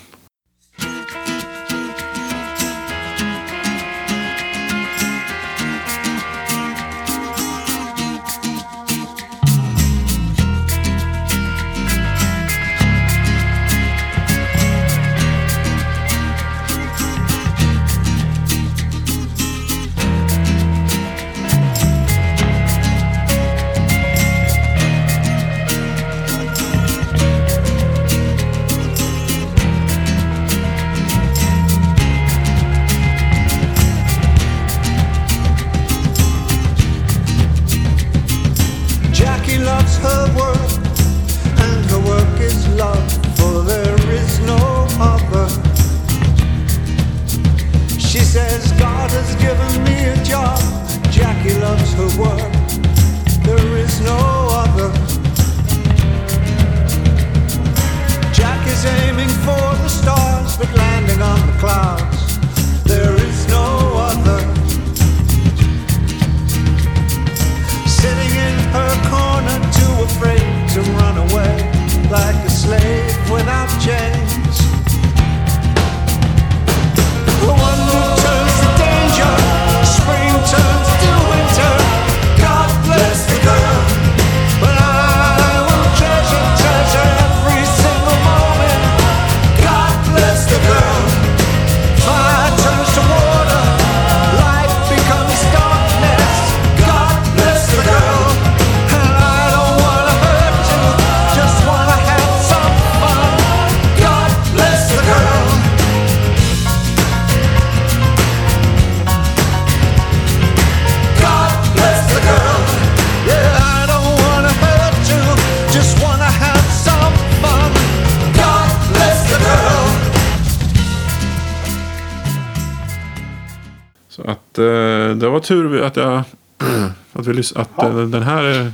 [125.51, 126.23] Eh, var tur att jag...
[127.15, 128.61] Att, vi, att eh, den här...
[128.61, 128.67] eh,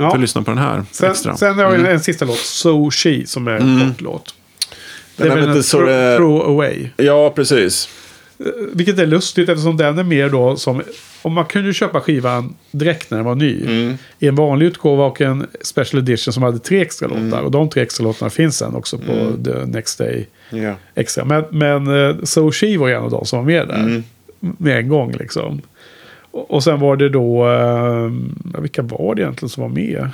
[0.00, 0.08] Ja.
[0.08, 1.36] Att vi lyssnar på den här Sen, extra.
[1.36, 4.34] sen har vi en sista låt, So She, som är en kort låt.
[5.16, 5.78] Det är väl en så
[6.16, 6.88] throw, away.
[6.96, 7.88] Ja, precis.
[8.72, 10.82] Vilket är lustigt eftersom den är mer då som...
[11.22, 13.60] Om man kunde köpa skivan direkt när den var ny.
[14.18, 17.42] I en vanlig utgåva och en special edition som hade tre extra låtar.
[17.42, 20.74] Och de tre extra låtarna finns sen också på The Next Day Ja.
[20.94, 21.24] extra.
[21.24, 24.02] Men, men eh, So She var en av de som var med där.
[24.40, 25.62] Med en gång liksom.
[26.30, 27.48] Och, och sen var det då...
[27.48, 28.10] Eh,
[28.60, 30.10] vilka var det egentligen som var med?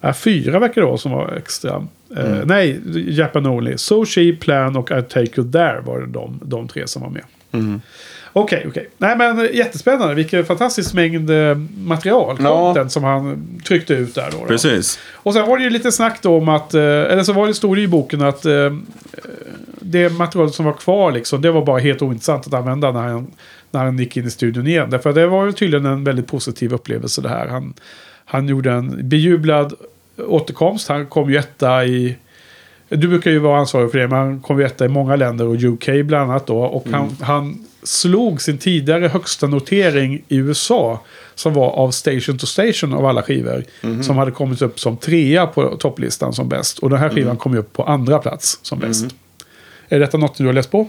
[0.00, 1.86] Ja, fyra verkar det vara som var extra.
[2.16, 3.78] Eh, nej, Japan Only.
[3.78, 7.10] So She, Plan och I Take You There var det de, de tre som var
[7.10, 7.24] med.
[8.32, 8.88] Okej, okej.
[8.98, 10.14] Nej men jättespännande.
[10.14, 12.36] Vilken fantastisk mängd eh, material.
[12.40, 12.88] Ja.
[12.88, 14.38] Som han tryckte ut där då.
[14.38, 14.46] då.
[14.46, 14.98] Precis.
[15.12, 17.54] Och sen var det ju lite snack då om att, eh, eller så var det,
[17.54, 18.46] stod det i boken att
[19.80, 23.26] det materialet som var kvar liksom, det var bara helt ointressant att använda när han,
[23.70, 24.90] när han gick in i studion igen.
[24.90, 27.48] Därför att det var ju tydligen en väldigt positiv upplevelse det här.
[27.48, 27.74] Han,
[28.24, 29.74] han gjorde en bejublad
[30.16, 30.88] återkomst.
[30.88, 32.16] Han kom ju etta i...
[32.88, 35.46] Du brukar ju vara ansvarig för det, men han kom ju etta i många länder
[35.46, 36.58] och UK bland annat då.
[36.58, 41.00] Och han, han slog sin tidigare högsta notering i USA.
[41.34, 43.64] Som var av Station to Station av alla skivor.
[44.02, 46.78] Som hade kommit upp som trea på topplistan som bäst.
[46.78, 49.04] Och den här skivan kom ju upp på andra plats som bäst.
[49.88, 50.88] Är detta något du har läst på?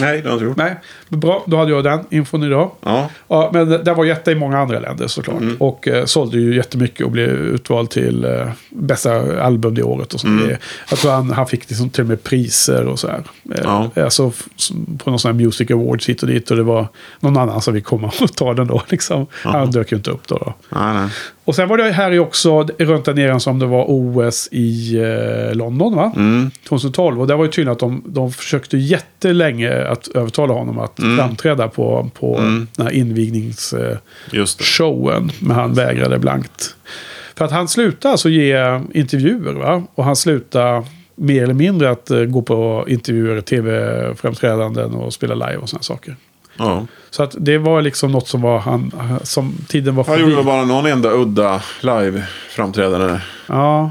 [0.00, 0.56] Nej, det har jag inte gjort.
[0.56, 0.76] Nej,
[1.08, 1.44] bra.
[1.46, 2.70] Då hade jag den infon idag.
[2.80, 3.10] Ja.
[3.28, 5.42] Ja, men det var jätte i många andra länder såklart.
[5.58, 10.20] Och eh, sålde ju jättemycket och blev utvald till eh, bästa album det året och
[10.20, 10.42] sånt.
[10.42, 10.58] grejer.
[10.90, 13.22] Jag tror han, han fick liksom till och med priser och så här.
[13.54, 13.90] Eh, Ja.
[13.96, 14.32] Alltså
[14.98, 16.50] på någon sån här Music Awards hit och dit.
[16.50, 16.88] Och det var
[17.20, 18.82] någon annan som fick komma och ta den då.
[18.88, 19.26] Liksom.
[19.32, 20.36] Han dök ju inte upp då.
[20.36, 20.54] då.
[20.68, 21.08] Nej, nej.
[21.44, 25.54] Och sen var det här också runt den eran som det var OS i eh,
[25.56, 26.12] London va?
[26.68, 27.20] 2012.
[27.20, 31.68] Och det var ju tydligt att de, de försökte jättelänge att övertala honom att framträda
[31.68, 33.74] på, på den här invignings...
[34.30, 34.64] Just det.
[34.64, 35.30] showen.
[35.38, 36.76] Men han vägrade blankt.
[37.36, 39.52] För att han slutade alltså ge intervjuer.
[39.52, 39.82] Va?
[39.94, 40.84] Och han slutade
[41.16, 46.16] mer eller mindre att eh, gå på intervjuer, tv-framträdanden och spela live och sådana saker.
[46.56, 46.86] Ja.
[47.10, 50.64] Så att det var liksom något som var han, som tiden var Han gjorde bara
[50.64, 53.20] någon enda udda live-framträdande.
[53.46, 53.90] Ja,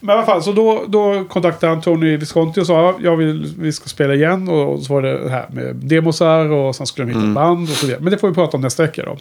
[0.04, 3.54] Men i alla fall, så då, då kontaktade han Tony Visconti och sa jag vill
[3.60, 4.50] vi ska spela igen.
[4.50, 7.36] Och, och så var det det här med demosar och sen skulle de hitta ett
[7.36, 8.02] band och så vidare.
[8.04, 9.18] Men det får vi prata om nästa vecka då.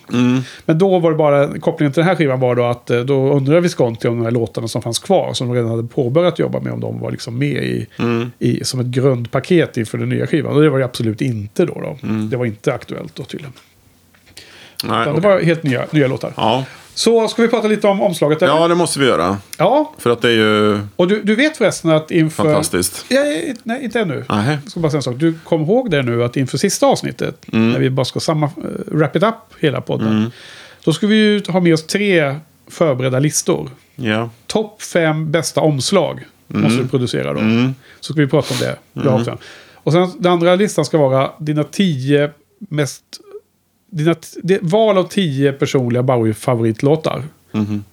[0.64, 3.32] Men då var det bara, kopplingen till den här skivan var då att eh, då
[3.32, 6.60] undrade Visconti om de här låtarna som fanns kvar, som de redan hade påbörjat jobba
[6.60, 7.86] med, om de var liksom med i,
[8.38, 10.52] i som ett grundpaket inför den nya skivan.
[10.52, 11.74] Och det var det absolut inte då.
[11.74, 11.96] då.
[12.30, 13.52] Det var inte aktuellt då tydligen.
[14.84, 15.14] Nej, okej.
[15.14, 16.32] Det var helt nya, nya låtar.
[16.36, 16.64] Ja.
[16.94, 18.42] Så ska vi prata lite om omslaget?
[18.42, 18.54] eller?
[18.54, 19.38] ja, det måste vi göra.
[19.58, 19.94] ja.
[19.98, 22.44] För att det är ju Och du, du vet förresten att inför...
[22.44, 23.04] fantastiskt.
[23.08, 23.20] Ja,
[23.62, 24.24] nej, inte ännu.
[24.28, 24.58] Nej.
[24.62, 25.16] Jag ska bara säga en sak.
[25.18, 28.52] Du kom ihåg det nu att inför sista avsnittet, när vi bara ska samma, eh,
[28.86, 30.32] wrap it up hela podden.
[30.84, 32.36] Då ska vi ju ha med oss tre
[32.68, 33.70] förberedda listor.
[33.96, 34.30] Ja.
[34.46, 37.40] Topp fem bästa omslag måste du producera då.
[38.00, 39.08] Så ska vi prata om det.
[39.10, 39.38] Också.
[39.74, 43.02] Och sen den andra listan ska vara dina tio mest...
[43.90, 47.22] Dina, det, val av tio personliga Bowie-favoritlåtar.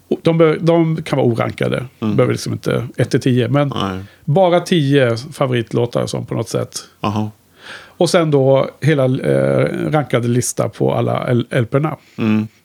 [0.08, 1.84] Och De, bör, de kan vara orankade.
[2.00, 3.48] Behöver liksom inte 1 till 10.
[3.48, 4.00] Men Nej.
[4.24, 6.78] bara tio favoritlåtar som på något sätt.
[7.00, 7.30] Jaha.
[7.72, 11.96] Och sen då hela eh, rankade lista på alla LP'erna.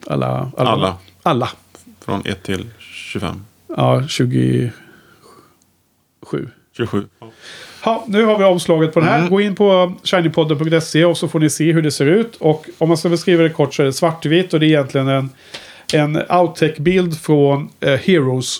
[0.06, 0.70] Alla, alla.
[0.70, 0.96] Alla.
[1.22, 1.48] Alla.
[2.00, 3.44] Från 1 till 25.
[3.76, 4.70] Ja, 27.
[6.76, 7.06] 27.
[7.20, 7.30] Ja,
[8.06, 9.28] nu har vi omslaget på den här.
[9.28, 12.36] Gå in på shinypodden.se och så får ni se hur det ser ut.
[12.36, 15.08] Och om man ska beskriva det kort så är det svartvitt och det är egentligen
[15.08, 15.30] en,
[15.92, 17.98] en outtake-bild från eh,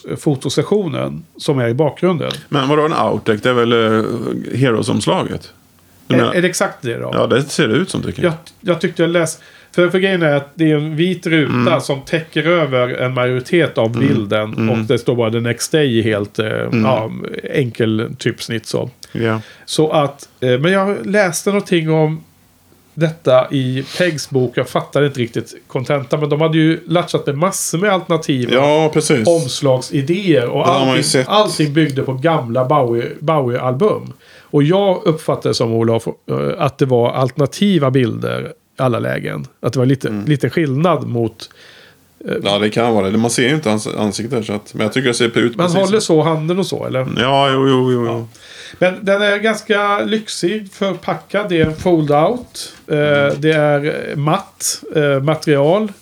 [0.09, 2.33] Heroes-fotosessionen som är i bakgrunden.
[2.49, 3.39] Men vadå en outtake?
[3.43, 4.05] Det är väl uh,
[4.55, 5.53] Heroes-omslaget?
[6.09, 7.11] Är, är det exakt det då?
[7.13, 8.33] Ja, det ser det ut som tycker jag.
[8.33, 9.43] Jag, jag tyckte jag läste...
[9.75, 11.81] För, för grejen är att det är en vit ruta Mm.
[11.81, 14.69] som täcker över en majoritet av bilden.
[14.71, 16.85] Och det står bara the next day i helt eh, Mm.
[16.85, 17.11] ja,
[17.53, 18.91] enkel typsnitt så.
[19.15, 19.41] Ja.
[19.65, 22.25] Så att, eh, men jag läste någonting om
[22.95, 24.53] detta i Pegs bok.
[24.57, 26.17] Jag fattade inte riktigt kontenta.
[26.17, 29.29] Men de hade ju latchat med massor med alternativa ja, precis.
[29.29, 30.49] omslagsidéer.
[30.49, 34.13] Och allting, allting byggde på gamla Bowie- Bowie-album.
[34.41, 36.15] och jag uppfattade som Olof eh,
[36.59, 39.47] att det var alternativa bilder i alla lägen.
[39.61, 40.25] Att det var lite, Mm.
[40.25, 41.51] lite skillnad mot...
[42.43, 43.19] Ja, det kan vara det.
[43.19, 44.43] Man ser ju inte hans ansikte.
[44.43, 46.87] Så att, men jag tycker det ser ut Man precis håller så handen och så,
[46.87, 47.07] eller?
[47.17, 48.07] Ja, jo, jo, jo.
[48.07, 48.29] jo.
[48.79, 51.49] Men den är ganska lyxig förpackad.
[51.49, 52.73] Det är en fold-out.
[52.87, 55.93] Eh, det är eh, matt eh, material.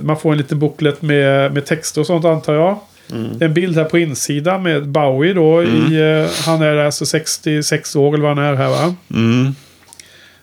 [0.00, 2.78] Man får en liten booklet med, med texter och sånt antar jag.
[3.40, 5.62] Är en bild här på insidan med Bowie då.
[5.62, 8.94] I, eh, han är alltså 66 år eller vad han är här va?
[9.14, 9.54] Mm.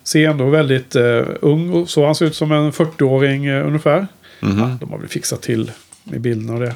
[0.03, 2.05] Ser ändå väldigt eh, ung och så.
[2.05, 4.07] Han ser ut som en 40-åring eh, ungefär.
[4.43, 4.59] Mhm.
[4.59, 5.71] Ja, de har väl fixat till
[6.03, 6.75] med bilden och det.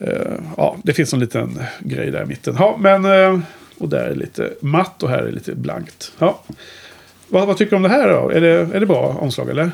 [0.00, 2.56] Eh, ja, det finns en liten grej där i mitten.
[2.58, 3.04] Ja, men...
[3.04, 3.38] eh,
[3.78, 6.12] och där är lite matt och här är lite blankt.
[6.18, 6.42] Ja.
[7.28, 8.30] Vad, vad tycker du om det här då?
[8.30, 9.70] Är det, är det bra omslag eller?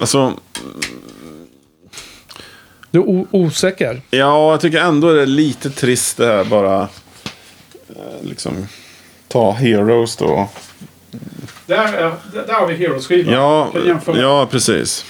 [0.00, 0.32] Alltså,
[2.90, 4.00] Du är osäker?
[4.10, 6.82] ja, jag tycker ändå det är lite trist det här bara.
[7.88, 8.66] eh, Liksom,
[9.28, 10.48] ta Heroes då.
[11.66, 12.12] Där, är,
[12.46, 13.34] där har vi Heroes-skivan.
[13.34, 13.72] Ja,
[14.14, 15.04] ja, precis.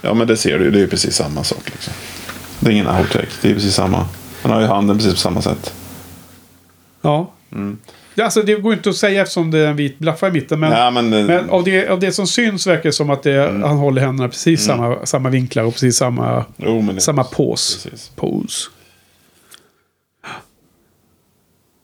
[0.00, 0.70] Ja, men det ser du ju.
[0.70, 1.62] Det är ju precis samma sak.
[1.64, 1.92] Liksom.
[2.60, 3.26] Det är ingen outtake.
[3.42, 4.06] Det är precis samma.
[4.42, 5.74] Han har ju handen precis på samma sätt.
[7.02, 7.32] Ja.
[8.14, 10.60] Ja, Alltså, det går inte att säga eftersom det är en vit blaffa i mitten.
[10.60, 13.40] Men, Ja, men, men av, det, av det som syns verkar det som att det,
[13.48, 17.90] han håller händerna precis samma, samma vinklar och precis samma, Jo, samma pose.
[17.90, 18.12] Precis.
[18.16, 18.70] pose.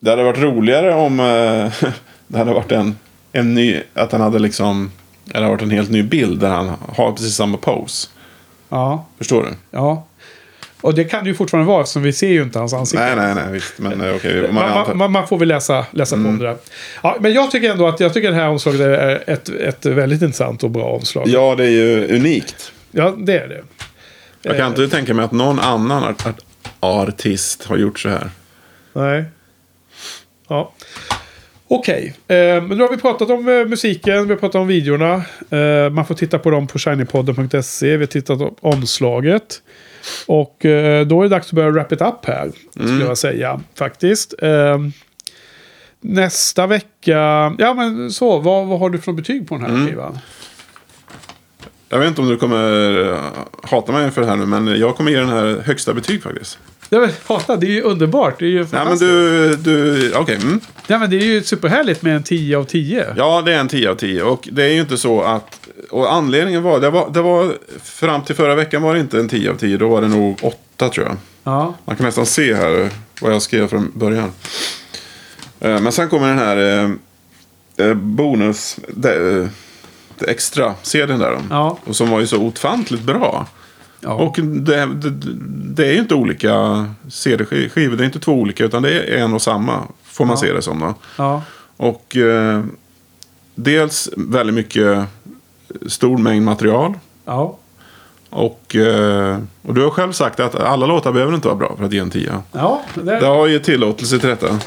[0.00, 1.90] det hade varit roligare om eh,
[2.26, 2.96] det hade varit en,
[3.32, 3.80] en ny...
[3.94, 4.90] Att han hade liksom...
[5.24, 8.08] Det hade varit en helt ny bild där han har precis samma pose.
[8.68, 9.48] Ja, Förstår du?
[9.70, 10.06] ja.
[10.80, 13.04] Och det kan det ju fortfarande vara eftersom vi ser ju inte hans ansikte.
[13.04, 13.52] Nej, nej, nej.
[13.52, 13.78] Visst.
[13.78, 14.42] Men eh, okej.
[14.42, 16.56] man Man, man, man, man får väl läsa, läsa på om det där.
[17.02, 20.22] Ja, men jag tycker ändå att jag tycker det här omslaget är ett, ett väldigt
[20.22, 21.28] intressant och bra omslag.
[21.28, 22.72] Ja, det är ju unikt.
[22.90, 23.62] Ja, det är det.
[24.42, 26.24] Jag kan inte tänka mig att någon annan art,
[26.80, 28.30] artist har gjort så här.
[28.92, 29.24] Nej.
[30.48, 30.72] Ja.
[31.72, 35.22] Okej, eh, men nu har vi pratat om eh, musiken, vi har pratat om videorna.
[35.50, 37.96] Eh, man får titta på dem på shinypodden.se.
[37.96, 39.62] Vi har tittat på omslaget.
[40.26, 42.50] Och eh, då är det dags att börja wrap it up här.
[42.70, 44.34] Skulle jag säga faktiskt.
[44.42, 44.78] Eh,
[46.00, 47.18] nästa vecka,
[47.58, 50.18] ja men så, vad, vad har du för betyg på den här skivan?
[51.88, 53.18] Jag vet inte om du kommer eh,
[53.62, 56.58] hata mig för det här nu, men jag kommer ge den här högsta betyg faktiskt.
[56.92, 58.38] Ja, men, fatta, det är ju underbart.
[58.38, 59.64] Det är ju Nej, men fantastiskt.
[59.64, 60.36] du, du okej.
[60.36, 60.60] mm.
[60.86, 63.14] Ja, men det är ju superhärligt med en 10 av 10.
[63.16, 64.22] Ja, det är en 10 av 10.
[64.22, 65.68] Och det är ju inte så att...
[65.90, 67.10] Och anledningen var det, var...
[67.10, 67.52] det var...
[67.82, 69.76] Fram till förra veckan var det inte en 10 av 10.
[69.76, 71.16] Då var det nog 8 tror jag.
[71.44, 71.74] Ja.
[71.84, 72.90] Man kan nästan se här
[73.20, 74.32] vad jag skrev från början.
[75.60, 78.76] Eh, Men sen kommer den här eh, eh, bonus...
[78.88, 79.48] Det,
[80.18, 81.38] det extra sedeln där.
[81.50, 81.78] Ja.
[81.84, 83.46] Och som var ju så ofantligt bra.
[84.00, 84.12] Ja.
[84.14, 85.10] Och det, det,
[85.74, 87.96] det är ju inte olika CD-skivor.
[87.96, 89.82] Det är inte två olika utan det är en och samma.
[90.04, 90.40] Får man Ja.
[90.46, 90.94] se det som då.
[91.16, 91.42] Ja.
[91.76, 92.62] Och eh,
[93.54, 95.04] dels väldigt mycket
[95.86, 96.94] stor mängd material.
[97.24, 97.56] Ja.
[98.30, 101.84] Och, eh, och du har själv sagt att alla låtar behöver inte vara bra för
[101.84, 102.42] att ge en tia.
[102.52, 104.58] Ja, Det det, har ju tillåtelse till detta.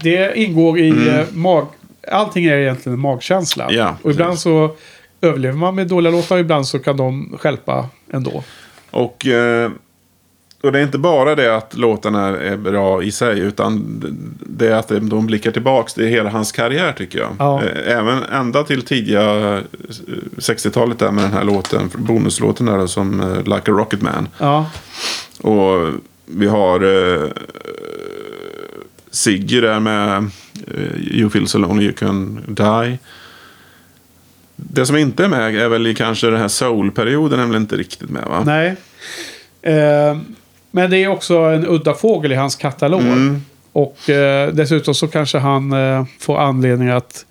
[0.00, 1.66] det ingår i eh, mag...
[2.12, 3.64] Allting är egentligen en magkänsla.
[3.64, 3.76] Mm.
[3.76, 4.42] Ja, och ibland precis.
[4.42, 4.76] så
[5.20, 8.44] överlever man med dåliga låtar ibland så kan de stjälpa ändå.
[8.90, 9.70] Och, eh,
[10.62, 13.38] och det är inte bara det att låtarna är bra i sig.
[13.40, 13.84] Utan
[14.46, 17.30] det är att de blickar tillbaks till hela hans karriär tycker jag.
[17.38, 17.62] Ja.
[17.62, 19.22] Eh, Även ända till tidiga
[19.56, 19.62] eh,
[20.36, 21.90] 60-talet där med den här låten.
[21.94, 24.28] Bonuslåten där som eh, Like a Rocket Man.
[24.38, 24.70] Ja,
[25.40, 25.88] Och
[26.26, 26.80] vi har
[27.14, 27.28] eh,
[29.10, 30.16] Sigge där med
[30.66, 32.98] eh, You feel so lonely you can die.
[34.72, 37.76] Det som inte är med är väl i kanske den här soul-perioden är väl inte
[37.76, 38.42] riktigt med va?
[38.46, 38.76] nej.
[39.62, 40.18] Eh,
[40.70, 43.00] men det är också en udda fågel i hans katalog.
[43.00, 43.42] Mm.
[43.72, 47.26] Och eh, dessutom så kanske han eh, får anledning att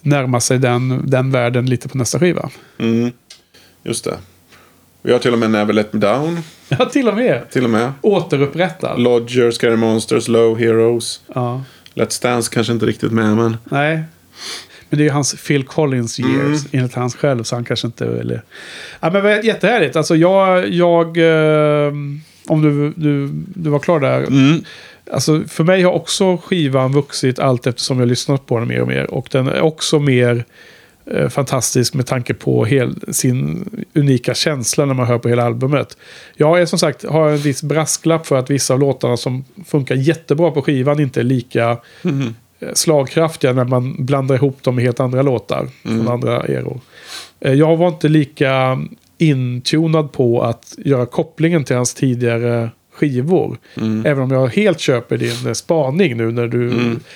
[0.00, 2.50] närma sig den, den världen lite på nästa skiva.
[2.78, 3.12] Mm.
[3.82, 4.16] Just det.
[5.02, 6.38] Vi har till och med Never Let Me Down.
[6.68, 7.50] Ja, till och med.
[7.50, 7.92] Till och med.
[8.02, 9.00] Återupprättad.
[9.00, 11.20] Lodger, Scary Monsters, Low Heroes.
[11.34, 11.64] Ja.
[11.94, 13.56] Let's Dance kanske inte riktigt med men.
[13.64, 14.04] Nej.
[14.88, 16.68] Men det är ju hans Phil Collins years, Mm.
[16.72, 17.42] enligt hans själv.
[17.42, 18.06] Så han kanske inte...
[18.06, 18.42] Eller...
[19.00, 19.96] Ja, men jättehärligt.
[19.96, 20.68] Alltså jag...
[20.68, 21.92] jag eh,
[22.48, 24.18] om du, du, du var klar där.
[24.18, 24.64] Mm.
[25.12, 28.88] Alltså för mig har också skivan vuxit allt eftersom jag lyssnat på den mer och
[28.88, 29.10] mer.
[29.10, 30.44] Och den är också mer
[31.06, 35.96] eh, fantastisk med tanke på hel, sin unika känsla när man hör på hela albumet.
[36.36, 39.94] Jag är som sagt har en viss brasklapp för att vissa av låtarna som funkar
[39.94, 41.70] jättebra på skivan inte är lika
[42.04, 42.10] eh,
[42.74, 46.80] slagkraftiga när man blandar ihop dem med helt andra låtar från andra eror.
[47.40, 48.78] Eh, Jag var inte lika
[49.18, 53.58] intunad på att göra kopplingen till hans tidigare skivor.
[54.04, 56.70] Även om jag helt köper din eh, spaning nu när du...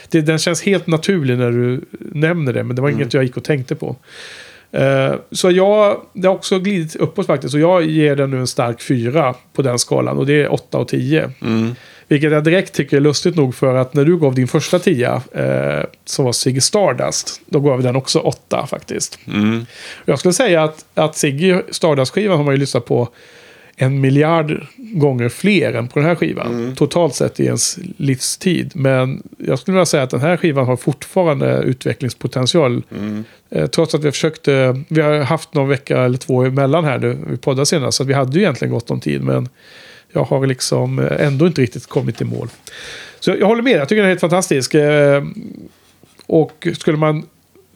[0.08, 3.36] Det, den känns helt naturlig när du nämner det, men det var inget jag gick
[3.36, 3.96] och tänkte på.
[4.72, 7.54] Eh, så jag, det har också glidit uppåt faktiskt.
[7.54, 10.18] Och jag ger den nu en stark fyra på den skalan.
[10.18, 11.30] Och det är 8 och 10.
[12.10, 15.22] Vilket jag direkt tycker är lustigt nog för att när du gav din första tia,
[15.32, 19.18] eh, som var Ziggy Stardust, då gav vi den också 8 faktiskt.
[19.26, 19.66] Mm.
[20.04, 23.08] Jag skulle säga att, att Ziggy Stardust-skivan har man ju lyssnat på
[23.76, 26.74] en miljard gånger fler än på den här skivan.
[26.76, 28.72] Totalt sett i ens livstid.
[28.74, 32.82] Men jag skulle vilja säga att den här skivan har fortfarande utvecklingspotential.
[33.50, 37.18] Eh, trots att vi försökte, vi har haft någon vecka eller två emellan här nu,
[37.30, 39.22] vi poddade senast, så att vi hade ju egentligen gott om tid.
[39.22, 39.48] Men
[40.12, 42.48] jag har liksom eh, ändå inte riktigt kommit i mål.
[43.20, 44.74] Så jag håller med, jag tycker den är helt fantastisk.
[44.74, 45.24] Eh,
[46.26, 47.26] och skulle man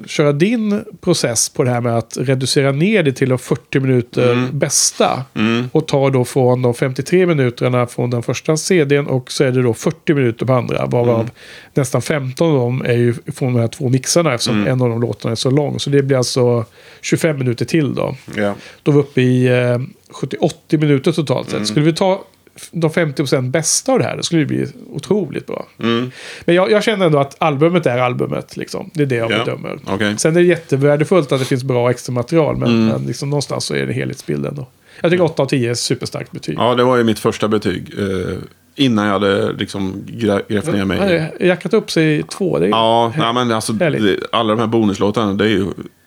[0.06, 4.48] köra din process på det här med att reducera ner det till de 40 minuter
[4.52, 5.24] bästa.
[5.72, 9.62] Och ta då från de 53 minuterna från den första CDn och så är det
[9.62, 10.86] då 40 minuter på andra.
[10.86, 11.30] Varav
[11.74, 15.00] nästan 15 av dem är ju från de här två mixarna eftersom en av de
[15.00, 15.80] låtarna är så lång.
[15.80, 16.64] Så det blir alltså
[17.00, 18.16] 25 minuter till då.
[18.36, 18.54] Ja.
[18.82, 19.78] Då är vi uppe i eh,
[20.14, 21.66] 70-80 minuter totalt sett.
[21.66, 22.24] Skulle vi ta
[22.70, 25.66] de 50% bästa av det här, då skulle det bli otroligt bra.
[25.76, 28.56] Men jag, jag känner ändå att albumet är albumet.
[28.56, 28.90] Liksom.
[28.94, 29.78] Det är det jag Ja, bedömer.
[29.86, 30.14] okej.
[30.18, 33.74] Sen är det jättevärdefullt att det finns bra extra material, men, men liksom någonstans så
[33.74, 34.54] är det helhetsbilden.
[34.54, 34.66] Då.
[35.00, 36.54] Jag tycker 8 av 10 är superstarkt betyg.
[36.58, 37.94] ja, det var ju mitt första betyg.
[37.98, 38.36] Eh,
[38.76, 41.32] innan jag hade liksom grävt ner mig.
[41.40, 42.58] Jackat upp sig i två.
[42.58, 45.66] Det är Ja, nej, men alltså, det, alla de här bonuslåtarna, det är ju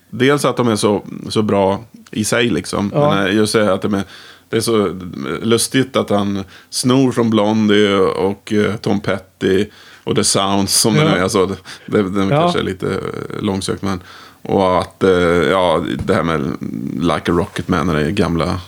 [0.10, 2.91] dels att de är så, så bra i sig liksom.
[2.93, 3.15] Ja.
[3.15, 4.03] Men eh, just det att de är,
[4.49, 4.99] det är så
[5.41, 9.65] lustigt att han snor från Blondie och eh, Tom Petty
[10.03, 11.03] och The Sounds som Ja.
[11.03, 11.21] den är.
[11.23, 11.45] Alltså,
[11.85, 12.29] det, det Ja.
[12.29, 14.01] kanske är lite eh, långsökt men.
[14.41, 15.03] Och att,
[15.49, 16.57] ja, det här med
[17.01, 18.61] Like a Rocket Man, det är gamla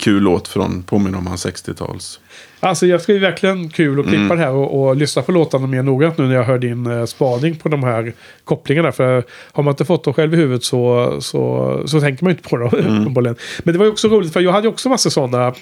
[0.00, 2.20] kul låt från, påminner om hans 60-tals.
[2.60, 4.36] Alltså jag ska ju verkligen kul att klippa Mm.
[4.38, 7.04] det här och, och lyssna på låtarna mer noggrant nu när jag hör din eh,
[7.04, 8.12] spaning på de här
[8.44, 8.92] kopplingarna.
[8.92, 12.36] För har man inte fått dem själv i huvudet så, så, så tänker man ju
[12.36, 12.70] inte på dem.
[12.78, 13.12] Mm.
[13.62, 15.52] Men det var ju också roligt för jag hade ju också massa sådana eh,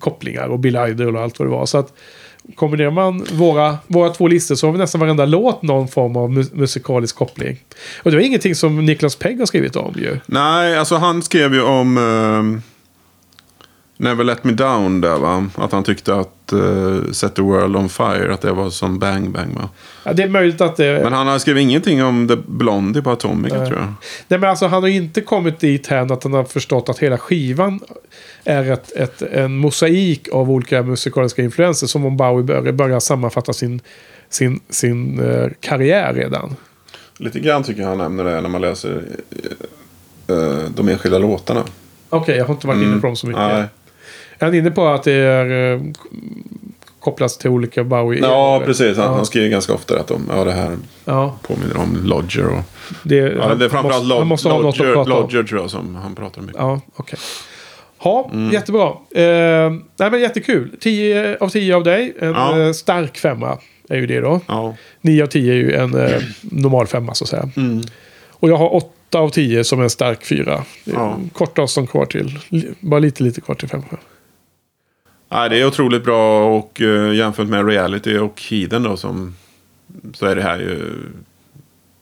[0.00, 1.66] kopplingar och Bill Idol och allt vad det var.
[1.66, 1.92] Så att
[2.54, 6.30] kombinerar man våra, våra två listor så har vi nästan varenda låt någon form av
[6.30, 7.56] mu- musikalisk koppling.
[8.02, 10.16] Och det var ingenting som Niklas Pegg har skrivit om ju.
[10.26, 12.62] Nej, alltså han skrev ju om ehm,
[13.98, 15.46] Never Let Me Down där va.
[15.54, 19.30] Att han tyckte att eh, Set the World On Fire, att det var som Bang
[19.30, 19.68] Bang va.
[20.04, 21.00] Ja, det är möjligt att det...
[21.02, 23.68] Men han har skrivit ingenting om The Blondie på Atomica Nej.
[23.68, 23.88] tror jag.
[24.28, 27.18] Nej men alltså han har inte kommit dit här att han har förstått att hela
[27.18, 27.80] skivan
[28.44, 31.86] är ett, ett, en mosaik av olika musikaliska influenser.
[31.86, 33.80] Som om Bowie börjar, börjar sammanfatta sin,
[34.28, 36.56] sin, sin eh, karriär redan.
[37.18, 39.02] Lite grann tycker jag han nämner det när man läser
[40.28, 40.36] eh,
[40.68, 41.64] de enskilda låtarna.
[42.08, 43.42] Okej, jag har inte varit inne på dem så mycket.
[43.42, 43.64] Nej.
[44.38, 45.80] Är han inne på att det är eh,
[47.00, 48.20] kopplas till olika Bowie?
[48.22, 48.96] Ja, precis.
[48.96, 49.14] Han, Ja.
[49.16, 52.46] han skriver ganska ofta att de, ja, det här Ja, påminner om Lodger.
[52.46, 52.60] Och,
[53.02, 55.08] det, ja, han det är framförallt måste, han måste ha något att Lodger, om.
[55.08, 56.68] Lodger tror jag som han pratar mycket om.
[56.70, 57.18] Ja, okej.
[58.04, 58.52] Ja, Mm.
[58.52, 58.86] jättebra.
[59.14, 60.76] Eh, nej, men jättekul.
[60.80, 62.14] 10 av 10 av dig.
[62.20, 62.60] En Ja.
[62.60, 63.58] eh, stark femma
[63.88, 64.40] är ju det då.
[64.46, 64.74] Ja.
[65.00, 67.50] 9 av 10 är ju en eh, normal femma så att säga.
[67.56, 67.82] Mm.
[68.30, 70.62] Och jag har 8 av 10 som en stark fyra.
[70.84, 71.18] Ja.
[71.32, 72.38] Kort avstånd kvar till.
[72.80, 73.84] Bara lite, lite kvar till femma.
[75.28, 79.34] Nej, det är otroligt bra och uh, jämfört med reality och Heathen då som
[80.14, 80.92] så är det här ju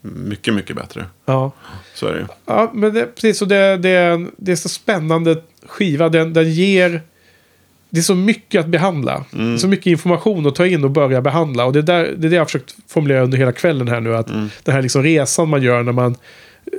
[0.01, 1.05] mycket, mycket bättre.
[1.25, 1.53] Ja.
[1.95, 2.27] Så är det ju.
[2.47, 3.43] Ja, men det, precis.
[3.43, 6.09] Och det, det, är det är så spännande skiva.
[6.09, 7.03] Den, den ger...
[7.91, 9.25] Det är så mycket att behandla.
[9.33, 9.59] Mm.
[9.59, 11.65] Så mycket information att ta in och börja behandla.
[11.65, 14.17] Och det, där, det är det jag har försökt formulera under hela kvällen här nu.
[14.17, 14.49] Att Mm.
[14.63, 16.17] Den här liksom resan man gör när man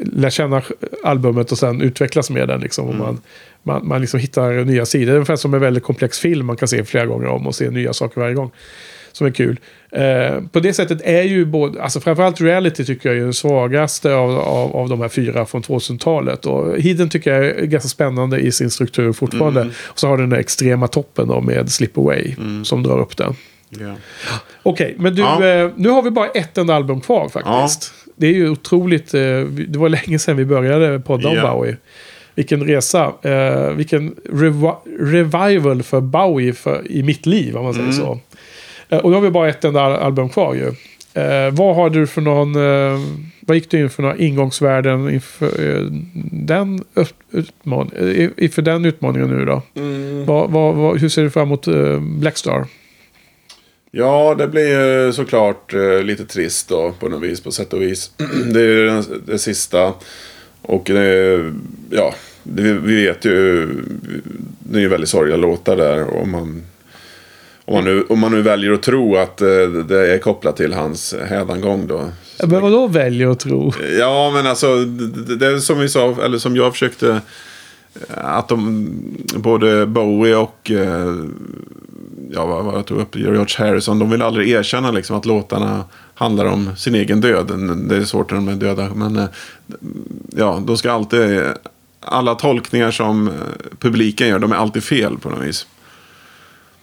[0.01, 0.61] lär känna
[1.03, 2.59] albumet och sen utvecklas med den.
[2.61, 2.97] Liksom, Mm.
[2.99, 3.21] man
[3.63, 5.05] man, man liksom hittar nya sidor.
[5.05, 7.55] Det är ungefär som en väldigt komplex film man kan se flera gånger om och
[7.55, 8.51] se nya saker varje gång.
[9.11, 9.59] Som är kul.
[9.91, 14.13] Eh, på det sättet är ju både, alltså framförallt reality tycker jag är den svagaste
[14.15, 16.45] av, av, av de här fyra från 2000-talet.
[16.45, 19.61] Och Hidden tycker jag är ganska spännande i sin struktur fortfarande.
[19.61, 19.73] Mm.
[19.83, 23.35] Och så har den där extrema toppen då med Slip Away som drar upp den.
[23.69, 23.95] Ja.
[24.63, 25.45] Okej, men du, Ja.
[25.45, 27.93] eh, nu har vi bara ett enda album kvar faktiskt.
[28.15, 29.21] Det är ju otroligt, eh,
[29.67, 31.51] det var länge sedan vi började podda om Ja.
[31.53, 31.77] Bowie.
[32.35, 37.85] Vilken resa, eh, vilken revi- revival för Bowie för, i mitt liv om man säger
[37.89, 37.97] Mm.
[37.97, 38.19] så.
[38.89, 40.71] Eh, och då har vi bara ett enda al- album kvar ju.
[41.51, 42.53] Vad har du för någon,
[43.39, 45.49] vad gick du in för några ingångsvärden inför,
[46.31, 46.83] den,
[47.31, 49.61] utman- inför den utmaningen nu då?
[49.75, 50.25] Mm.
[50.25, 51.67] Vad, vad, vad, hur ser du fram emot
[52.19, 52.65] Blackstar?
[53.97, 54.67] Ja, det blir
[55.05, 58.11] ju såklart eh, lite trist då på något vis, på sätt och vis.
[58.53, 59.93] det är ju det sista.
[60.61, 61.43] Och det,
[61.89, 62.13] ja,
[62.43, 63.67] det, vi vet ju,
[64.59, 66.21] det är ju väldigt sorgliga låtar där.
[66.21, 66.63] Om man,
[67.65, 69.47] om man, nu, om man nu väljer att tro att eh,
[69.87, 72.09] det är kopplat till hans hädangång då.
[72.39, 73.73] Men vadå väljer att tro?
[73.99, 77.09] Ja, men alltså det, det är som vi sa, eller som jag försökte.
[78.09, 78.87] eh, Att de,
[79.35, 81.15] både Bowie och, eh,
[82.35, 85.83] ja vad, vad jag tog upp, George Harrison, de vill aldrig erkänna liksom att låtarna
[86.15, 87.51] handlar om sin egen död.
[87.89, 89.25] Det är svårt när de är döda, men eh,
[90.35, 91.41] ja, då ska alltid,
[91.99, 93.33] alla tolkningar som eh,
[93.79, 95.67] publiken gör, de är alltid fel på något vis.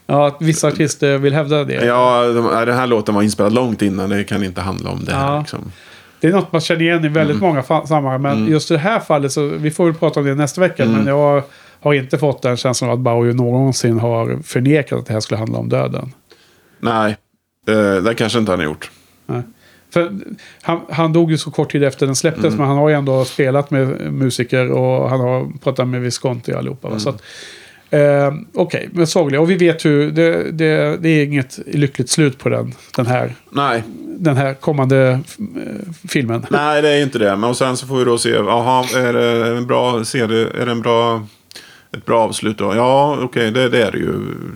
[0.07, 1.85] Ja, att vissa artister vill hävda det.
[1.85, 5.13] Ja, de, den här låten var inspelad långt innan, det kan inte handla om det
[5.13, 5.39] här Ja.
[5.39, 5.71] liksom.
[6.19, 7.47] Det är något man känner igen i väldigt Mm.
[7.49, 8.21] många sammanhang.
[8.21, 10.83] Men just i det här fallet, så, vi får väl prata om det nästa vecka.
[10.83, 10.95] Mm.
[10.97, 11.43] Men jag
[11.83, 15.37] har inte fått den känslan av att Bowie någonsin har förnekat att det här skulle
[15.37, 16.11] handla om döden.
[16.79, 17.17] Nej,
[17.67, 18.91] eh, det kanske inte han har gjort.
[19.25, 19.41] Nej.
[19.93, 20.11] För
[20.61, 22.57] han, han dog ju så kort tid efter den släpptes, Mm.
[22.57, 26.57] men han har ju ändå spelat med musiker och han har pratat med Visconti och
[26.57, 26.87] allihopa.
[26.87, 26.97] Mm.
[26.97, 26.99] Va?
[26.99, 27.21] Så att,
[27.89, 29.41] eh, Okej, men sorgliga.
[29.41, 33.35] Och vi vet ju, det, det, det är inget lyckligt slut på den, den, här,
[33.51, 33.83] Nej,
[34.17, 35.19] den här kommande eh,
[36.09, 36.45] filmen.
[36.49, 37.35] Nej, det är inte det.
[37.35, 38.29] Men och sen så får vi då se.
[38.29, 40.47] Jaha, är det en bra serie?
[40.61, 41.27] Är det en bra,
[41.97, 42.75] ett bra avslut då?
[42.75, 44.13] Ja, okej, det, det är det ju.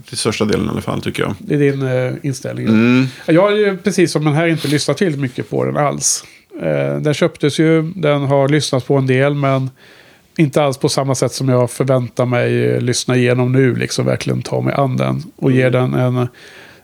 [0.09, 1.35] Till största delen i alla fall tycker jag.
[1.39, 2.67] Det är din eh, inställning.
[2.67, 3.05] Mm.
[3.25, 6.23] Jag har ju precis som den här inte lyssnat till mycket på den alls.
[6.61, 9.69] Eh, den köptes ju, den har lyssnat på en del men
[10.37, 13.75] inte alls på samma sätt som jag förväntar mig eh, lyssna igenom nu.
[13.75, 16.17] Liksom verkligen ta mig an den och ge den en...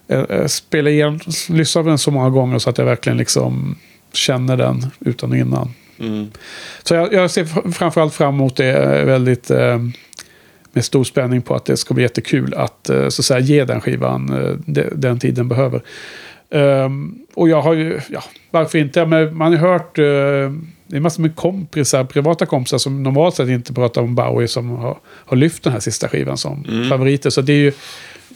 [0.08, 1.20] en, en spela igenom,
[1.50, 3.76] lyssna på den så många gånger så att jag verkligen liksom
[4.14, 5.74] känner den utan och innan.
[6.00, 6.32] Mm.
[6.84, 9.78] Så jag, jag ser framförallt fram emot det eh, väldigt eh,
[10.74, 13.66] med stor spänning på att det ska bli jättekul att eh, så att säga, ge
[13.66, 15.82] den skivan eh, de, den tid den behöver.
[16.50, 19.06] Ehm, och jag har ju, ja, varför inte?
[19.06, 20.04] Men man har ju hört, eh,
[20.88, 24.70] det är massor med kompisar, privata kompisar som normalt sett inte pratar om Bowie som
[24.70, 27.30] har, har lyft den här sista skivan som favoriter.
[27.30, 27.72] Så det är ju,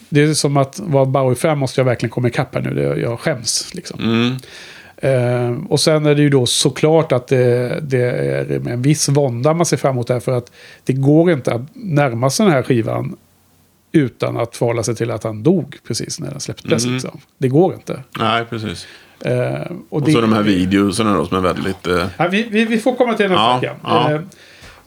[0.09, 2.73] det är som att vara Bowie-fan måste jag verkligen komma ikapp här nu.
[2.73, 3.99] Det, jag skäms liksom.
[3.99, 4.37] Mm.
[4.97, 9.09] Eh, och sen är det ju då såklart att det, det är med en viss
[9.09, 10.21] vånda man ser fram emot det här.
[10.21, 10.51] För att
[10.83, 13.15] det går inte att närma sig den här skivan
[13.91, 16.83] utan att förhålla sig till att han dog precis när den släpptes.
[16.83, 16.93] Mm.
[16.95, 17.19] Liksom.
[17.37, 18.03] Det går inte.
[18.19, 18.87] Nej, precis.
[19.21, 21.87] Eh, och Och det, så de här videorna då som är väldigt...
[21.87, 23.75] Eh, Ja, vi, vi, vi får komma till nästa Ja, vecka.
[23.83, 24.11] ja.
[24.11, 24.19] Eh,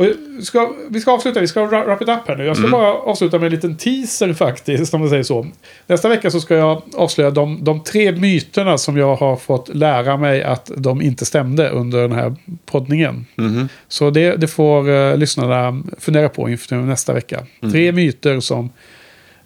[0.00, 2.44] och ska, vi ska avsluta, vi ska ra- wrap it up här nu.
[2.44, 2.80] Jag ska Mm.
[2.80, 5.46] bara avsluta med en liten teaser faktiskt, om man säger så.
[5.86, 10.16] Nästa vecka så ska jag avslöja de, de tre myterna som jag har fått lära
[10.16, 12.34] mig att de inte stämde under den här
[12.66, 13.26] poddningen.
[13.36, 13.68] mhm.
[13.88, 17.46] Så det, det får uh, lyssnarna fundera på inför nästa vecka.
[17.62, 17.72] Mm.
[17.72, 18.70] Tre myter som...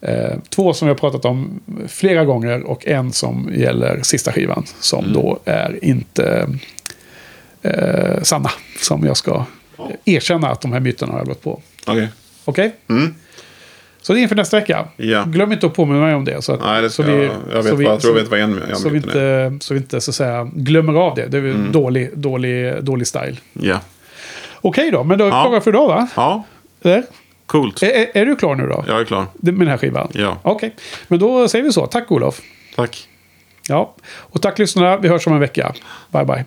[0.01, 4.65] Eh, två som jag har pratat om flera gånger och en som gäller sista skivan.
[4.81, 5.13] Som Mm.
[5.13, 6.49] då är inte
[7.63, 8.51] eh, sanna.
[8.81, 9.45] Som jag ska
[10.05, 11.63] erkänna att de här myterna har jag gått på.
[11.87, 12.09] Okej.
[12.45, 12.75] Okej?
[12.89, 13.15] Mm.
[14.03, 14.89] Så det är inför nästa vecka.
[14.97, 15.25] Ja.
[15.27, 16.43] Glöm inte att påminna mig om det.
[16.45, 17.19] Så att, Nej, det så ska jag.
[17.63, 19.47] Vet så vad, jag tror jag vet vad en, en så vi minut är.
[19.47, 21.27] inte, så vi inte så att säga, glömmer av det.
[21.27, 21.73] Det är Mm.
[21.73, 23.37] dålig, dålig, dålig style.
[23.53, 23.81] Ja.
[24.55, 25.43] Okej då, men då är vi Ja.
[25.45, 26.09] klara för idag va?
[26.17, 26.45] Ja,
[26.83, 27.03] Eller?
[27.47, 27.83] coolt.
[27.83, 28.85] Är, är, du klar nu då?
[28.89, 29.27] Jag är klar.
[29.35, 30.09] Med den här skivan?
[30.13, 30.39] Ja.
[30.43, 30.75] Okej,
[31.09, 31.87] men då säger vi så.
[31.87, 32.41] Tack Olof.
[32.77, 33.09] Tack.
[33.69, 34.97] Ja, och tack lyssnarna.
[34.97, 35.75] Vi hörs om en vecka.
[36.13, 36.45] Bye bye.